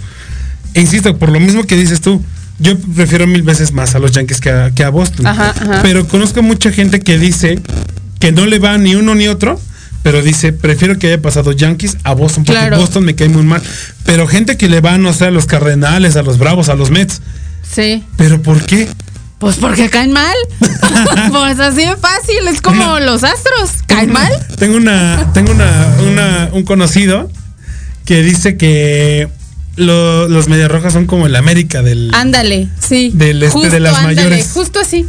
Insisto, 0.75 1.17
por 1.19 1.31
lo 1.31 1.41
mismo 1.41 1.65
que 1.65 1.77
dices 1.77 2.01
tú, 2.01 2.23
yo 2.59 2.79
prefiero 2.79 3.27
mil 3.27 3.43
veces 3.43 3.73
más 3.73 3.95
a 3.95 3.99
los 3.99 4.13
Yankees 4.13 4.41
que 4.41 4.51
a, 4.51 4.71
que 4.71 4.83
a 4.85 4.91
Boston. 4.91 5.27
Ajá, 5.27 5.51
ajá. 5.59 5.81
Pero 5.83 6.07
conozco 6.09 6.43
mucha 6.43 6.71
gente 6.71 7.01
que 7.01 7.19
dice 7.19 7.61
que 8.19 8.33
no 8.33 8.47
le 8.47 8.59
va 8.59 8.77
ni 8.79 8.95
uno 8.95 9.15
ni 9.15 9.29
otro, 9.29 9.61
pero 10.07 10.23
dice, 10.23 10.53
prefiero 10.53 11.01
que 11.01 11.09
haya 11.09 11.21
pasado 11.21 11.51
Yankees 11.51 11.97
a 12.05 12.13
Boston, 12.15 12.45
porque 12.45 12.61
Claro. 12.61 12.79
Boston 12.79 13.05
me 13.05 13.17
cae 13.17 13.29
muy 13.29 13.43
mal. 13.43 13.61
Pero 14.05 14.29
gente 14.29 14.57
que 14.57 14.69
le 14.69 14.81
va, 14.81 14.99
no 14.99 15.13
sé, 15.13 15.25
a 15.25 15.31
los 15.33 15.47
Cardenales, 15.47 16.15
a 16.15 16.23
los 16.23 16.39
Bravos, 16.39 16.69
a 16.69 16.75
los 16.77 16.91
Mets. 16.91 17.21
Sí. 17.69 18.05
¿Pero 18.17 18.41
por 18.41 18.65
qué? 18.65 18.89
Pues 19.41 19.57
porque 19.57 19.91
caen 19.91 20.13
mal. 20.13 20.37
pues 21.31 21.59
así 21.59 21.81
de 21.85 21.97
fácil, 21.97 22.47
es 22.49 22.61
como 22.63 23.01
los 23.01 23.25
astros. 23.25 23.71
¿Caen 23.89 24.13
mal? 24.13 24.33
Tengo 24.61 24.77
una, 24.77 25.33
tengo 25.35 25.51
una, 25.51 25.97
una- 26.09 26.51
un 26.53 26.63
conocido 26.63 27.29
que 28.05 28.23
dice 28.23 28.57
que 28.57 29.29
lo- 29.75 30.29
los 30.29 30.47
Medias 30.49 30.71
Rojas 30.71 30.93
son 30.93 31.07
como 31.07 31.27
el 31.27 31.35
América 31.35 31.83
del. 31.83 32.13
Ándale, 32.15 32.69
sí. 32.79 33.11
Del 33.13 33.43
este 33.43 33.71
de 33.71 33.81
las 33.81 34.05
mayores. 34.05 34.51
Justo 34.55 34.79
así. 34.79 35.05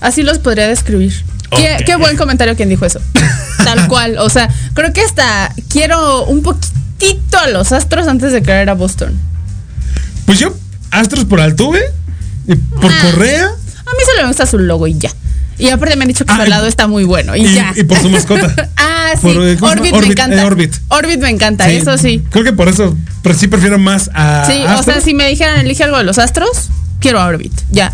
Así 0.00 0.22
los 0.22 0.38
podría 0.38 0.68
describir. 0.68 1.12
Qué, 1.50 1.96
buen 1.96 2.16
comentario 2.16 2.54
quien 2.56 2.68
dijo 2.68 2.84
eso. 2.84 3.00
Tal 3.64 3.88
cual. 3.88 4.18
O 4.18 4.28
sea, 4.28 4.48
creo 4.74 4.92
que 4.92 5.00
hasta 5.02 5.52
quiero 5.68 6.24
un 6.26 6.42
poquitito 6.42 7.38
a 7.38 7.48
los 7.48 7.72
astros 7.72 8.06
antes 8.08 8.32
de 8.32 8.42
querer 8.42 8.70
a 8.70 8.74
Boston. 8.74 9.18
Pues 10.26 10.38
yo, 10.38 10.54
Astros 10.90 11.24
por 11.24 11.40
Altuve, 11.40 11.80
y 12.46 12.54
por 12.54 12.90
Ah. 12.92 12.98
Correa 13.02 13.44
A 13.44 13.90
mí 13.92 14.04
solo 14.06 14.22
me 14.22 14.28
gusta 14.28 14.46
su 14.46 14.58
logo 14.58 14.86
y 14.86 14.96
ya. 14.98 15.10
Y 15.58 15.70
aparte 15.70 15.96
me 15.96 16.02
han 16.04 16.08
dicho 16.08 16.24
que 16.24 16.32
su 16.34 16.40
Ah, 16.40 16.44
helado 16.44 16.66
está 16.66 16.86
muy 16.86 17.02
bueno 17.04 17.34
y, 17.34 17.40
y, 17.44 17.54
ya. 17.54 17.72
y 17.74 17.82
por 17.82 17.98
su 17.98 18.08
mascota. 18.10 18.54
ah, 18.76 19.08
sí. 19.14 19.22
Por, 19.22 19.42
eh, 19.42 19.56
¿cómo 19.58 19.72
se 19.72 19.78
Orbit, 19.80 19.84
llama? 19.86 19.90
me 19.90 19.98
Orbit, 19.98 20.10
encanta. 20.12 20.36
eh, 20.42 20.44
Orbit. 20.44 20.74
Orbit 20.88 21.20
me 21.20 21.30
encanta, 21.30 21.64
Sí, 21.66 21.76
eso 21.76 21.98
sí. 21.98 22.22
Creo 22.30 22.44
que 22.44 22.52
por 22.52 22.68
eso, 22.68 22.96
pero 23.22 23.34
sí 23.36 23.48
prefiero 23.48 23.78
más 23.78 24.10
a. 24.14 24.44
Sí, 24.46 24.62
o 24.78 24.82
sea, 24.82 25.00
si 25.00 25.14
me 25.14 25.28
dijeran 25.28 25.58
elige 25.60 25.82
algo 25.84 25.98
de 25.98 26.04
los 26.04 26.18
astros, 26.18 26.68
quiero 27.00 27.20
a 27.20 27.26
Orbit. 27.26 27.52
Ya. 27.70 27.92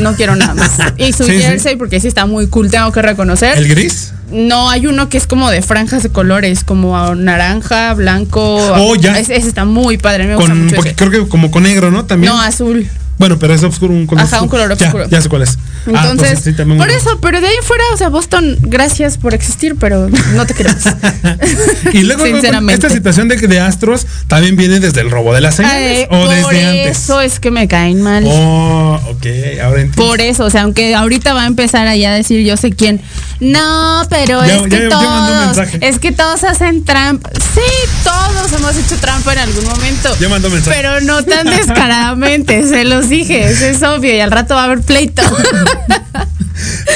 No 0.00 0.14
quiero 0.14 0.36
nada 0.36 0.54
más. 0.54 0.70
Y 0.96 1.12
su 1.14 1.24
Sí, 1.24 1.32
sí. 1.36 1.42
jersey, 1.42 1.76
porque 1.76 2.00
sí 2.00 2.08
está 2.08 2.26
muy 2.26 2.46
cool, 2.48 2.70
tengo 2.70 2.92
que 2.92 3.02
reconocer. 3.02 3.56
El 3.58 3.68
gris. 3.68 4.12
No, 4.30 4.68
hay 4.70 4.86
uno 4.86 5.08
que 5.08 5.16
es 5.18 5.26
como 5.26 5.50
de 5.50 5.62
franjas 5.62 6.02
de 6.02 6.08
colores, 6.08 6.64
como 6.64 7.14
naranja, 7.14 7.94
blanco. 7.94 8.56
Oh, 8.74 8.96
ya. 8.96 9.18
Ese, 9.18 9.36
ese 9.36 9.48
está 9.48 9.64
muy 9.64 9.98
padre, 9.98 10.26
me 10.26 10.34
gusta 10.34 10.50
Con, 10.50 10.64
mucho 10.64 10.74
porque 10.76 10.90
ese. 10.90 10.96
creo 10.96 11.10
que 11.10 11.28
como 11.28 11.50
con 11.50 11.62
negro, 11.62 11.90
¿no? 11.90 12.04
También. 12.06 12.32
No, 12.32 12.40
azul. 12.40 12.88
Bueno, 13.18 13.38
pero 13.38 13.54
es 13.54 13.62
oscuro, 13.62 13.92
un 13.94 14.06
color 14.06 14.24
Ajá, 14.24 14.42
un 14.42 14.48
color 14.48 14.72
oscuro. 14.72 15.08
Ya, 15.08 15.20
sé 15.22 15.28
cuál 15.28 15.42
es. 15.42 15.56
Ah, 15.94 16.08
Entonces, 16.10 16.32
pues 16.34 16.44
sí, 16.44 16.52
también 16.52 16.78
por 16.78 16.90
eso, 16.90 17.18
pero 17.20 17.40
de 17.40 17.46
ahí 17.48 17.54
fuera, 17.62 17.84
o 17.94 17.96
sea, 17.96 18.08
Boston, 18.10 18.58
gracias 18.62 19.16
por 19.18 19.32
existir, 19.34 19.76
pero 19.78 20.08
no 20.34 20.46
te 20.46 20.54
queremos. 20.54 20.82
Y 21.92 22.02
luego, 22.02 22.24
Sinceramente. 22.26 22.74
esta 22.74 22.90
situación 22.90 23.28
de, 23.28 23.36
de 23.36 23.60
Astros 23.60 24.06
también 24.26 24.56
viene 24.56 24.80
desde 24.80 25.00
el 25.00 25.10
robo 25.10 25.32
de 25.32 25.40
las 25.40 25.54
señales 25.54 26.06
o 26.10 26.26
por 26.26 26.28
desde 26.28 26.66
antes. 26.66 26.98
eso 26.98 27.20
es 27.20 27.38
que 27.40 27.50
me 27.50 27.68
caen 27.68 28.02
mal. 28.02 28.24
Oh, 28.26 29.00
ok, 29.10 29.26
ahora 29.62 29.80
entiendo. 29.82 29.94
Por 30.10 30.20
eso, 30.20 30.44
o 30.44 30.50
sea, 30.50 30.62
aunque 30.62 30.94
ahorita 30.94 31.32
va 31.32 31.44
a 31.44 31.46
empezar 31.46 31.86
allá 31.86 32.12
a 32.12 32.16
decir 32.16 32.44
yo 32.44 32.56
sé 32.56 32.70
quién. 32.72 33.00
No, 33.40 34.02
pero 34.10 34.44
Ya- 34.44 34.56
es 34.56 34.62
ya- 34.62 34.68
que 34.68 34.88
todos, 34.88 35.58
es 35.80 35.98
que 35.98 36.12
todos 36.12 36.44
hacen 36.44 36.84
trampa. 36.84 37.30
Sí, 37.54 37.60
todos 38.02 38.52
hemos 38.52 38.76
hecho 38.76 38.96
trampa 39.00 39.32
en 39.34 39.38
algún 39.40 39.64
momento. 39.64 40.14
Ya 40.20 40.28
mandó 40.28 40.50
mensaje. 40.50 40.76
Pero 40.76 41.00
no 41.02 41.22
tan 41.24 41.46
descaradamente, 41.56 42.66
se 42.66 42.84
los 42.84 43.05
dije, 43.08 43.44
eso 43.50 43.64
es 43.66 43.82
obvio 43.82 44.14
y 44.14 44.20
al 44.20 44.30
rato 44.30 44.54
va 44.54 44.62
a 44.62 44.64
haber 44.64 44.80
pleito. 44.82 45.22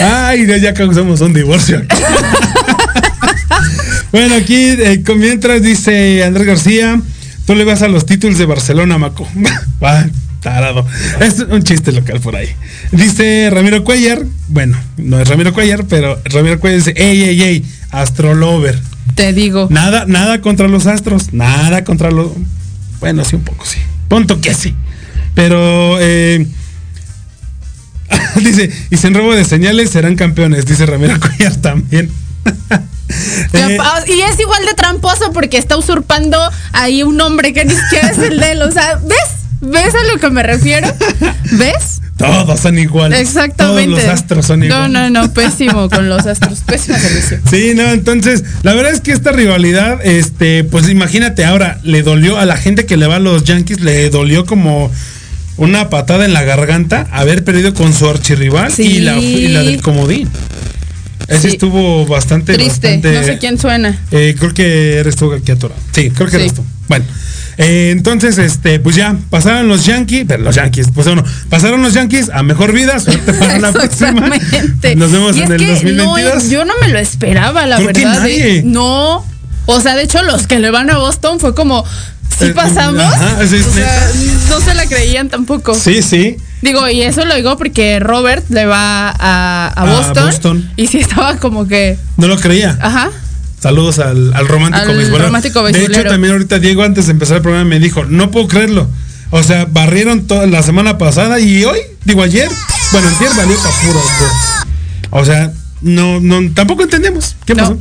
Ay, 0.01 0.47
ya, 0.61 0.73
causamos 0.75 1.21
un 1.21 1.33
divorcio. 1.35 1.83
bueno, 4.13 4.35
aquí 4.37 4.55
eh, 4.55 5.03
con- 5.05 5.19
mientras 5.19 5.63
dice 5.63 6.25
Andrés 6.25 6.47
García, 6.47 7.01
tú 7.47 7.55
le 7.55 7.65
vas 7.65 7.83
a 7.83 7.89
los 7.89 8.07
títulos 8.07 8.39
de 8.39 8.47
Barcelona, 8.47 8.99
Maco. 8.99 9.29
Va, 9.83 10.07
tarado. 10.41 10.87
Es 11.21 11.39
un 11.41 11.63
chiste 11.63 11.93
local 11.93 12.21
por 12.21 12.37
ahí. 12.37 12.49
Dice 12.93 13.49
Ramiro 13.53 13.85
Cuellar, 13.85 14.23
bueno, 14.49 14.79
no 14.97 15.21
es 15.21 15.29
Ramiro 15.29 15.53
Cuellar, 15.53 15.85
pero 15.85 16.21
Ramiro 16.25 16.59
Cuellar 16.59 16.79
dice, 16.79 16.95
ey, 16.97 17.23
ey, 17.23 17.43
ey, 17.43 17.65
Astrolover. 17.91 18.79
Te 19.15 19.33
digo. 19.33 19.67
Nada, 19.71 20.05
nada 20.07 20.41
contra 20.41 20.69
los 20.69 20.87
astros, 20.87 21.33
nada 21.33 21.85
contra 21.85 22.11
los. 22.11 22.29
Bueno, 23.01 23.25
sí, 23.25 23.37
un 23.37 23.43
poco 23.43 23.65
sí. 23.67 23.79
Punto 24.09 24.41
que 24.41 24.55
sí. 24.55 24.75
Pero 25.35 25.99
eh, 26.01 26.47
dice, 28.37 28.71
y 28.91 28.97
sin 28.97 29.15
robo 29.15 29.35
de 29.35 29.45
señales 29.45 29.91
serán 29.91 30.17
campeones, 30.17 30.67
dice 30.67 30.87
Ramiro 30.87 31.19
Cuellar 31.21 31.57
también. 31.57 32.11
Eh, 33.53 33.77
y 34.07 34.21
es 34.21 34.39
igual 34.39 34.65
de 34.67 34.75
tramposo 34.75 35.33
porque 35.33 35.59
está 35.59 35.77
usurpando 35.77 36.39
ahí 36.73 37.03
un 37.03 37.17
nombre 37.17 37.53
que 37.53 37.65
ni 37.65 37.75
siquiera 37.75 38.09
es 38.11 38.19
el 38.19 38.39
de 38.39 38.53
él. 38.53 38.63
O 38.63 38.71
sea, 38.71 39.01
¿ves? 39.05 39.19
¿Ves 39.61 39.93
a 39.97 40.13
lo 40.13 40.21
que 40.21 40.31
me 40.31 40.45
refiero? 40.45 40.87
¿Ves? 41.51 42.01
Todos 42.17 42.61
son 42.61 42.79
iguales. 42.79 43.19
Exactamente. 43.19 43.91
Todos 43.91 44.05
los 44.05 44.15
astros 44.15 44.47
son 44.47 44.61
No, 44.61 44.67
iguales. 44.67 44.91
no, 44.91 45.11
no, 45.11 45.33
pésimo 45.35 45.91
con 45.91 46.09
los 46.09 46.25
astros. 46.27 46.61
Pésimo 46.61 46.99
servicio. 46.99 47.41
Sí, 47.51 47.73
no, 47.75 47.83
entonces, 47.91 48.45
la 48.63 48.75
verdad 48.75 48.93
es 48.93 49.01
que 49.01 49.11
esta 49.11 49.33
rivalidad, 49.33 49.99
este, 50.05 50.63
pues 50.63 50.89
imagínate, 50.89 51.45
ahora 51.45 51.81
le 51.83 52.03
dolió 52.03 52.39
a 52.39 52.47
la 52.47 52.57
gente 52.57 52.87
que 52.87 52.97
le 52.97 53.09
va 53.09 53.17
a 53.17 53.21
los 53.21 53.43
Yankees, 53.43 53.81
le 53.81 54.09
dolió 54.11 54.47
como 54.47 54.91
una 55.61 55.91
patada 55.91 56.25
en 56.25 56.33
la 56.33 56.43
garganta 56.43 57.07
haber 57.13 57.45
perdido 57.45 57.75
con 57.75 57.93
su 57.93 58.09
archirrival 58.09 58.73
Sí. 58.73 58.83
y, 58.83 59.01
la, 59.01 59.17
y 59.19 59.49
la 59.49 59.63
del 59.63 59.81
comodín. 59.83 60.29
Ese 61.29 61.43
Sí. 61.43 61.49
estuvo 61.49 62.07
bastante, 62.07 62.55
Triste. 62.55 62.89
bastante- 62.97 63.13
No 63.13 63.23
sé 63.25 63.39
quién 63.39 63.59
suena. 63.59 63.97
eh, 64.11 64.35
creo 64.39 64.53
que 64.55 64.97
eres 64.99 65.15
tú 65.17 65.33
aquí 65.33 65.53
atorado. 65.53 65.79
Sí, 65.93 66.11
creo 66.11 66.27
que 66.29 66.37
Sí. 66.37 66.43
eres 66.43 66.55
tú. 66.55 66.65
Bueno. 66.89 67.05
eh, 67.59 67.91
entonces, 67.93 68.39
este, 68.39 68.81
pues 68.81 68.97
ya, 68.97 69.17
pasaron 69.29 69.69
los 69.69 69.85
Yankees, 69.85 70.25
pero 70.27 70.43
los 70.43 70.55
Yankees, 70.55 70.87
pues 70.95 71.07
bueno, 71.07 71.23
pasaron 71.51 71.83
los 71.83 71.93
Yankees 71.93 72.31
a 72.33 72.43
mejor 72.43 72.73
vida, 72.73 72.99
suerte 72.99 73.35
para 73.35 73.59
la 73.59 73.71
próxima. 73.73 74.31
Nos 74.97 75.13
vemos 75.13 75.37
Y 75.37 75.43
en 75.43 75.53
el 75.53 75.59
que 75.59 75.67
2022. 75.67 76.45
No, 76.45 76.51
yo 76.51 76.65
no 76.65 76.73
me 76.81 76.89
lo 76.89 76.99
esperaba, 76.99 77.67
la 77.67 77.77
Creo 77.77 77.89
que 77.93 78.01
verdad. 78.05 78.19
nadie. 78.21 78.57
¿eh? 78.59 78.63
No. 78.65 79.27
O 79.67 79.81
sea, 79.83 79.95
de 79.95 80.05
hecho, 80.05 80.23
los 80.23 80.47
que 80.47 80.59
le 80.59 80.71
van 80.71 80.89
a 80.91 80.97
Boston 80.97 81.39
fue 81.39 81.55
como. 81.55 81.85
¿Sí 82.41 82.53
pasamos? 82.53 83.03
ajá, 83.03 83.47
sí, 83.47 83.57
o 83.57 83.65
sí. 83.65 83.71
sea, 83.75 84.11
no 84.49 84.61
se 84.61 84.75
la 84.75 84.87
creían 84.87 85.29
tampoco. 85.29 85.75
Sí, 85.75 86.03
sí. 86.03 86.37
Digo, 86.63 86.89
y 86.89 87.03
eso 87.03 87.25
lo 87.25 87.35
digo 87.37 87.57
porque 87.57 88.01
Robert 88.01 88.45
le 88.51 88.67
va 88.67 89.09
a, 89.11 89.15
a 89.19 89.83
A 89.83 89.85
Boston. 90.25 90.71
Y 90.77 90.87
sí 90.89 90.99
estaba 90.99 91.37
como 91.37 91.67
que. 91.69 91.97
No 92.17 92.29
lo 92.29 92.39
creía. 92.39 92.79
Ajá. 92.81 93.11
Saludos 93.61 93.99
al, 93.99 94.33
al 94.35 94.49
romántico 94.49 94.91
Al 94.91 94.97
beisbolero. 94.97 95.27
romántico 95.27 95.63
De 95.65 95.85
hecho, 95.85 96.05
también 96.05 96.33
ahorita 96.33 96.59
Diego 96.59 96.83
antes 96.83 97.07
de 97.07 97.13
empezar 97.13 97.37
el 97.37 97.43
programa 97.43 97.67
me 97.69 97.79
dijo, 97.79 98.05
no 98.05 98.31
puedo 98.31 98.49
creerlo. 98.49 98.89
O 99.31 99.43
sea, 99.43 99.67
barrieron 99.67 100.27
toda 100.27 100.47
la 100.47 100.63
semana 100.63 100.99
pasada 100.99 101.39
y 101.41 101.63
hoy, 101.65 101.79
digo 102.05 102.23
ayer, 102.23 102.49
bueno, 102.91 103.09
ayer 103.17 103.31
valió 103.37 103.57
para 103.59 103.75
puro. 103.77 104.01
O 105.11 105.25
sea, 105.25 105.53
no, 105.83 106.21
no, 106.21 106.41
tampoco 106.55 106.83
entendemos. 106.83 107.37
¿Qué 107.45 107.55
No. 107.55 107.63
pasó? 107.63 107.79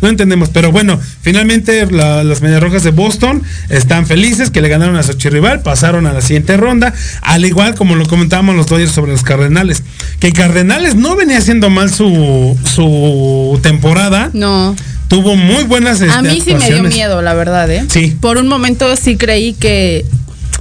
No 0.00 0.08
entendemos, 0.08 0.48
pero 0.50 0.70
bueno, 0.72 1.00
finalmente 1.22 1.86
la- 1.90 2.22
las 2.24 2.40
Medias 2.42 2.62
Rojas 2.62 2.82
de 2.84 2.90
Boston 2.90 3.42
están 3.68 4.06
felices 4.06 4.50
que 4.50 4.60
le 4.60 4.68
ganaron 4.68 4.96
a 4.96 5.02
su 5.02 5.12
rival, 5.30 5.60
pasaron 5.62 6.06
a 6.06 6.12
la 6.12 6.20
siguiente 6.20 6.56
ronda, 6.56 6.94
al 7.22 7.44
igual 7.44 7.74
como 7.74 7.94
lo 7.96 8.06
comentábamos 8.06 8.54
los 8.56 8.66
Dodgers 8.66 8.92
sobre 8.92 9.12
los 9.12 9.22
Cardenales, 9.22 9.82
que 10.20 10.32
Cardenales 10.32 10.94
no 10.94 11.16
venía 11.16 11.38
haciendo 11.38 11.70
mal 11.70 11.92
su, 11.92 12.56
su 12.64 13.58
temporada, 13.62 14.30
No. 14.32 14.74
tuvo 15.08 15.36
muy 15.36 15.64
buenas 15.64 16.00
A 16.00 16.06
este, 16.06 16.22
mí 16.22 16.40
sí 16.44 16.54
me 16.54 16.66
dio 16.70 16.82
miedo, 16.84 17.22
la 17.22 17.34
verdad, 17.34 17.70
¿eh? 17.70 17.84
Sí. 17.88 18.16
Por 18.20 18.36
un 18.38 18.48
momento 18.48 18.94
sí 18.96 19.16
creí 19.16 19.52
que. 19.54 20.04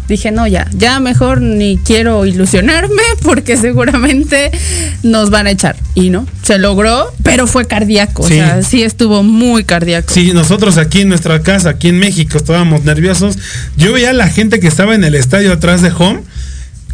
Dije, 0.08 0.32
no, 0.32 0.48
ya, 0.48 0.70
ya 0.74 1.00
mejor 1.02 1.42
ni 1.42 1.78
quiero 1.78 2.26
ilusionarme 2.26 3.02
porque 3.24 3.58
seguramente 3.58 4.52
nos 5.04 5.30
van 5.30 5.48
a 5.48 5.52
echar. 5.52 5.76
Y 5.96 6.10
no, 6.10 6.26
se 6.44 6.58
logró, 6.60 7.12
pero 7.24 7.46
fue 7.48 7.66
cardíaco. 7.68 8.26
Sí. 8.28 8.34
O 8.34 8.38
sea, 8.38 8.64
sí 8.64 8.84
estuvo 8.84 9.22
muy 9.24 9.64
cardíaco. 9.66 10.14
Sí, 10.14 10.32
nosotros 10.34 10.78
aquí 10.78 11.02
en 11.02 11.10
nuestra 11.10 11.42
casa, 11.42 11.70
aquí 11.72 11.90
en 11.90 12.00
México, 12.00 12.38
estábamos 12.38 12.84
nerviosos. 12.86 13.38
Yo 13.76 13.92
veía 13.94 14.12
a 14.12 14.14
la 14.14 14.30
gente 14.30 14.60
que 14.60 14.68
estaba 14.68 14.96
en 14.96 15.04
el 15.04 15.14
estadio 15.16 15.52
atrás 15.52 15.82
de 15.82 15.92
home, 15.92 16.22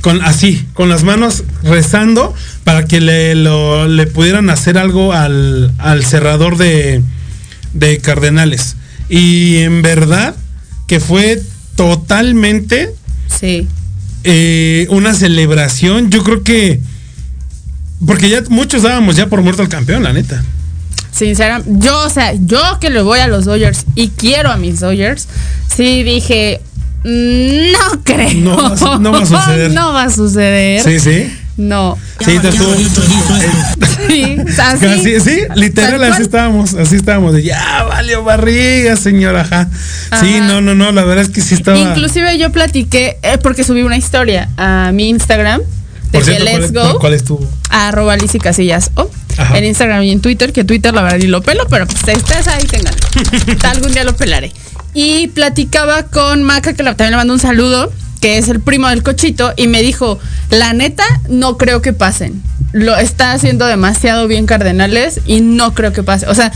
con 0.01 0.21
así, 0.23 0.65
con 0.73 0.89
las 0.89 1.03
manos 1.03 1.43
rezando 1.63 2.33
para 2.63 2.85
que 2.85 2.99
le, 2.99 3.35
lo- 3.35 3.87
le 3.87 4.07
pudieran 4.07 4.49
hacer 4.49 4.77
algo 4.77 5.13
al, 5.13 5.71
al 5.77 6.03
cerrador 6.03 6.57
de, 6.57 7.01
de 7.73 7.99
Cardenales. 7.99 8.75
Y 9.07 9.57
en 9.57 9.81
verdad 9.81 10.35
que 10.87 10.99
fue 10.99 11.41
totalmente 11.75 12.89
Sí. 13.39 13.67
eh, 14.23 14.87
una 14.89 15.13
celebración. 15.13 16.09
Yo 16.09 16.23
creo 16.23 16.43
que. 16.43 16.79
Porque 18.05 18.29
ya 18.29 18.41
muchos 18.49 18.81
dábamos 18.83 19.15
ya 19.15 19.27
por 19.27 19.41
muerto 19.41 19.61
al 19.61 19.69
campeón, 19.69 20.03
la 20.03 20.13
neta. 20.13 20.43
Sinceramente, 21.11 21.85
yo, 21.85 22.05
o 22.05 22.09
sea, 22.09 22.33
yo 22.33 22.59
que 22.81 22.89
le 22.89 23.01
voy 23.01 23.19
a 23.19 23.27
los 23.27 23.45
Dodgers 23.45 23.85
y 23.95 24.09
quiero 24.09 24.51
a 24.51 24.57
mis 24.57 24.79
Dodgers, 24.79 25.27
sí 25.73 26.03
dije, 26.03 26.59
"Mm, 27.03 27.71
no 27.71 28.03
creo. 28.03 28.33
No 28.33 28.99
no 28.99 29.11
va 29.11 29.19
a 29.19 29.25
suceder. 29.25 29.71
No 29.73 29.93
va 29.93 30.03
a 30.03 30.09
suceder. 30.09 30.81
Sí, 30.83 30.99
sí. 30.99 31.31
No. 31.57 31.97
Sí, 32.19 32.39
te 32.39 32.49
estuvo- 32.49 32.73
Sí, 34.07 34.37
así. 34.57 34.79
Casi, 34.85 35.19
sí, 35.19 35.39
literal, 35.55 36.03
así 36.03 36.23
estábamos, 36.23 36.73
así 36.73 36.95
estábamos, 36.95 37.33
de 37.33 37.43
ya 37.43 37.83
valió 37.83 38.23
barriga, 38.23 38.95
señora, 38.95 39.41
ajá. 39.41 39.69
Sí, 40.19 40.39
no, 40.41 40.61
no, 40.61 40.73
no, 40.75 40.91
la 40.91 41.03
verdad 41.03 41.23
es 41.25 41.29
que 41.29 41.41
sí 41.41 41.53
estaba. 41.53 41.77
Inclusive 41.77 42.37
yo 42.37 42.51
platiqué, 42.51 43.17
eh, 43.21 43.37
porque 43.41 43.63
subí 43.63 43.83
una 43.83 43.97
historia 43.97 44.49
a 44.57 44.91
mi 44.93 45.09
Instagram, 45.09 45.61
de 45.61 46.19
Por 46.19 46.23
que 46.27 46.35
cierto, 46.37 46.45
let's 46.59 46.71
¿cuál, 46.71 46.93
go, 46.93 46.99
¿cuál 46.99 47.13
es 47.13 47.23
tu? 47.23 47.47
arroba 47.69 48.17
Lizy 48.17 48.39
Casillas, 48.39 48.91
o 48.95 49.09
Ajá. 49.37 49.57
en 49.57 49.63
Instagram 49.65 50.03
y 50.03 50.11
en 50.11 50.21
Twitter, 50.21 50.53
que 50.53 50.63
Twitter 50.63 50.93
la 50.93 51.01
verdad 51.03 51.17
ni 51.19 51.27
lo 51.27 51.41
pelo, 51.41 51.65
pero 51.69 51.85
pues 51.87 51.99
ustedes 51.99 52.47
ahí 52.47 52.65
tengan. 52.65 52.93
Algún 53.63 53.93
día 53.93 54.03
lo 54.03 54.15
pelaré. 54.15 54.51
Y 54.93 55.27
platicaba 55.29 56.03
con 56.03 56.43
Maca, 56.43 56.73
que 56.73 56.83
la- 56.83 56.91
también 56.95 57.11
le 57.11 57.17
mando 57.17 57.33
un 57.33 57.39
saludo, 57.39 57.91
que 58.23 58.37
es 58.37 58.47
el 58.47 58.61
primo 58.61 58.87
del 58.87 59.03
cochito, 59.03 59.51
y 59.57 59.67
me 59.67 59.81
dijo, 59.81 60.17
la 60.49 60.71
neta, 60.71 61.03
no 61.27 61.57
creo 61.57 61.81
que 61.81 61.91
pasen. 61.91 62.41
Lo 62.71 62.95
está 62.95 63.33
haciendo 63.33 63.65
demasiado 63.65 64.29
bien 64.29 64.45
Cardenales 64.45 65.19
y 65.25 65.41
no 65.41 65.73
creo 65.73 65.91
que 65.91 66.03
pase. 66.03 66.27
O 66.27 66.33
sea, 66.33 66.53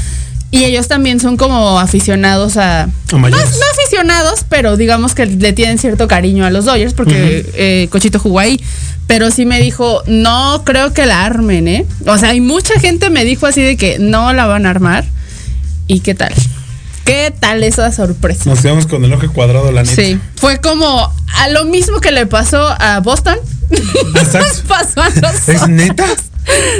y 0.49 0.63
ellos 0.63 0.87
también 0.87 1.19
son 1.19 1.35
como 1.35 1.77
aficionados 1.77 2.55
a... 2.55 2.87
No, 3.11 3.19
no 3.19 3.35
aficionados, 3.35 4.45
pero 4.47 4.77
digamos 4.77 5.13
que 5.13 5.25
le 5.25 5.51
tienen 5.51 5.77
cierto 5.77 6.07
cariño 6.07 6.45
a 6.45 6.51
los 6.51 6.63
Dodgers 6.63 6.93
porque 6.93 7.45
eh, 7.55 7.89
Cochito 7.91 8.17
jugó 8.17 8.39
ahí. 8.39 8.63
Pero 9.05 9.29
sí 9.29 9.45
me 9.45 9.59
dijo, 9.59 10.03
no 10.07 10.63
creo 10.63 10.93
que 10.93 11.05
la 11.05 11.25
armen, 11.25 11.67
¿eh? 11.67 11.85
O 12.05 12.17
sea, 12.17 12.29
hay 12.29 12.39
mucha 12.39 12.79
gente 12.79 13.09
me 13.09 13.25
dijo 13.25 13.45
así 13.45 13.61
de 13.61 13.75
que 13.75 13.99
no 13.99 14.31
la 14.31 14.45
van 14.45 14.65
a 14.65 14.69
armar. 14.69 15.03
¿Y 15.87 15.99
qué 15.99 16.15
tal? 16.15 16.33
¿Qué 17.07 17.33
tal 17.39 17.63
esa 17.63 17.89
sorpresa? 17.93 18.43
Nos 18.49 18.59
quedamos 18.59 18.85
con 18.85 19.05
el 19.05 19.13
ojo 19.13 19.31
cuadrado, 19.31 19.71
la 19.71 19.83
neta. 19.83 19.95
Sí, 19.95 20.19
fue 20.35 20.59
como 20.59 21.09
a 21.37 21.47
lo 21.47 21.63
mismo 21.63 22.01
que 22.01 22.11
le 22.11 22.25
pasó 22.25 22.67
a 22.67 22.99
Boston. 22.99 23.37
Pasó 24.67 25.01
a 25.01 25.09
los 25.09 25.47
¿Es 25.47 25.69
neta? 25.69 26.05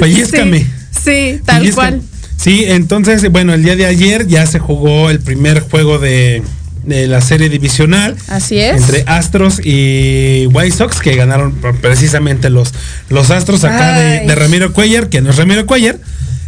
Pellizcame. 0.00 0.60
Sí, 0.60 0.68
sí, 1.02 1.40
tal 1.46 1.72
cual. 1.72 2.02
Sí, 2.36 2.66
entonces, 2.66 3.26
bueno, 3.30 3.54
el 3.54 3.62
día 3.62 3.74
de 3.74 3.86
ayer 3.86 4.26
ya 4.26 4.44
se 4.44 4.58
jugó 4.58 5.08
el 5.08 5.20
primer 5.20 5.60
juego 5.60 5.98
de, 5.98 6.42
de 6.84 7.06
la 7.06 7.22
serie 7.22 7.48
divisional. 7.48 8.14
Así 8.28 8.58
es. 8.58 8.82
Entre 8.82 9.04
Astros 9.06 9.62
y 9.64 10.46
White 10.52 10.76
Sox, 10.76 11.00
que 11.00 11.16
ganaron 11.16 11.54
precisamente 11.80 12.50
los, 12.50 12.74
los 13.08 13.30
Astros 13.30 13.64
acá 13.64 13.98
de, 13.98 14.26
de 14.26 14.34
Ramiro 14.34 14.74
Cuellar, 14.74 15.08
que 15.08 15.22
no 15.22 15.30
es 15.30 15.36
Ramiro 15.36 15.64
Cuellar. 15.64 15.98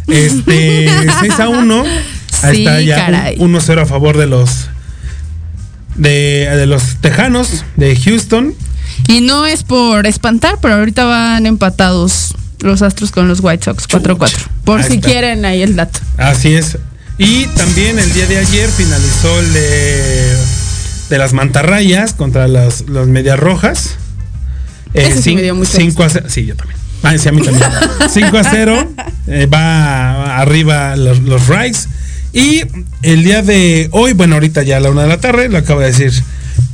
Este, 0.07 0.87
6 1.21 1.39
a 1.39 1.49
1. 1.49 1.83
Ahí 2.43 2.55
Sí, 2.57 2.61
está 2.65 2.81
ya 2.81 2.95
caray. 3.05 3.35
un 3.39 3.53
1-0 3.53 3.81
a 3.81 3.85
favor 3.85 4.17
de 4.17 4.27
los 4.27 4.67
de, 5.95 6.47
de 6.55 6.65
los 6.65 6.95
Tejanos 7.01 7.63
de 7.75 7.95
Houston. 7.95 8.53
Y 9.07 9.21
no 9.21 9.45
es 9.45 9.63
por 9.63 10.05
espantar, 10.07 10.57
pero 10.61 10.75
ahorita 10.75 11.05
van 11.05 11.45
empatados 11.45 12.35
los 12.59 12.81
Astros 12.81 13.11
con 13.11 13.27
los 13.27 13.39
White 13.41 13.65
Sox 13.65 13.87
4-4. 13.89 14.31
Por 14.63 14.81
Ahí 14.81 14.87
si 14.87 14.95
está. 14.95 15.07
quieren 15.09 15.45
ahí 15.45 15.61
el 15.61 15.75
dato. 15.75 15.99
Así 16.17 16.53
es. 16.53 16.77
Y 17.17 17.45
también 17.47 17.99
el 17.99 18.11
día 18.13 18.25
de 18.27 18.37
ayer 18.37 18.69
finalizó 18.69 19.39
el 19.39 19.53
de, 19.53 20.37
de 21.09 21.17
las 21.17 21.33
mantarrayas 21.33 22.13
contra 22.13 22.47
las, 22.47 22.87
las 22.89 23.07
medias 23.07 23.39
rojas. 23.39 23.95
Ese 24.93 25.21
sí 25.21 25.35
me 25.35 25.41
dio 25.41 25.55
mucho 25.55 25.71
cinco 25.75 26.03
a. 26.03 26.09
Sí, 26.09 26.45
yo 26.45 26.55
también. 26.55 26.77
Ah, 27.03 27.17
sí, 27.17 27.27
a 27.29 27.31
mí 27.31 27.41
también. 27.41 27.67
5 28.13 28.37
a 28.37 28.43
0. 28.43 28.93
eh, 29.27 29.47
va 29.47 30.37
arriba 30.37 30.95
los, 30.95 31.19
los 31.19 31.47
Rice. 31.47 31.87
Y 32.33 32.61
el 33.01 33.23
día 33.23 33.41
de 33.41 33.89
hoy, 33.91 34.13
bueno, 34.13 34.35
ahorita 34.35 34.63
ya 34.63 34.77
a 34.77 34.79
la 34.79 34.89
una 34.89 35.03
de 35.03 35.09
la 35.09 35.19
tarde, 35.19 35.49
lo 35.49 35.57
acaba 35.57 35.81
de 35.81 35.87
decir. 35.87 36.11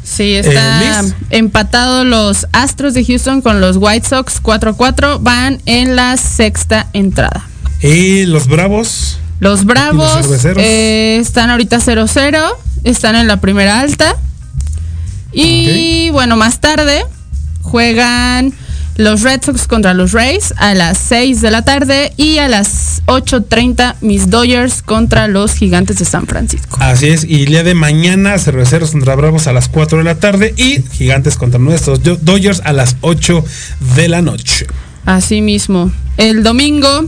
Sí, 0.03 0.33
está 0.35 1.01
Eh, 1.01 1.13
empatado 1.31 2.03
los 2.05 2.47
Astros 2.53 2.93
de 2.93 3.03
Houston 3.03 3.41
con 3.41 3.59
los 3.59 3.77
White 3.77 4.07
Sox 4.07 4.41
4-4. 4.41 5.19
Van 5.21 5.59
en 5.65 5.95
la 5.95 6.15
sexta 6.17 6.87
entrada. 6.93 7.47
Y 7.81 8.25
los 8.25 8.47
Bravos. 8.47 9.19
Los 9.39 9.65
Bravos 9.65 10.13
cerveceros? 10.21 10.63
eh, 10.63 11.17
están 11.21 11.49
ahorita 11.49 11.79
0-0. 11.79 12.39
Están 12.83 13.15
en 13.15 13.27
la 13.27 13.41
primera 13.41 13.79
alta. 13.81 14.15
Y 15.33 16.09
bueno, 16.11 16.37
más 16.37 16.59
tarde 16.61 17.03
juegan 17.61 18.53
los 18.97 19.21
Red 19.21 19.41
Sox 19.43 19.67
contra 19.67 19.93
los 19.93 20.11
Rays 20.11 20.53
a 20.57 20.73
las 20.73 20.97
6 20.97 21.41
de 21.41 21.51
la 21.51 21.63
tarde 21.63 22.11
y 22.17 22.39
a 22.39 22.47
las 22.47 23.01
8.30 23.05 23.95
mis 24.01 24.29
Dodgers 24.29 24.81
contra 24.81 25.27
los 25.27 25.53
Gigantes 25.53 25.99
de 25.99 26.05
San 26.05 26.25
Francisco. 26.27 26.77
Así 26.81 27.07
es. 27.07 27.23
Y 27.23 27.43
el 27.43 27.49
día 27.49 27.63
de 27.63 27.73
mañana, 27.75 28.37
cerveceros 28.39 28.91
contra 28.91 29.15
Bravos 29.15 29.47
a 29.47 29.53
las 29.53 29.69
4 29.69 29.99
de 29.99 30.03
la 30.03 30.15
tarde. 30.15 30.53
Y 30.57 30.81
Gigantes 30.91 31.35
contra 31.37 31.59
nuestros 31.59 32.03
Do- 32.03 32.17
Dodgers 32.21 32.61
a 32.65 32.73
las 32.73 32.95
8 33.01 33.43
de 33.95 34.07
la 34.09 34.21
noche. 34.21 34.65
Así 35.05 35.41
mismo. 35.41 35.91
El 36.17 36.43
domingo 36.43 37.05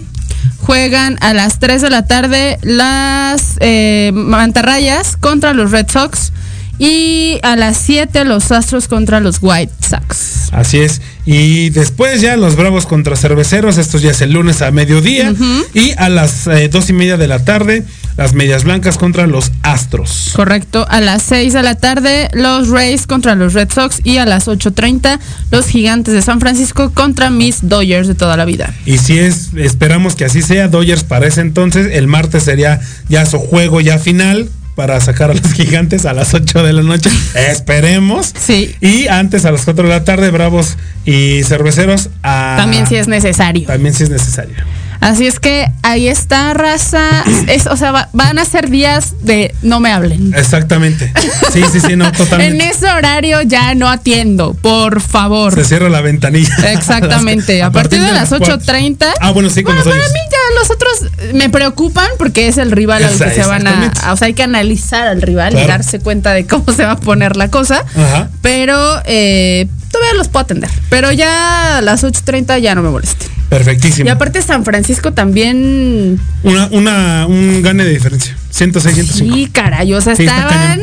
juegan 0.60 1.18
a 1.22 1.34
las 1.34 1.60
3 1.60 1.82
de 1.82 1.90
la 1.90 2.06
tarde 2.06 2.60
las 2.62 3.58
eh, 3.60 4.12
mantarrayas 4.14 5.18
contra 5.18 5.54
los 5.54 5.72
Red 5.72 5.88
Sox 5.92 6.32
Y 6.78 7.40
a 7.44 7.56
las 7.58 7.76
7 7.78 8.24
los 8.26 8.52
Astros 8.54 8.88
contra 8.88 9.20
los 9.20 9.40
White 9.42 9.74
Sox. 9.82 10.54
Así 10.54 10.80
es. 10.80 11.02
Y 11.32 11.70
después 11.70 12.22
ya 12.22 12.38
los 12.38 12.56
Bravos 12.56 12.88
contra 12.88 13.16
Cerveceros. 13.16 13.78
Esto 13.78 14.00
ya 14.00 14.10
es 14.10 14.22
el 14.22 14.32
lunes 14.32 14.64
a 14.64 14.72
mediodía. 14.72 15.32
Y 15.76 15.92
a 16.00 16.10
las 16.10 16.48
eh, 16.48 16.70
dos 16.70 16.90
y 16.90 16.94
media 16.94 17.18
de 17.18 17.28
la 17.28 17.46
tarde, 17.46 17.86
las 18.18 18.34
Medias 18.34 18.64
Blancas 18.64 18.98
contra 18.98 19.28
los 19.28 19.52
Astros. 19.62 20.32
Correcto. 20.36 20.88
A 20.90 21.02
las 21.02 21.22
6 21.22 21.54
de 21.54 21.62
la 21.62 21.76
tarde 21.76 22.30
los 22.34 22.70
Rays 22.70 23.06
contra 23.06 23.36
los 23.36 23.54
Red 23.54 23.70
Sox. 23.72 24.02
Y 24.04 24.18
a 24.18 24.26
las 24.26 24.48
8.30 24.48 25.20
los 25.52 25.68
Gigantes 25.68 26.16
de 26.16 26.24
San 26.24 26.40
Francisco 26.40 26.90
contra 26.96 27.30
mis 27.30 27.70
Dodgers 27.70 28.08
de 28.08 28.16
toda 28.16 28.36
la 28.36 28.46
vida. 28.46 28.74
Y 28.88 28.98
si 28.98 29.20
es, 29.20 29.50
esperamos 29.56 30.16
que 30.16 30.26
así 30.26 30.42
sea, 30.42 30.68
Dodgers 30.68 31.04
para 31.04 31.28
ese 31.28 31.42
entonces, 31.42 31.92
el 31.94 32.08
martes 32.08 32.42
sería 32.42 32.82
ya 33.08 33.28
su 33.28 33.38
juego 33.38 33.82
ya 33.82 34.00
final 34.00 34.50
para 34.80 34.98
sacar 35.02 35.30
a 35.30 35.34
los 35.34 35.52
gigantes 35.56 36.06
a 36.06 36.14
las 36.14 36.34
8 36.34 36.64
de 36.64 36.72
la 36.72 36.84
noche. 36.84 37.10
Esperemos. 37.36 38.34
Sí. 38.40 38.74
Y 38.80 39.10
antes 39.10 39.44
a 39.44 39.52
las 39.52 39.66
4 39.66 39.84
de 39.84 39.90
la 39.90 40.06
tarde, 40.06 40.32
Bravos 40.32 40.78
y 41.04 41.44
Cerveceros 41.44 42.10
a... 42.24 42.56
También 42.58 42.88
si 42.88 42.96
es 42.96 43.10
necesario. 43.10 43.68
También 43.68 43.94
si 43.94 44.04
es 44.04 44.10
necesario. 44.10 44.56
Así 45.02 45.28
es 45.28 45.40
que 45.40 45.68
ahí 45.82 46.08
está, 46.08 46.54
raza. 46.54 47.24
Es, 47.48 47.68
o 47.68 47.78
sea, 47.78 47.92
va- 47.92 48.10
van 48.14 48.38
a 48.38 48.46
ser 48.46 48.70
días 48.70 49.16
de 49.24 49.54
no 49.62 49.80
me 49.80 49.92
hablen. 49.92 50.34
Exactamente. 50.36 51.12
Sí, 51.54 51.64
sí, 51.72 51.80
sí, 51.80 51.96
no, 51.96 52.06
En 52.10 52.12
totalmente. 52.14 52.70
ese 52.70 52.90
horario 52.90 53.42
ya 53.42 53.74
no 53.76 53.88
atiendo, 53.90 54.54
por 54.56 55.02
favor. 55.02 55.56
Se 55.56 55.64
cierra 55.64 55.90
la 55.90 56.02
ventanilla. 56.02 56.54
Exactamente. 56.72 57.64
A, 57.64 57.72
partir 57.72 58.02
de 58.02 58.12
las 58.12 58.32
8.30. 58.32 59.06
Ah, 59.22 59.32
bueno, 59.32 59.50
sí, 59.50 59.64
con 59.64 59.76
Bueno, 59.76 59.90
para 59.90 60.08
mí 60.10 60.20
ya 60.32 60.60
los 60.60 60.70
otros 60.72 61.34
me 61.34 61.50
preocupan 61.50 62.10
porque 62.18 62.48
es 62.48 62.58
el 62.58 62.72
rival 62.72 63.04
al 63.04 63.18
que 63.18 63.32
se 63.32 63.46
van 63.46 63.68
a, 63.68 63.92
O 64.12 64.18
sea, 64.18 64.28
hay 64.28 64.34
que 64.34 64.44
analizar 64.44 65.08
al 65.08 65.22
rival 65.22 65.54
y 65.58 65.66
darse 65.66 66.00
cuenta 66.00 66.34
de 66.34 66.46
cómo 66.46 66.72
se 66.74 66.84
va 66.84 66.92
a 66.92 67.00
poner 67.00 67.38
la 67.38 67.50
cosa. 67.50 67.86
Ajá. 67.96 68.30
Pero 68.42 69.02
eh, 69.06 69.68
todavía 69.92 70.14
los 70.16 70.28
puedo 70.28 70.44
atender. 70.44 70.70
Pero 70.90 71.12
ya 71.12 71.78
a 71.78 71.82
las 71.82 72.04
8.30 72.04 72.60
ya 72.60 72.76
no 72.76 72.82
me 72.84 72.90
molesten. 72.90 73.28
Perfectísimo. 73.50 74.08
Y 74.08 74.10
aparte 74.10 74.42
San 74.42 74.64
Francisco 74.64 75.14
también. 75.14 76.20
Una, 76.44 76.68
una, 76.72 77.26
un 77.28 77.62
gane 77.62 77.84
de 77.84 77.90
diferencia. 77.92 78.36
106, 78.52 78.96
105. 78.96 79.36
Sí, 79.36 79.50
caray. 79.52 79.94
O 79.94 80.02
sea, 80.02 80.16
Sí, 80.16 80.24
estaban. 80.26 80.82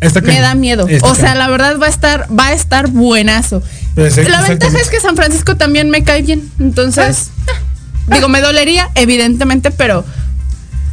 Está 0.00 0.20
Me 0.20 0.40
da 0.40 0.54
miedo. 0.54 0.86
Está 0.88 1.06
o 1.08 1.14
sea, 1.14 1.24
cañón. 1.24 1.38
la 1.38 1.48
verdad 1.48 1.78
va 1.80 1.86
a 1.86 1.88
estar, 1.88 2.26
va 2.38 2.48
a 2.48 2.52
estar 2.52 2.88
buenazo. 2.88 3.62
Pues, 3.94 4.16
la 4.28 4.42
ventaja 4.42 4.78
es 4.78 4.88
que 4.90 5.00
San 5.00 5.16
Francisco 5.16 5.56
también 5.56 5.88
me 5.88 6.04
cae 6.04 6.20
bien. 6.20 6.50
Entonces, 6.60 7.30
ah, 7.48 8.14
digo, 8.14 8.28
me 8.28 8.42
dolería, 8.42 8.90
evidentemente, 8.94 9.70
pero 9.70 10.04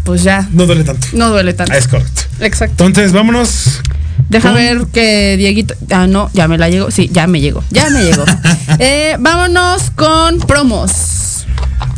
pues 0.05 0.23
ya 0.23 0.47
No 0.51 0.65
duele 0.65 0.85
tanto. 0.85 1.07
no 1.13 1.29
duele 1.29 1.53
tanto. 1.53 1.73
Es 1.73 1.87
correcto. 1.89 2.21
Exacto. 2.39 2.85
Entonces, 2.85 3.11
vámonos. 3.11 3.81
Deja 4.29 4.51
ver 4.51 4.87
que 4.91 5.37
Dieguito. 5.37 5.75
Ah, 5.91 6.07
no, 6.07 6.29
ya 6.33 6.47
me 6.47 6.57
la 6.57 6.69
llegó. 6.69 6.91
Sí, 6.91 7.09
ya 7.11 7.27
me 7.27 7.39
llegó. 7.41 7.63
Ya 7.69 7.89
me 7.89 8.03
llegó. 8.03 8.25
Eh, 8.79 9.17
vámonos 9.19 9.91
con 9.91 10.39
promos. 10.39 11.45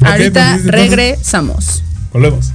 Ahorita 0.01 0.59
pues, 0.61 0.66
regresamos. 0.66 1.84
Volvemos. 2.11 2.54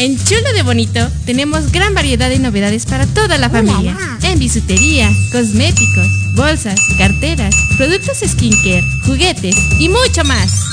En 0.00 0.16
Chulo 0.16 0.54
de 0.54 0.62
Bonito 0.62 1.06
tenemos 1.26 1.72
gran 1.72 1.92
variedad 1.92 2.30
de 2.30 2.38
novedades 2.38 2.86
para 2.86 3.06
toda 3.06 3.36
la 3.36 3.50
familia. 3.50 3.94
En 4.22 4.38
bisutería, 4.38 5.10
cosméticos, 5.30 6.06
bolsas, 6.36 6.80
carteras, 6.96 7.54
productos 7.76 8.16
skincare, 8.26 8.82
juguetes 9.04 9.54
y 9.78 9.90
mucho 9.90 10.24
más. 10.24 10.64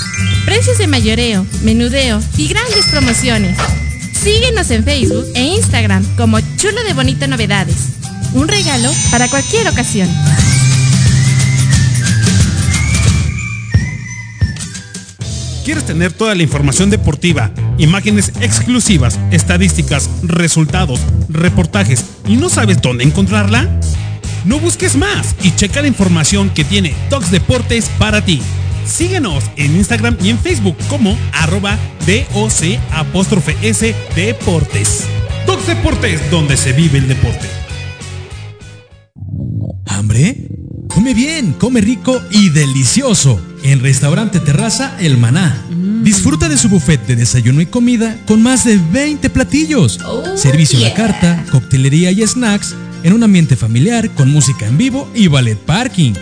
Precios 0.45 0.78
de 0.78 0.88
mayoreo, 0.88 1.45
menudeo 1.63 2.21
y 2.38 2.47
grandes 2.47 2.86
promociones. 2.86 3.57
Síguenos 4.13 4.71
en 4.71 4.86
Facebook 4.86 5.25
e 5.36 5.41
Instagram 5.41 6.05
como 6.15 6.39
Chulo 6.55 6.82
de 6.86 6.93
Bonito 6.93 7.28
Novedades. 7.28 7.75
Un 8.34 8.47
regalo 8.47 8.89
para 9.11 9.28
cualquier 9.28 9.67
ocasión. 9.67 10.07
¿Quieres 15.68 15.86
tener 15.86 16.13
toda 16.13 16.34
la 16.34 16.43
información 16.43 16.89
deportiva, 16.89 17.51
imágenes 17.78 18.32
exclusivas, 18.39 19.20
estadísticas, 19.32 20.09
resultados, 20.24 21.01
reportajes 21.28 22.05
y 22.26 22.38
no 22.38 22.47
sabes 22.47 22.82
dónde 22.82 23.03
encontrarla? 23.03 23.68
No 24.45 24.59
busques 24.61 24.95
más 24.95 25.36
y 25.43 25.53
checa 25.53 25.82
la 25.82 25.89
información 25.89 26.51
que 26.51 26.63
tiene 26.63 26.95
Tox 27.09 27.32
Deportes 27.32 27.89
para 27.99 28.24
ti. 28.24 28.41
Síguenos 28.86 29.43
en 29.57 29.76
Instagram 29.76 30.15
y 30.24 30.30
en 30.30 30.39
Facebook 30.39 30.78
como 30.88 31.18
arroba 31.34 31.78
DOC 32.05 32.80
apóstrofe 32.93 33.57
S 33.61 33.93
Deportes. 34.15 35.03
Tox 35.45 35.68
Deportes, 35.68 36.32
donde 36.32 36.55
se 36.55 36.72
vive 36.72 36.99
el 36.99 37.09
deporte. 37.09 37.45
¿Hambre? 39.86 40.47
Come 40.88 41.13
bien, 41.13 41.51
come 41.59 41.82
rico 41.82 42.22
y 42.32 42.51
delicioso. 42.51 43.41
En 43.68 43.82
Restaurante 43.82 44.39
Terraza 44.39 44.95
El 44.97 45.18
Maná. 45.18 45.53
Disfruta 46.01 46.47
de 46.47 46.57
su 46.57 46.70
buffet 46.70 47.05
de 47.05 47.18
desayuno 47.18 47.59
y 47.59 47.65
comida 47.65 48.15
con 48.26 48.41
más 48.41 48.63
de 48.63 48.78
20 48.78 49.30
platillos. 49.30 49.99
Servicio 50.38 50.80
a 50.80 50.84
la 50.84 50.93
carta, 50.93 51.43
coctelería 51.51 52.11
y 52.11 52.26
snacks 52.26 52.74
en 53.03 53.11
un 53.11 53.24
ambiente 53.24 53.57
familiar 53.57 54.09
con 54.11 54.32
música 54.32 54.68
en 54.68 54.78
vivo 54.78 55.11
y 55.13 55.28
ballet 55.28 55.57
parking. 55.57 56.13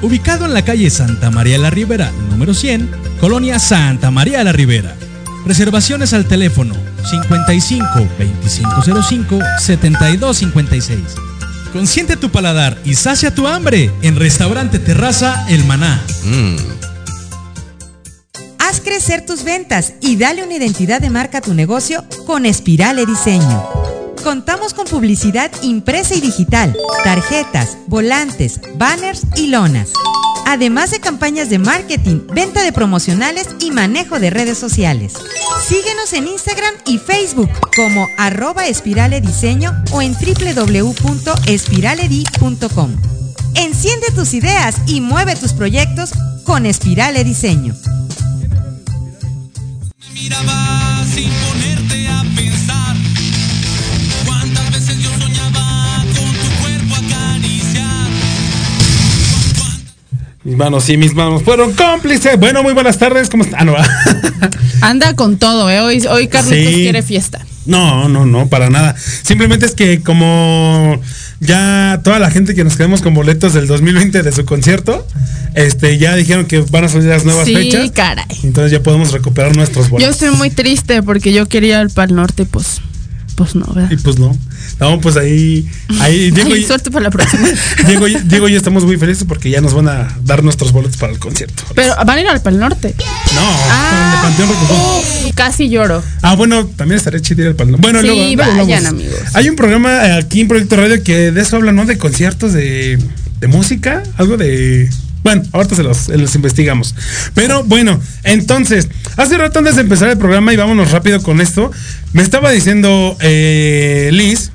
Ubicado 0.00 0.46
en 0.46 0.54
la 0.54 0.64
calle 0.64 0.88
Santa 0.88 1.30
María 1.30 1.58
la 1.58 1.68
Ribera, 1.68 2.10
número 2.30 2.54
100, 2.54 2.88
Colonia 3.20 3.58
Santa 3.58 4.10
María 4.10 4.42
la 4.42 4.52
Ribera. 4.52 4.96
Reservaciones 5.44 6.14
al 6.14 6.24
teléfono 6.24 6.74
55 7.04 7.86
2505 8.18 9.38
7256. 9.60 11.00
Consiente 11.70 12.16
tu 12.16 12.30
paladar 12.30 12.78
y 12.86 12.94
sacia 12.94 13.34
tu 13.34 13.46
hambre 13.46 13.90
en 14.00 14.16
Restaurante 14.16 14.78
Terraza 14.78 15.46
El 15.50 15.64
Maná. 15.64 16.02
Haz 18.68 18.80
crecer 18.82 19.24
tus 19.24 19.44
ventas 19.44 19.94
y 20.02 20.16
dale 20.16 20.44
una 20.44 20.56
identidad 20.56 21.00
de 21.00 21.08
marca 21.08 21.38
a 21.38 21.40
tu 21.40 21.54
negocio 21.54 22.04
con 22.26 22.44
Espirale 22.44 23.06
Diseño. 23.06 23.66
Contamos 24.22 24.74
con 24.74 24.86
publicidad 24.86 25.50
impresa 25.62 26.14
y 26.14 26.20
digital, 26.20 26.76
tarjetas, 27.02 27.78
volantes, 27.86 28.60
banners 28.74 29.22
y 29.36 29.46
lonas. 29.46 29.94
Además 30.44 30.90
de 30.90 31.00
campañas 31.00 31.48
de 31.48 31.58
marketing, 31.58 32.26
venta 32.34 32.62
de 32.62 32.72
promocionales 32.72 33.48
y 33.58 33.70
manejo 33.70 34.20
de 34.20 34.28
redes 34.28 34.58
sociales. 34.58 35.14
Síguenos 35.66 36.12
en 36.12 36.26
Instagram 36.26 36.74
y 36.84 36.98
Facebook 36.98 37.48
como 37.74 38.06
arroba 38.18 38.66
espirale 38.66 39.22
diseño 39.22 39.72
o 39.92 40.02
en 40.02 40.12
www.espiraledi.com. 40.12 42.96
Enciende 43.54 44.10
tus 44.14 44.34
ideas 44.34 44.76
y 44.86 45.00
mueve 45.00 45.36
tus 45.36 45.54
proyectos 45.54 46.10
con 46.44 46.66
Espirale 46.66 47.24
Diseño. 47.24 47.74
Miraba 50.28 50.67
Mis 60.44 60.56
manos, 60.56 60.84
sí, 60.84 60.96
mis 60.96 61.14
manos 61.14 61.42
fueron 61.42 61.72
cómplices. 61.72 62.38
Bueno, 62.38 62.62
muy 62.62 62.72
buenas 62.72 62.96
tardes. 62.98 63.28
¿Cómo 63.28 63.42
están? 63.42 63.60
Ah, 63.60 63.64
no, 63.64 63.72
va. 63.72 63.84
Anda 64.80 65.14
con 65.14 65.36
todo, 65.36 65.68
¿eh? 65.68 65.80
Hoy, 65.80 66.06
hoy 66.06 66.28
Carlitos 66.28 66.74
Sí. 66.74 66.80
quiere 66.82 67.02
fiesta. 67.02 67.44
no, 67.66 68.08
no, 68.08 68.24
no, 68.24 68.48
para 68.48 68.70
nada. 68.70 68.94
Simplemente 68.96 69.66
es 69.66 69.74
que 69.74 70.00
como 70.00 70.98
ya 71.40 72.00
toda 72.04 72.18
la 72.20 72.30
gente 72.30 72.54
que 72.54 72.62
nos 72.64 72.76
quedamos 72.76 73.02
con 73.02 73.14
boletos 73.14 73.52
del 73.52 73.66
2020 73.66 74.22
de 74.22 74.32
su 74.32 74.44
concierto, 74.44 75.06
este, 75.54 75.98
ya 75.98 76.14
dijeron 76.14 76.46
que 76.46 76.60
van 76.70 76.84
a 76.84 76.88
salir 76.88 77.08
las 77.08 77.24
nuevas 77.24 77.44
Sí, 77.46 77.54
fechas. 77.54 77.90
caray. 77.90 78.24
Entonces 78.44 78.70
ya 78.72 78.82
podemos 78.82 79.12
recuperar 79.12 79.56
nuestros 79.56 79.86
Yo 79.86 79.90
boletos. 79.90 80.14
estoy 80.14 80.30
muy 80.36 80.50
triste 80.50 81.02
porque 81.02 81.32
yo 81.32 81.46
quería 81.46 81.82
ir 81.82 81.90
para 81.90 82.08
el 82.08 82.14
norte, 82.14 82.46
pues, 82.46 82.80
pues 83.34 83.54
no, 83.56 83.66
¿verdad? 83.74 83.90
Y 83.90 83.96
pues 83.96 84.18
no. 84.18 84.36
No, 84.80 85.00
pues 85.00 85.16
ahí, 85.16 85.68
ahí 86.00 86.30
Diego, 86.30 86.52
Ay, 86.54 86.64
suerte 86.64 86.90
para 86.90 87.04
la 87.04 87.10
próxima. 87.10 87.48
Diego, 87.86 88.06
y- 88.08 88.14
Diego 88.24 88.48
y 88.48 88.52
yo 88.52 88.56
estamos 88.58 88.84
muy 88.84 88.96
felices 88.96 89.24
porque 89.26 89.50
ya 89.50 89.60
nos 89.60 89.74
van 89.74 89.88
a 89.88 90.16
dar 90.24 90.44
nuestros 90.44 90.72
boletos 90.72 90.96
para 90.98 91.12
el 91.12 91.18
concierto. 91.18 91.64
Pero 91.74 91.94
van 91.96 92.10
a 92.18 92.20
ir 92.20 92.28
al 92.28 92.40
Pal 92.40 92.58
Norte. 92.58 92.94
No, 93.34 93.40
Ah, 93.70 94.14
de 94.16 94.28
Panteón 94.28 94.48
Rococó. 94.48 95.02
casi 95.34 95.68
lloro. 95.68 96.02
Ah, 96.22 96.36
bueno, 96.36 96.66
también 96.76 96.98
estaría 96.98 97.20
chido 97.20 97.42
ir 97.42 97.48
al 97.48 97.54
Pal 97.56 97.70
Norte. 97.72 97.82
Bueno, 97.82 98.00
Sí, 98.00 98.06
luego, 98.06 98.22
luego 98.34 98.56
vayan, 98.60 98.86
hablamos. 98.86 99.00
amigos. 99.02 99.20
Hay 99.34 99.48
un 99.48 99.56
programa 99.56 100.14
aquí 100.16 100.40
en 100.42 100.48
Proyecto 100.48 100.76
Radio 100.76 101.02
que 101.02 101.32
de 101.32 101.40
eso 101.40 101.56
habla, 101.56 101.72
¿no? 101.72 101.84
De 101.84 101.98
conciertos, 101.98 102.52
de 102.52 102.98
de 103.40 103.46
música, 103.46 104.02
algo 104.16 104.36
de... 104.36 104.90
Bueno, 105.22 105.42
ahorita 105.52 105.76
se 105.76 105.84
los, 105.84 105.96
se 105.96 106.16
los 106.18 106.34
investigamos. 106.34 106.94
Pero 107.34 107.62
bueno, 107.62 108.00
entonces, 108.24 108.88
hace 109.16 109.38
rato 109.38 109.60
antes 109.60 109.76
de 109.76 109.82
empezar 109.82 110.08
el 110.08 110.18
programa 110.18 110.52
y 110.52 110.56
vámonos 110.56 110.90
rápido 110.90 111.22
con 111.22 111.40
esto, 111.40 111.70
me 112.12 112.22
estaba 112.22 112.50
diciendo 112.50 113.16
eh, 113.20 114.10
Liz 114.12 114.50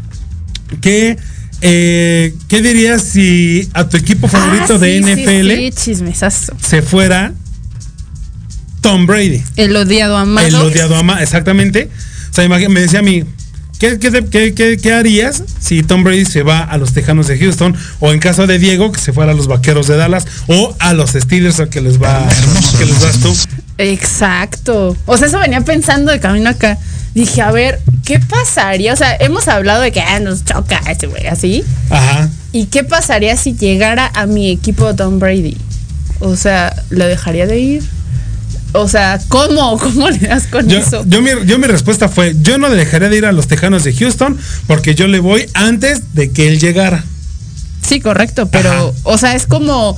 que... 0.82 1.18
eh, 1.62 2.34
¿Qué 2.50 2.62
dirías 2.62 3.02
si 3.04 3.70
a 3.74 3.88
tu 3.88 3.98
equipo 3.98 4.28
favorito 4.28 4.76
Ah, 4.76 4.78
de 4.80 4.98
sí, 4.98 5.04
sí, 5.04 5.22
NFL 5.24 5.80
Sí, 5.80 5.96
se 6.62 6.82
fuera 6.82 7.34
Tom 8.82 9.06
Brady? 9.06 9.42
El 9.56 9.76
odiado 9.76 10.18
amado. 10.18 10.46
El 10.48 10.56
odiado 10.56 10.96
ama, 10.96 11.22
exactamente. 11.24 11.90
O 12.32 12.34
sea, 12.34 12.48
me 12.50 12.82
decía 12.82 13.00
a 13.00 13.04
mí, 13.04 13.24
¿qué, 13.80 13.98
qué, 14.00 14.26
qué- 14.30 14.54
qué- 14.54 14.78
qué 14.82 14.92
harías 14.94 15.44
si 15.60 15.84
Tom 15.84 16.04
Brady 16.04 16.26
se 16.26 16.44
va 16.44 16.60
a 16.60 16.78
los 16.78 16.92
Tejanos 16.94 17.28
de 17.28 17.38
Houston? 17.38 17.76
O 18.02 18.12
en 18.12 18.20
caso 18.20 18.46
de 18.46 18.60
Diego, 18.60 18.92
que 18.92 19.00
se 19.00 19.14
fuera 19.14 19.32
a 19.32 19.36
los 19.36 19.48
Vaqueros 19.48 19.88
de 19.88 19.96
Dallas, 19.96 20.26
o 20.48 20.76
a 20.80 20.94
los 20.94 21.12
Steelers 21.12 21.60
al 21.62 21.70
que 21.70 21.80
les 21.80 22.02
va, 22.02 22.28
que 22.78 22.86
les 22.86 23.00
vas 23.02 23.20
tú. 23.20 23.34
Exacto. 23.78 24.98
O 25.06 25.18
sea, 25.18 25.28
eso 25.28 25.40
venía 25.40 25.62
pensando 25.62 26.12
de 26.12 26.20
camino 26.20 26.50
acá. 26.50 26.78
Dije, 27.14 27.42
a 27.42 27.52
ver, 27.52 27.80
¿qué 28.06 28.20
pasaría? 28.20 28.92
O 28.94 28.96
sea, 28.96 29.16
hemos 29.20 29.48
hablado 29.48 29.82
de 29.82 29.92
que 29.92 30.02
ah, 30.02 30.20
nos 30.20 30.44
choca 30.46 30.82
ese 30.90 31.08
güey, 31.08 31.28
así. 31.28 31.64
Ajá. 31.90 32.30
¿Y 32.52 32.66
qué 32.66 32.84
pasaría 32.84 33.38
si 33.38 33.56
llegara 33.56 34.12
a 34.16 34.26
mi 34.26 34.50
equipo 34.52 34.96
Tom 34.96 35.20
Brady? 35.20 35.58
O 36.20 36.36
sea, 36.36 36.74
¿le 36.90 37.06
dejaría 37.06 37.46
de 37.46 37.60
ir? 37.60 37.84
O 38.72 38.88
sea, 38.88 39.20
¿cómo? 39.28 39.78
¿Cómo 39.80 40.10
le 40.10 40.18
das 40.28 40.48
con 40.48 40.68
Yo, 40.68 40.80
eso? 40.80 41.04
yo 41.08 41.22
mi, 41.22 41.30
yo 41.46 41.60
mi 41.60 41.68
respuesta 41.68 42.10
fue, 42.10 42.36
yo 42.42 42.58
no 42.58 42.68
le 42.70 42.76
dejaría 42.76 43.10
de 43.10 43.18
ir 43.18 43.26
a 43.28 43.32
los 43.32 43.48
Tejanos 43.48 43.84
de 43.84 43.94
Houston 43.94 44.36
porque 44.66 44.96
yo 44.96 45.08
le 45.08 45.20
voy 45.20 45.46
antes 45.54 46.16
de 46.16 46.32
que 46.32 46.48
él 46.48 46.60
llegara. 46.60 47.04
Sí, 47.88 48.00
correcto, 48.00 48.48
pero, 48.50 48.96
o 49.04 49.18
sea, 49.20 49.36
es 49.36 49.46
como, 49.46 49.96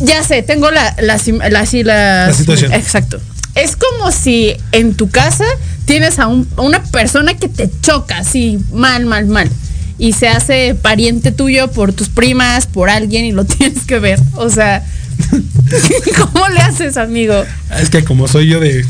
ya 0.00 0.22
sé, 0.24 0.42
tengo 0.42 0.70
la, 0.70 0.94
la, 1.02 1.20
la- 1.50 2.26
La 2.26 2.32
situación. 2.32 2.72
Exacto. 2.72 3.20
Es 3.54 3.76
como 3.76 4.10
si 4.12 4.52
en 4.72 4.94
tu 4.94 5.08
casa 5.10 5.44
tienes 5.84 6.18
a, 6.18 6.26
un- 6.26 6.48
una 6.56 6.82
persona 6.82 7.34
que 7.34 7.48
te 7.48 7.70
choca, 7.82 8.18
así, 8.18 8.58
mal, 8.72 9.06
mal, 9.06 9.26
mal. 9.26 9.50
Y 9.98 10.12
se 10.12 10.26
hace 10.28 10.74
pariente 10.74 11.30
tuyo 11.30 11.70
por 11.70 11.92
tus 11.92 12.08
primas, 12.08 12.66
por 12.66 12.90
alguien 12.90 13.24
y 13.24 13.32
lo 13.32 13.44
tienes 13.44 13.84
que 13.84 13.98
ver. 14.00 14.18
O 14.34 14.50
sea, 14.50 14.84
¿cómo 16.32 16.48
le 16.48 16.60
haces, 16.60 16.96
amigo? 16.96 17.44
Es 17.80 17.90
que 17.90 18.04
como 18.04 18.26
soy 18.28 18.48
yo 18.48 18.60
de... 18.60 18.84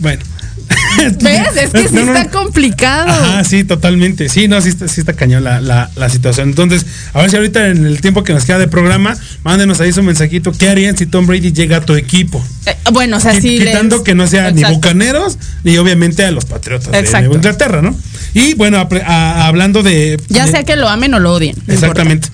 Bueno. 0.00 0.22
¿Ves? 1.20 1.56
Es 1.56 1.70
que 1.70 1.88
sí 1.88 1.94
No, 1.94 2.00
no, 2.04 2.12
no. 2.12 2.18
está 2.18 2.30
complicado. 2.30 3.08
Ajá, 3.10 3.44
sí, 3.44 3.64
totalmente. 3.64 4.28
Sí, 4.28 4.48
no, 4.48 4.60
sí 4.60 4.68
está, 4.70 4.88
sí 4.88 5.00
está 5.00 5.12
cañón 5.14 5.44
la, 5.44 5.60
la- 5.60 5.90
la 5.96 6.08
situación. 6.10 6.48
Entonces, 6.50 6.84
a 7.12 7.20
ver 7.20 7.30
si 7.30 7.36
ahorita 7.36 7.68
en 7.68 7.86
el 7.86 8.00
tiempo 8.00 8.22
que 8.24 8.32
nos 8.32 8.44
queda 8.44 8.58
de 8.58 8.68
programa, 8.68 9.16
mándenos 9.44 9.80
ahí 9.80 9.92
su 9.92 10.02
mensajito. 10.02 10.52
¿Qué 10.52 10.68
harían 10.68 10.96
si 10.96 11.06
Tom 11.06 11.26
Brady 11.26 11.52
llega 11.52 11.78
a 11.78 11.80
tu 11.80 11.94
equipo? 11.94 12.44
Eh, 12.66 12.76
bueno, 12.92 13.16
o 13.16 13.20
sea, 13.20 13.32
sí. 13.40 13.58
Quitando 13.58 13.96
les- 13.96 14.04
que 14.04 14.14
no 14.14 14.26
sea 14.26 14.50
ni 14.50 14.62
bucaneros, 14.64 15.38
ni 15.64 15.76
obviamente 15.78 16.24
a 16.24 16.30
los 16.30 16.44
patriotas 16.44 16.90
de 16.92 16.98
Exacto. 16.98 17.28
Nueva 17.28 17.36
Inglaterra, 17.36 17.82
¿no? 17.82 17.96
Y 18.34 18.54
bueno, 18.54 18.78
a- 19.06 19.46
hablando 19.46 19.82
de. 19.82 20.20
Ya 20.28 20.46
de- 20.46 20.52
sea 20.52 20.64
que 20.64 20.76
lo 20.76 20.88
amen 20.88 21.14
o 21.14 21.18
lo 21.18 21.32
odien. 21.34 21.56
Exactamente. 21.66 22.28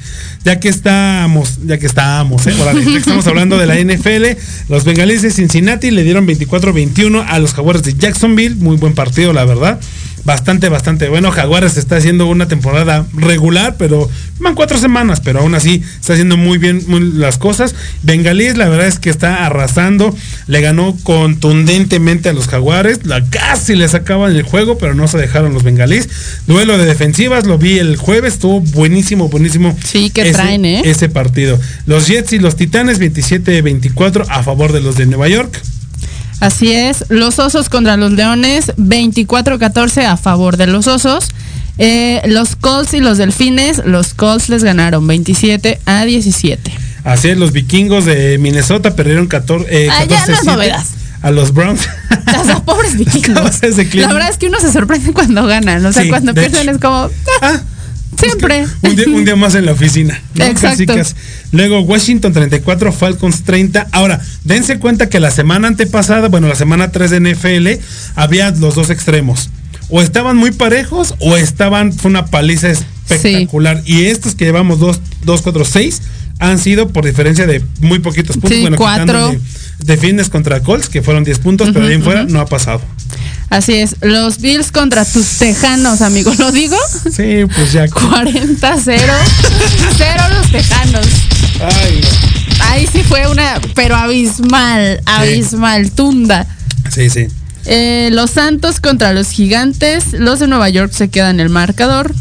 Ya 0.47 0.61
que 0.61 0.69
estamos, 0.69 1.59
ya 1.67 1.77
que 1.77 1.87
estamos, 1.87 2.47
¿eh? 2.47 2.55
Estamos 2.97 3.27
hablando 3.27 3.59
de 3.59 3.67
la 3.67 3.75
NFL, 3.81 4.41
los 4.69 4.85
bengalíes 4.85 5.23
de 5.23 5.33
Cincinnati 5.33 5.91
le 5.91 6.05
dieron 6.05 6.25
24-21 6.25 7.25
a 7.27 7.41
los 7.41 7.53
jaguares 7.53 7.83
de 7.83 7.95
Jacksonville. 7.95 8.55
Muy 8.55 8.77
buen 8.77 8.95
partido, 8.95 9.33
la 9.33 9.45
verdad. 9.45 9.81
Bastante, 10.27 10.69
bastante 10.69 11.09
bueno. 11.09 11.31
Jaguares 11.31 11.77
está 11.77 11.97
haciendo 11.97 12.27
una 12.27 12.49
temporada 12.49 13.07
regular, 13.15 13.77
pero 13.79 14.11
van 14.41 14.57
cuatro 14.57 14.77
semanas, 14.77 15.21
pero 15.21 15.39
aún 15.41 15.55
así 15.55 15.83
está 16.01 16.15
haciendo 16.15 16.37
muy 16.37 16.59
bien 16.59 16.83
muy- 16.89 17.13
las 17.13 17.39
cosas. 17.39 17.77
Bengalíes, 18.03 18.57
la 18.57 18.69
verdad 18.69 18.89
es 18.89 18.99
que 18.99 19.09
está 19.09 19.47
arrasando. 19.47 20.15
Le 20.49 20.61
ganó 20.61 20.97
contundentemente 21.05 22.29
a 22.29 22.33
los 22.33 22.49
Jaguares. 22.49 23.07
La, 23.07 23.25
casi 23.25 23.77
le 23.77 23.89
sacaban 23.89 24.35
el 24.35 24.43
juego, 24.43 24.79
pero 24.79 24.95
no 24.95 25.07
se 25.07 25.17
dejaron 25.17 25.55
los 25.55 25.63
bengalíes. 25.63 26.09
Duelo 26.49 26.77
de 26.77 26.87
defensivas, 26.87 27.47
lo 27.47 27.57
vi 27.57 27.79
el 27.79 27.97
jueves, 27.97 28.35
estuvo 28.35 28.61
buenísimo, 28.61 29.29
buenísimo. 29.29 29.77
Sí, 29.85 30.11
que 30.11 30.23
ese- 30.23 30.33
traen, 30.33 30.65
¿eh? 30.65 30.83
Ese 30.85 31.09
partido. 31.09 31.59
Los 31.87 32.09
Jets 32.09 32.33
y 32.33 32.41
los 32.41 32.57
Titanes 32.57 32.99
27-24 32.99 34.25
a 34.29 34.43
favor 34.43 34.73
de 34.73 34.81
los 34.81 34.97
de 34.97 35.07
Nueva 35.07 35.29
York. 35.29 35.61
Así 36.41 36.73
es, 36.73 37.05
los 37.09 37.39
osos 37.39 37.69
contra 37.69 37.97
los 37.97 38.13
leones, 38.13 38.73
24-14 38.77 40.05
a 40.05 40.17
favor 40.17 40.57
de 40.57 40.67
los 40.67 40.87
osos. 40.87 41.29
Eh, 41.79 42.23
los 42.27 42.57
Colts 42.57 42.95
y 42.95 43.01
los 43.01 43.19
delfines, 43.19 43.83
los 43.85 44.15
Colts 44.15 44.49
les 44.49 44.65
ganaron 44.65 45.07
27 45.07 45.79
a 45.87 46.05
17. 46.05 46.73
Así 47.05 47.29
es, 47.29 47.39
los 47.39 47.53
vikingos 47.53 48.05
de 48.05 48.39
Minnesota 48.39 48.97
perdieron 48.97 49.27
14. 49.29 49.67
Eh, 49.71 49.89
Ah, 49.91 50.05
ya, 50.05 50.27
no 50.27 50.33
es 50.35 50.41
14-7 50.41 50.45
novedad. 50.45 50.85
A 51.23 51.31
los 51.31 51.53
Browns. 51.53 51.81
Sea, 52.45 52.61
pobres 52.65 52.97
vikingos. 52.99 53.61
La 53.95 54.13
verdad 54.13 54.31
es 54.31 54.37
que 54.39 54.47
uno 54.49 54.61
se 54.61 54.73
sorprende 54.73 55.13
cuando 55.13 55.45
ganan. 55.47 55.85
O 55.85 55.93
sea, 55.93 56.03
Sí, 56.03 56.09
cuando 56.09 56.33
de 56.33 56.41
pierden 56.43 56.63
hecho. 56.63 56.71
es 56.73 56.79
como. 56.81 57.11
ah, 57.43 57.61
siempre. 58.19 58.67
un, 58.83 58.97
día, 58.97 59.05
un 59.09 59.25
día 59.25 59.37
más 59.37 59.55
en 59.55 59.67
la 59.67 59.73
oficina. 59.73 60.21
¿no? 60.35 60.45
Exacto. 60.45 60.85
Casi, 60.87 60.87
casi. 60.87 61.15
Luego 61.53 61.81
Washington 61.81 62.33
34, 62.33 62.93
Falcons 62.93 63.43
30. 63.43 63.89
Ahora, 63.93 64.21
dense 64.45 64.79
cuenta 64.79 65.09
que 65.09 65.21
la 65.21 65.31
semana 65.31 65.69
antepasada, 65.69 66.29
bueno, 66.29 66.49
la 66.49 66.57
semana 66.57 66.91
3 66.91 67.11
de 67.11 67.21
NFL, 67.21 67.83
había 68.15 68.51
los 68.51 68.75
dos 68.75 68.91
extremos. 68.91 69.51
O 69.89 70.03
estaban 70.03 70.37
muy 70.37 70.51
parejos 70.51 71.15
o 71.21 71.37
estaban, 71.37 71.93
fue 71.93 72.11
una 72.11 72.27
paliza 72.27 72.69
espectacular. 72.71 73.83
Y 73.87 74.07
estos 74.07 74.35
que 74.35 74.45
llevamos 74.45 74.81
2, 74.81 75.01
2, 75.25 75.43
4, 75.43 75.65
6 75.65 76.03
han 76.39 76.59
sido 76.59 76.89
por 76.89 77.05
diferencia 77.05 77.47
de 77.47 77.63
muy 77.81 78.01
poquitos 78.01 78.37
puntos. 78.37 78.51
Sí, 78.51 78.61
bueno, 78.63 78.77
cuatro. 78.77 79.31
de, 79.31 79.41
de 79.79 79.97
Fitness 79.97 80.29
contra 80.29 80.61
Colts, 80.61 80.89
que 80.89 81.03
fueron 81.03 81.25
10 81.25 81.39
puntos, 81.41 81.69
pero 81.73 81.87
de 81.87 81.93
ahí 81.93 81.97
en 81.97 82.03
fuera 82.03 82.25
no 82.25 82.41
ha 82.41 82.47
pasado. 82.47 82.81
Así 83.49 83.75
es. 83.75 83.97
Los 84.01 84.41
Bills 84.41 84.73
contra 84.73 85.05
tus 85.05 85.39
tejanos, 85.39 86.03
amigo. 86.03 86.33
¿Lo 86.39 86.51
digo? 86.51 86.77
Sí, 87.05 87.45
pues 87.55 87.73
ya. 87.73 87.87
40-0. 87.87 88.61
Cero 89.97 90.23
los 90.37 90.51
tejanos. 90.51 91.07
Ay, 91.61 92.01
no. 92.03 92.65
Ahí 92.67 92.89
sí 92.91 93.03
fue 93.03 93.29
una, 93.29 93.61
pero 93.75 93.95
abismal, 93.95 95.01
abismal, 95.05 95.91
tunda. 95.93 96.47
Sí, 96.91 97.09
sí. 97.11 97.29
Eh, 97.67 98.11
los 98.13 98.31
Santos 98.31 98.81
contra 98.81 99.13
los 99.13 99.31
Gigantes. 99.31 100.13
Los 100.13 100.41
de 100.41 100.49
Nueva 100.49 100.69
York 100.69 100.93
se 100.93 101.09
quedan 101.09 101.39
el 101.39 101.49
marcador. 101.49 102.15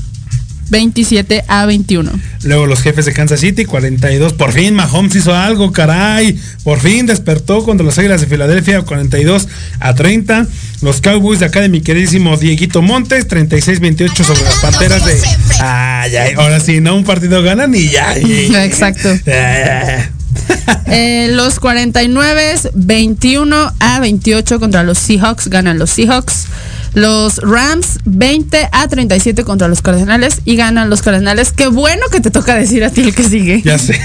27 0.69 1.43
a 1.47 1.65
21. 1.65 2.11
Luego 2.43 2.65
los 2.65 2.81
jefes 2.81 3.05
de 3.05 3.13
Kansas 3.13 3.39
City, 3.39 3.65
42. 3.65 4.33
Por 4.33 4.51
fin 4.51 4.73
Mahomes 4.73 5.15
hizo 5.15 5.33
algo, 5.35 5.71
caray. 5.71 6.39
Por 6.63 6.79
fin 6.79 7.05
despertó 7.05 7.63
contra 7.63 7.85
los 7.85 7.97
Águilas 7.97 8.21
de 8.21 8.27
Filadelfia, 8.27 8.81
42 8.81 9.47
a 9.79 9.93
30. 9.93 10.47
Los 10.81 11.01
Cowboys 11.01 11.39
de 11.39 11.45
acá 11.47 11.61
de 11.61 11.69
mi 11.69 11.81
queridísimo 11.81 12.37
Dieguito 12.37 12.81
Montes, 12.81 13.27
36-28 13.27 14.23
sobre 14.23 14.41
las 14.43 14.55
Panteras 14.55 15.05
de... 15.05 15.19
Ay, 15.59 16.15
ay, 16.15 16.33
ahora 16.37 16.59
sí, 16.59 16.81
no 16.81 16.95
un 16.95 17.03
partido 17.03 17.41
ganan 17.41 17.73
y 17.75 17.89
ya. 17.89 18.17
y- 18.17 18.53
Exacto. 18.55 19.09
Eh, 20.87 21.29
los 21.31 21.59
49, 21.59 22.55
21 22.73 23.73
a 23.79 23.99
28 23.99 24.59
contra 24.59 24.83
los 24.83 24.97
Seahawks. 24.99 25.47
Ganan 25.47 25.79
los 25.79 25.89
Seahawks. 25.91 26.45
Los 26.95 27.37
Rams, 27.37 27.99
20 28.05 28.69
a 28.71 28.87
37 28.87 29.43
contra 29.43 29.67
los 29.67 29.81
Cardenales. 29.81 30.41
Y 30.45 30.55
ganan 30.55 30.89
los 30.89 31.01
Cardenales. 31.01 31.51
Qué 31.51 31.67
bueno 31.67 32.07
que 32.11 32.21
te 32.21 32.31
toca 32.31 32.55
decir 32.55 32.83
a 32.83 32.89
ti 32.89 33.01
el 33.01 33.13
que 33.13 33.23
sigue. 33.23 33.61
Ya 33.63 33.77
sé. 33.77 33.99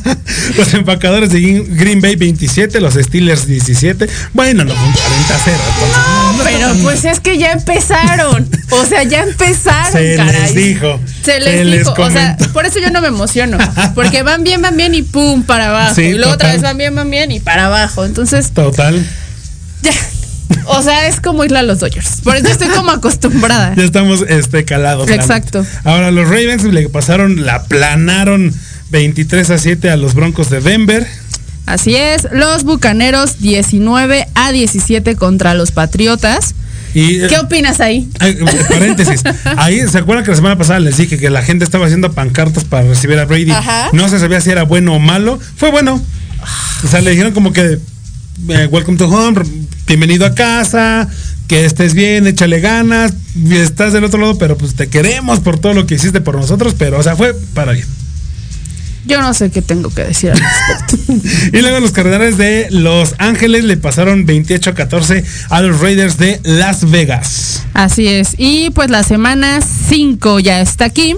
los 0.56 0.72
empacadores 0.74 1.30
de 1.32 1.40
Green- 1.40 2.00
Bay 2.00 2.14
27, 2.16 2.80
los 2.80 2.94
Steelers 2.94 3.46
17. 3.46 4.06
Bueno, 4.34 4.64
no, 4.64 4.74
con 4.74 4.92
40-0. 4.92 4.94
entonces, 4.94 5.56
no, 5.96 6.32
no 6.32 6.38
está 6.38 6.44
Pero 6.44 6.82
pues 6.82 7.04
es 7.06 7.20
que 7.20 7.38
ya 7.38 7.52
empezaron. 7.52 8.48
O 8.70 8.84
sea, 8.84 9.02
ya 9.04 9.22
empezaron, 9.22 9.92
Se 9.92 10.16
caray. 10.16 10.40
les 10.42 10.54
dijo. 10.54 11.00
Se 11.24 11.40
les 11.40 11.54
se 11.58 11.64
les 11.64 11.78
dijo. 11.80 11.94
o 12.02 12.10
sea, 12.10 12.36
por 12.52 12.66
eso 12.66 12.78
yo 12.78 12.90
no 12.90 13.00
me 13.00 13.08
emociono. 13.08 13.56
Porque 13.94 14.22
van 14.22 14.44
bien, 14.44 14.60
van 14.60 14.76
bien 14.76 14.94
y 14.94 15.02
pum, 15.02 15.42
para 15.42 15.68
abajo. 15.70 15.94
Sí, 15.94 16.02
y 16.02 16.12
luego 16.14 16.32
otra 16.34 16.52
vez 16.52 16.60
van 16.62 16.76
bien, 16.76 16.94
van 16.94 17.10
bien 17.10 17.32
y 17.32 17.40
para 17.40 17.66
abajo. 17.66 18.04
Entonces, 18.04 18.50
Total. 18.52 19.02
ya. 19.82 19.92
O 20.66 20.82
sea, 20.82 21.08
es 21.08 21.20
como 21.20 21.44
irle 21.44 21.58
a 21.58 21.62
los 21.62 21.80
Dodgers. 21.80 22.20
Por 22.22 22.36
eso 22.36 22.48
estoy 22.48 22.68
como 22.68 22.90
acostumbrada. 22.90 23.74
Ya 23.74 23.84
estamos 23.84 24.24
este, 24.28 24.64
calados. 24.64 25.08
la 25.08 25.14
Exacto. 25.14 25.64
Ahora 25.84 26.10
los 26.10 26.28
Ravens 26.28 26.64
le 26.64 26.88
pasaron, 26.88 27.44
la 27.44 27.64
planaron 27.64 28.52
23 28.90 29.50
a 29.50 29.58
7 29.58 29.90
a 29.90 29.96
los 29.96 30.14
Broncos 30.14 30.50
de 30.50 30.60
Denver. 30.60 31.06
Así 31.66 31.96
es. 31.96 32.28
Los 32.32 32.64
Bucaneros 32.64 33.40
19 33.40 34.28
a 34.34 34.52
17 34.52 35.16
contra 35.16 35.54
los 35.54 35.72
Patriotas. 35.72 36.54
Y, 36.94 37.20
eh, 37.20 37.26
¿Qué 37.28 37.38
opinas 37.38 37.80
ahí? 37.80 38.08
eh, 38.20 38.42
paréntesis. 38.68 39.22
Ahí, 39.58 39.86
¿se 39.86 39.98
acuerdan 39.98 40.24
que 40.24 40.30
la 40.30 40.36
semana 40.36 40.56
pasada 40.56 40.80
les 40.80 40.96
dije 40.96 41.18
que 41.18 41.28
la 41.28 41.42
gente 41.42 41.64
estaba 41.64 41.86
haciendo 41.86 42.12
pancartas 42.12 42.64
para 42.64 42.88
recibir 42.88 43.18
a 43.18 43.26
Brady? 43.26 43.50
Ajá. 43.50 43.90
No 43.92 44.08
se 44.08 44.18
sabía 44.18 44.40
si 44.40 44.50
era 44.50 44.62
bueno 44.62 44.94
o 44.94 44.98
malo. 44.98 45.38
Fue 45.56 45.70
bueno. 45.70 46.00
O 46.84 46.88
sea, 46.88 47.00
le 47.00 47.10
dijeron 47.10 47.32
como 47.32 47.52
que, 47.52 47.78
eh, 48.48 48.68
welcome 48.70 48.96
to 48.96 49.08
home, 49.08 49.42
bienvenido 49.86 50.26
a 50.26 50.34
casa, 50.34 51.08
que 51.46 51.64
estés 51.64 51.94
bien, 51.94 52.26
échale 52.26 52.60
ganas, 52.60 53.14
estás 53.50 53.92
del 53.92 54.04
otro 54.04 54.20
lado, 54.20 54.38
pero 54.38 54.58
pues 54.58 54.74
te 54.74 54.88
queremos 54.88 55.40
por 55.40 55.58
todo 55.58 55.74
lo 55.74 55.86
que 55.86 55.94
hiciste 55.94 56.20
por 56.20 56.36
nosotros, 56.36 56.74
pero, 56.76 56.98
o 56.98 57.02
sea, 57.02 57.16
fue 57.16 57.34
para 57.54 57.72
bien. 57.72 57.86
Yo 59.06 59.20
no 59.20 59.32
sé 59.34 59.50
qué 59.50 59.62
tengo 59.62 59.90
que 59.90 60.02
decir 60.02 60.32
al 60.32 60.40
respecto. 60.40 61.28
Y 61.56 61.60
luego 61.60 61.78
los 61.78 61.92
Cardenales 61.92 62.36
de 62.36 62.66
Los 62.70 63.14
Ángeles 63.18 63.62
le 63.62 63.76
pasaron 63.76 64.26
28 64.26 64.70
a 64.70 64.74
14 64.74 65.24
a 65.48 65.62
los 65.62 65.80
Raiders 65.80 66.18
de 66.18 66.40
Las 66.42 66.90
Vegas. 66.90 67.62
Así 67.72 68.08
es. 68.08 68.34
Y 68.36 68.70
pues 68.70 68.90
la 68.90 69.04
semana 69.04 69.60
5 69.88 70.40
ya 70.40 70.60
está 70.60 70.86
aquí. 70.86 71.14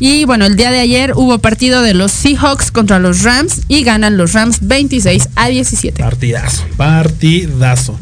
Y 0.00 0.24
bueno, 0.24 0.46
el 0.46 0.56
día 0.56 0.72
de 0.72 0.80
ayer 0.80 1.12
hubo 1.14 1.38
partido 1.38 1.82
de 1.82 1.94
los 1.94 2.10
Seahawks 2.10 2.72
contra 2.72 2.98
los 2.98 3.22
Rams 3.22 3.62
y 3.68 3.84
ganan 3.84 4.16
los 4.16 4.32
Rams 4.32 4.58
26 4.62 5.28
a 5.36 5.48
17. 5.48 6.02
Partidazo, 6.02 6.64
partidazo. 6.76 7.98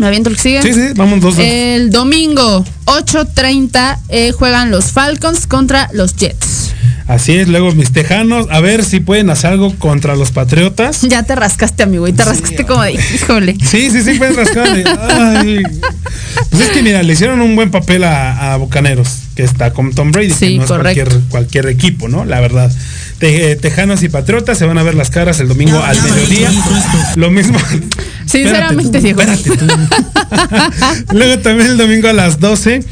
¿Me 0.00 0.06
aviento 0.06 0.30
el 0.30 0.36
que 0.36 0.42
sigue? 0.42 0.62
Sí, 0.62 0.72
sí, 0.72 0.94
vamos 0.96 1.20
dos. 1.20 1.36
dos. 1.36 1.44
El 1.46 1.90
domingo 1.90 2.64
8.30 2.86 3.98
eh, 4.08 4.32
juegan 4.32 4.70
los 4.70 4.92
Falcons 4.92 5.46
contra 5.46 5.90
los 5.92 6.16
Jets. 6.16 6.72
Así 7.06 7.36
es, 7.36 7.48
luego 7.48 7.70
mis 7.72 7.92
tejanos, 7.92 8.46
a 8.50 8.60
ver 8.60 8.82
si 8.82 9.00
pueden 9.00 9.28
hacer 9.28 9.50
algo 9.50 9.74
contra 9.76 10.16
los 10.16 10.30
Patriotas. 10.30 11.02
Ya 11.10 11.22
te 11.22 11.34
rascaste, 11.34 11.82
amigo, 11.82 12.08
y 12.08 12.14
te 12.14 12.24
rascaste 12.24 12.64
como 12.64 12.82
de, 12.82 12.92
híjole. 12.92 13.58
Sí, 13.62 13.90
sí, 13.90 14.02
sí, 14.02 14.14
pueden 14.14 14.36
rascarle. 14.36 14.84
Ay. 15.10 15.62
Pues 16.48 16.62
es 16.62 16.68
que 16.70 16.82
mira, 16.82 17.02
le 17.02 17.12
hicieron 17.12 17.42
un 17.42 17.54
buen 17.54 17.70
papel 17.70 18.04
a, 18.04 18.54
a 18.54 18.56
Bucaneros, 18.56 19.18
que 19.34 19.42
está 19.42 19.74
con 19.74 19.92
Tom 19.92 20.12
Brady, 20.12 20.30
Sí, 20.30 20.58
que 20.58 20.66
no 20.66 20.88
es 20.88 21.08
cualquier 21.28 21.66
equipo, 21.66 22.08
¿no? 22.08 22.24
La 22.24 22.40
verdad. 22.40 22.72
Te- 23.20 23.52
eh, 23.52 23.56
tejanos 23.56 24.02
y 24.02 24.08
Patriotas 24.08 24.58
se 24.58 24.64
van 24.66 24.78
a 24.78 24.82
ver 24.82 24.94
las 24.94 25.10
caras 25.10 25.38
el 25.40 25.46
domingo 25.48 25.78
al 25.82 26.00
mediodía. 26.02 26.50
Lo 27.16 27.30
mismo. 27.30 27.58
Sinceramente, 28.26 28.98
Diego. 29.00 29.22
Luego 31.12 31.38
también 31.42 31.70
el 31.70 31.76
domingo 31.76 32.08
a 32.08 32.12
las 32.12 32.40
12. 32.40 32.82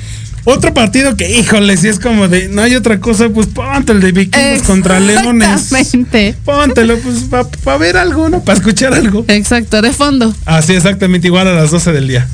Otro 0.44 0.72
partido 0.72 1.14
que, 1.16 1.30
híjole, 1.38 1.76
si 1.76 1.88
es 1.88 1.98
como 1.98 2.26
de, 2.28 2.48
no 2.48 2.62
hay 2.62 2.74
otra 2.74 3.00
cosa, 3.00 3.28
pues 3.28 3.48
ponte 3.48 3.92
el 3.92 4.00
de 4.00 4.12
vikingos 4.12 4.62
contra 4.66 4.98
leones. 4.98 5.48
Exactamente. 5.72 6.34
Póntelo, 6.44 6.98
pues 6.98 7.24
para 7.64 7.78
ver 7.78 7.96
algo, 7.98 8.28
¿no? 8.30 8.42
Para 8.42 8.56
escuchar 8.58 8.94
algo. 8.94 9.24
Exacto, 9.28 9.82
de 9.82 9.92
fondo. 9.92 10.34
Así, 10.46 10.72
exactamente 10.74 11.26
igual 11.26 11.48
a 11.48 11.54
las 11.54 11.70
12 11.70 11.92
del 11.92 12.08
día. 12.08 12.26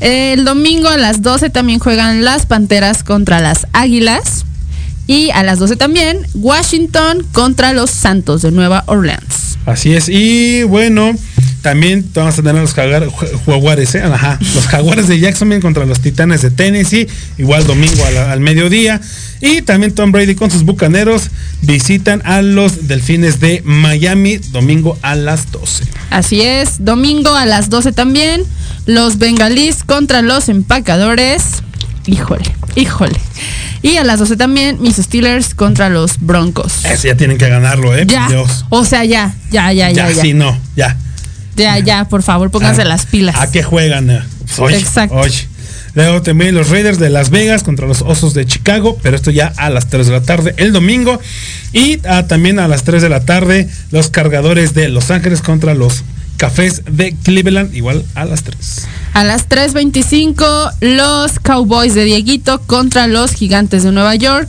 El 0.00 0.44
domingo 0.44 0.88
a 0.88 0.96
las 0.96 1.20
12 1.22 1.50
también 1.50 1.78
juegan 1.78 2.24
las 2.24 2.46
Panteras 2.46 3.02
contra 3.02 3.40
las 3.40 3.66
Águilas. 3.72 4.46
Y 5.08 5.30
a 5.30 5.42
las 5.42 5.58
12 5.58 5.74
también 5.76 6.18
Washington 6.34 7.26
contra 7.32 7.72
los 7.72 7.90
Santos 7.90 8.42
de 8.42 8.52
Nueva 8.52 8.84
Orleans. 8.86 9.58
Así 9.66 9.94
es. 9.94 10.08
Y 10.08 10.62
bueno, 10.64 11.12
también 11.62 12.08
vamos 12.14 12.38
a 12.38 12.42
tener 12.42 12.54
los 12.62 12.74
jaguares, 12.74 13.94
¿eh? 13.94 14.02
Ajá. 14.02 14.38
Los 14.54 14.66
jaguares 14.66 15.08
de 15.08 15.18
Jacksonville 15.18 15.60
contra 15.60 15.84
los 15.84 16.00
titanes 16.00 16.42
de 16.42 16.50
Tennessee. 16.50 17.06
Igual 17.38 17.66
domingo 17.66 18.02
la- 18.14 18.32
al 18.32 18.40
mediodía. 18.40 19.00
Y 19.40 19.62
también 19.62 19.94
Tom 19.94 20.12
Brady 20.12 20.34
con 20.34 20.50
sus 20.50 20.62
bucaneros 20.64 21.30
visitan 21.62 22.22
a 22.24 22.40
los 22.42 22.86
delfines 22.88 23.40
de 23.40 23.62
Miami 23.64 24.36
domingo 24.38 24.98
a 25.02 25.14
las 25.14 25.50
12. 25.52 25.84
Así 26.10 26.40
es, 26.42 26.84
domingo 26.84 27.34
a 27.34 27.44
las 27.46 27.68
12 27.70 27.92
también 27.92 28.42
los 28.86 29.18
bengalís 29.18 29.84
contra 29.84 30.22
los 30.22 30.48
empacadores. 30.48 31.42
Híjole, 32.06 32.44
híjole. 32.74 33.18
Y 33.82 33.96
a 33.96 34.04
las 34.04 34.18
12 34.18 34.36
también 34.36 34.80
mis 34.80 34.96
Steelers 34.96 35.54
contra 35.54 35.88
los 35.88 36.18
Broncos. 36.20 36.84
Eso 36.84 37.08
ya 37.08 37.16
tienen 37.16 37.38
que 37.38 37.48
ganarlo, 37.48 37.96
¿eh? 37.96 38.04
Ya. 38.06 38.26
Dios. 38.28 38.64
O 38.70 38.84
sea, 38.84 39.04
ya, 39.04 39.34
ya, 39.50 39.72
ya, 39.72 39.90
ya. 39.90 40.08
Ya, 40.08 40.14
Ya, 40.14 40.22
sí, 40.22 40.34
no, 40.34 40.58
ya. 40.76 40.96
ya, 41.56 41.78
ya, 41.78 42.04
por 42.08 42.22
favor, 42.22 42.50
pónganse 42.50 42.82
Ah, 42.82 42.86
las 42.86 43.06
pilas. 43.06 43.36
¿A 43.38 43.50
qué 43.50 43.62
juegan? 43.62 44.06
Pues, 44.06 44.58
oye, 44.58 44.78
Exacto. 44.78 45.14
oye. 45.16 45.46
Luego 45.94 46.22
también 46.22 46.54
los 46.54 46.68
Raiders 46.68 46.98
de 46.98 47.08
Las 47.10 47.30
Vegas 47.30 47.64
contra 47.64 47.86
los 47.86 48.02
Osos 48.02 48.32
de 48.34 48.46
Chicago, 48.46 48.98
pero 49.02 49.16
esto 49.16 49.30
ya 49.32 49.52
a 49.56 49.68
las 49.70 49.88
3 49.88 50.06
de 50.06 50.12
la 50.12 50.20
tarde 50.22 50.54
el 50.58 50.72
domingo. 50.72 51.18
Y 51.72 51.98
ah, 52.06 52.24
también 52.28 52.58
a 52.60 52.68
las 52.68 52.84
3 52.84 53.02
de 53.02 53.08
la 53.08 53.20
tarde 53.24 53.68
los 53.90 54.08
cargadores 54.08 54.74
de 54.74 54.88
Los 54.90 55.10
Ángeles 55.10 55.40
contra 55.42 55.74
los 55.74 56.04
Cafés 56.38 56.82
de 56.90 57.14
Cleveland, 57.24 57.74
igual 57.74 58.04
a 58.14 58.24
las 58.24 58.44
3. 58.44 58.86
A 59.12 59.24
las 59.24 59.48
3.25 59.48 60.72
los 60.80 61.38
Cowboys 61.40 61.94
de 61.94 62.04
Dieguito 62.04 62.60
contra 62.60 63.08
los 63.08 63.32
Gigantes 63.32 63.82
de 63.82 63.92
Nueva 63.92 64.14
York. 64.14 64.48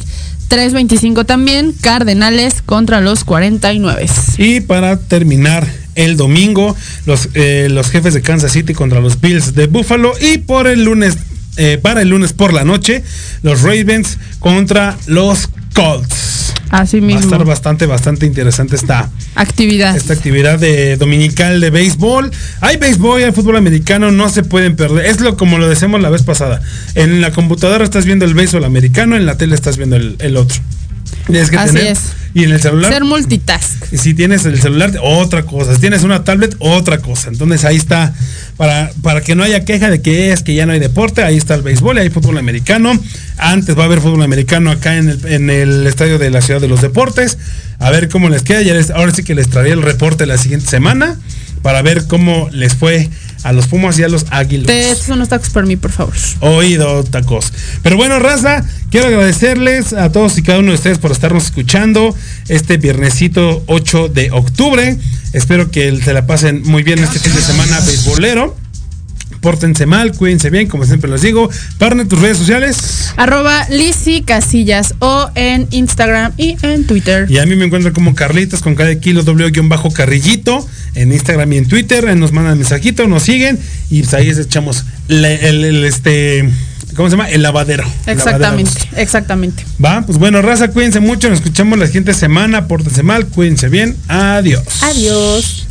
3.25 0.49 1.25
también 1.25 1.73
Cardenales 1.73 2.61
contra 2.65 3.01
los 3.01 3.23
49. 3.23 4.07
Y 4.37 4.61
para 4.61 4.97
terminar 4.97 5.67
el 5.95 6.15
domingo, 6.15 6.75
los, 7.05 7.29
eh, 7.33 7.67
los 7.69 7.89
jefes 7.89 8.13
de 8.13 8.21
Kansas 8.21 8.51
City 8.51 8.73
contra 8.73 9.01
los 9.01 9.19
Bills 9.19 9.55
de 9.55 9.65
Buffalo. 9.65 10.13
Y 10.21 10.37
por 10.37 10.67
el 10.67 10.83
lunes, 10.83 11.17
eh, 11.57 11.79
para 11.81 12.03
el 12.03 12.09
lunes 12.09 12.33
por 12.33 12.53
la 12.53 12.63
noche, 12.63 13.03
los 13.41 13.63
Ravens 13.63 14.17
contra 14.39 14.95
los 15.07 15.49
Colts. 15.73 16.48
Así 16.69 16.99
Va 16.99 17.03
a 17.05 17.07
mismo. 17.07 17.21
estar 17.21 17.45
bastante, 17.45 17.85
bastante 17.85 18.25
interesante 18.25 18.75
esta, 18.75 19.09
Actividad. 19.35 19.95
esta 19.97 20.13
actividad 20.13 20.59
de 20.59 20.97
dominical 20.97 21.59
de 21.61 21.69
béisbol. 21.71 22.31
Hay 22.61 22.77
béisbol, 22.77 23.23
hay 23.23 23.31
fútbol 23.31 23.55
americano, 23.57 24.11
no 24.11 24.29
se 24.29 24.43
pueden 24.43 24.75
perder. 24.75 25.05
Es 25.05 25.19
lo 25.19 25.35
como 25.37 25.57
lo 25.57 25.67
decíamos 25.67 26.01
la 26.01 26.09
vez 26.09 26.23
pasada. 26.23 26.61
En 26.95 27.21
la 27.21 27.31
computadora 27.31 27.83
estás 27.83 28.05
viendo 28.05 28.25
el 28.25 28.33
béisbol 28.33 28.63
americano, 28.65 29.15
en 29.15 29.25
la 29.25 29.37
tele 29.37 29.55
estás 29.55 29.77
viendo 29.77 29.95
el, 29.95 30.15
el 30.19 30.37
otro. 30.37 30.57
Tienes 31.25 31.49
que 31.49 31.57
Así 31.57 31.75
tener- 31.75 31.91
es. 31.93 31.99
Y 32.35 32.43
en 32.43 32.51
el 32.51 32.61
celular. 32.61 32.93
Ser 32.93 33.03
multitask. 33.03 33.91
Y 33.91 33.97
si 33.97 34.13
tienes 34.13 34.45
el 34.45 34.61
celular, 34.61 34.91
otra 35.01 35.43
cosa. 35.43 35.73
Si 35.73 35.81
tienes 35.81 36.03
una 36.03 36.23
tablet, 36.23 36.55
otra 36.59 36.99
cosa. 36.99 37.29
Entonces 37.29 37.65
ahí 37.65 37.75
está, 37.77 38.13
para, 38.59 38.91
para 39.01 39.21
que 39.21 39.35
no 39.35 39.43
haya 39.43 39.63
queja 39.63 39.89
de 39.89 40.01
que 40.01 40.33
es 40.33 40.43
que 40.43 40.53
ya 40.53 40.65
no 40.65 40.73
hay 40.73 40.79
deporte, 40.79 41.23
ahí 41.23 41.37
está 41.37 41.55
el 41.55 41.61
béisbol 41.61 41.95
y 41.95 42.01
hay 42.01 42.09
fútbol 42.09 42.37
americano. 42.37 42.91
Antes 43.37 43.77
va 43.77 43.83
a 43.83 43.85
haber 43.85 44.01
fútbol 44.01 44.21
americano 44.21 44.69
acá 44.69 44.97
en 44.97 45.07
el, 45.07 45.25
en 45.27 45.49
el 45.49 45.87
estadio 45.87 46.19
de 46.19 46.29
la 46.29 46.41
Ciudad 46.41 46.59
de 46.59 46.67
los 46.67 46.81
Deportes. 46.81 47.37
A 47.79 47.89
ver 47.89 48.09
cómo 48.09 48.27
les 48.27 48.41
queda. 48.43 48.61
Ya 48.61 48.73
les- 48.73 48.89
ahora 48.91 49.13
sí 49.13 49.23
que 49.23 49.33
les 49.33 49.49
traeré 49.49 49.71
el 49.71 49.81
reporte 49.81 50.25
la 50.25 50.37
siguiente 50.37 50.67
semana 50.67 51.17
para 51.61 51.81
ver 51.81 52.05
cómo 52.07 52.49
les 52.51 52.75
fue 52.75 53.09
a 53.43 53.53
los 53.53 53.67
Pumas 53.67 53.97
y 53.99 54.03
a 54.03 54.09
los 54.09 54.25
Águilas. 54.29 54.67
Te 54.67 54.91
echas 54.91 55.09
unos 55.09 55.29
tacos 55.29 55.49
por 55.49 55.65
mí, 55.65 55.75
por 55.75 55.91
favor. 55.91 56.13
Oído, 56.41 57.03
tacos. 57.03 57.53
Pero 57.81 57.97
bueno, 57.97 58.19
raza, 58.19 58.63
quiero 58.91 59.07
agradecerles 59.07 59.93
a 59.93 60.11
todos 60.11 60.37
y 60.37 60.43
cada 60.43 60.59
uno 60.59 60.69
de 60.69 60.75
ustedes 60.75 60.97
por 60.97 61.11
estarnos 61.11 61.45
escuchando 61.45 62.15
este 62.47 62.77
viernesito 62.77 63.63
8 63.67 64.09
de 64.09 64.31
octubre. 64.31 64.97
Espero 65.33 65.71
que 65.71 65.95
se 66.01 66.13
la 66.13 66.25
pasen 66.25 66.63
muy 66.63 66.83
bien 66.83 66.99
este 66.99 67.19
fin 67.19 67.35
de 67.35 67.41
semana 67.41 67.79
beisbolero. 67.81 68.55
Pórtense 69.41 69.85
mal, 69.85 70.11
cuídense 70.13 70.49
bien, 70.49 70.67
como 70.67 70.85
siempre 70.85 71.09
les 71.09 71.21
digo. 71.21 71.49
Parne 71.77 72.05
tus 72.05 72.19
redes 72.19 72.37
sociales. 72.37 73.11
Arroba 73.15 73.67
Lizzy 73.69 74.21
Casillas 74.21 74.95
o 74.99 75.29
en 75.35 75.67
Instagram 75.71 76.33
y 76.37 76.57
en 76.61 76.85
Twitter. 76.85 77.25
Y 77.29 77.37
a 77.37 77.45
mí 77.45 77.55
me 77.55 77.65
encuentran 77.65 77.93
como 77.93 78.15
Carlitos 78.15 78.61
con 78.61 78.75
cada 78.75 78.93
kilo 78.95 79.23
W-bajo 79.23 79.91
carrillito 79.91 80.67
en 80.95 81.11
Instagram 81.13 81.53
y 81.53 81.57
en 81.57 81.67
Twitter. 81.67 82.15
Nos 82.17 82.31
mandan 82.33 82.57
mensajito, 82.57 83.07
nos 83.07 83.23
siguen 83.23 83.57
y 83.89 84.01
pues 84.01 84.13
ahí 84.13 84.27
les 84.27 84.37
echamos 84.39 84.85
el, 85.07 85.23
el, 85.25 85.85
este, 85.85 86.49
¿cómo 86.95 87.09
se 87.09 87.15
llama? 87.15 87.29
El 87.29 87.41
lavadero. 87.41 87.83
El 88.05 88.13
Exactamente, 88.17 88.71
lavadero. 88.73 89.01
exactamente. 89.01 89.65
Va, 89.83 90.01
pues 90.05 90.17
bueno, 90.17 90.41
raza, 90.41 90.69
cuídense 90.69 90.99
mucho, 90.99 91.29
nos 91.29 91.39
escuchamos 91.39 91.79
la 91.79 91.87
siguiente 91.87 92.13
semana, 92.13 92.67
pórtense 92.67 93.03
mal, 93.03 93.27
cuídense 93.27 93.69
bien, 93.69 93.95
adiós. 94.07 94.63
Adiós. 94.83 95.65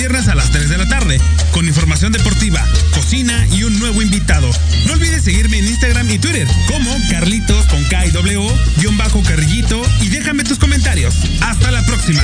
Viernes 0.00 0.28
a 0.28 0.34
las 0.34 0.50
3 0.50 0.70
de 0.70 0.78
la 0.78 0.88
tarde 0.88 1.20
con 1.52 1.68
información 1.68 2.10
deportiva, 2.10 2.66
cocina 2.94 3.46
y 3.52 3.64
un 3.64 3.78
nuevo 3.78 4.00
invitado. 4.00 4.50
No 4.86 4.94
olvides 4.94 5.24
seguirme 5.24 5.58
en 5.58 5.66
Instagram 5.66 6.10
y 6.10 6.18
Twitter 6.18 6.48
como 6.68 6.90
Carlitos 7.10 7.66
con 7.66 7.84
K 7.84 8.06
y 8.06 8.10
W, 8.10 8.48
guion 8.78 8.96
bajo 8.96 9.22
carrillito 9.22 9.82
y 10.00 10.08
déjame 10.08 10.42
tus 10.44 10.58
comentarios. 10.58 11.14
Hasta 11.42 11.70
la 11.70 11.84
próxima. 11.84 12.22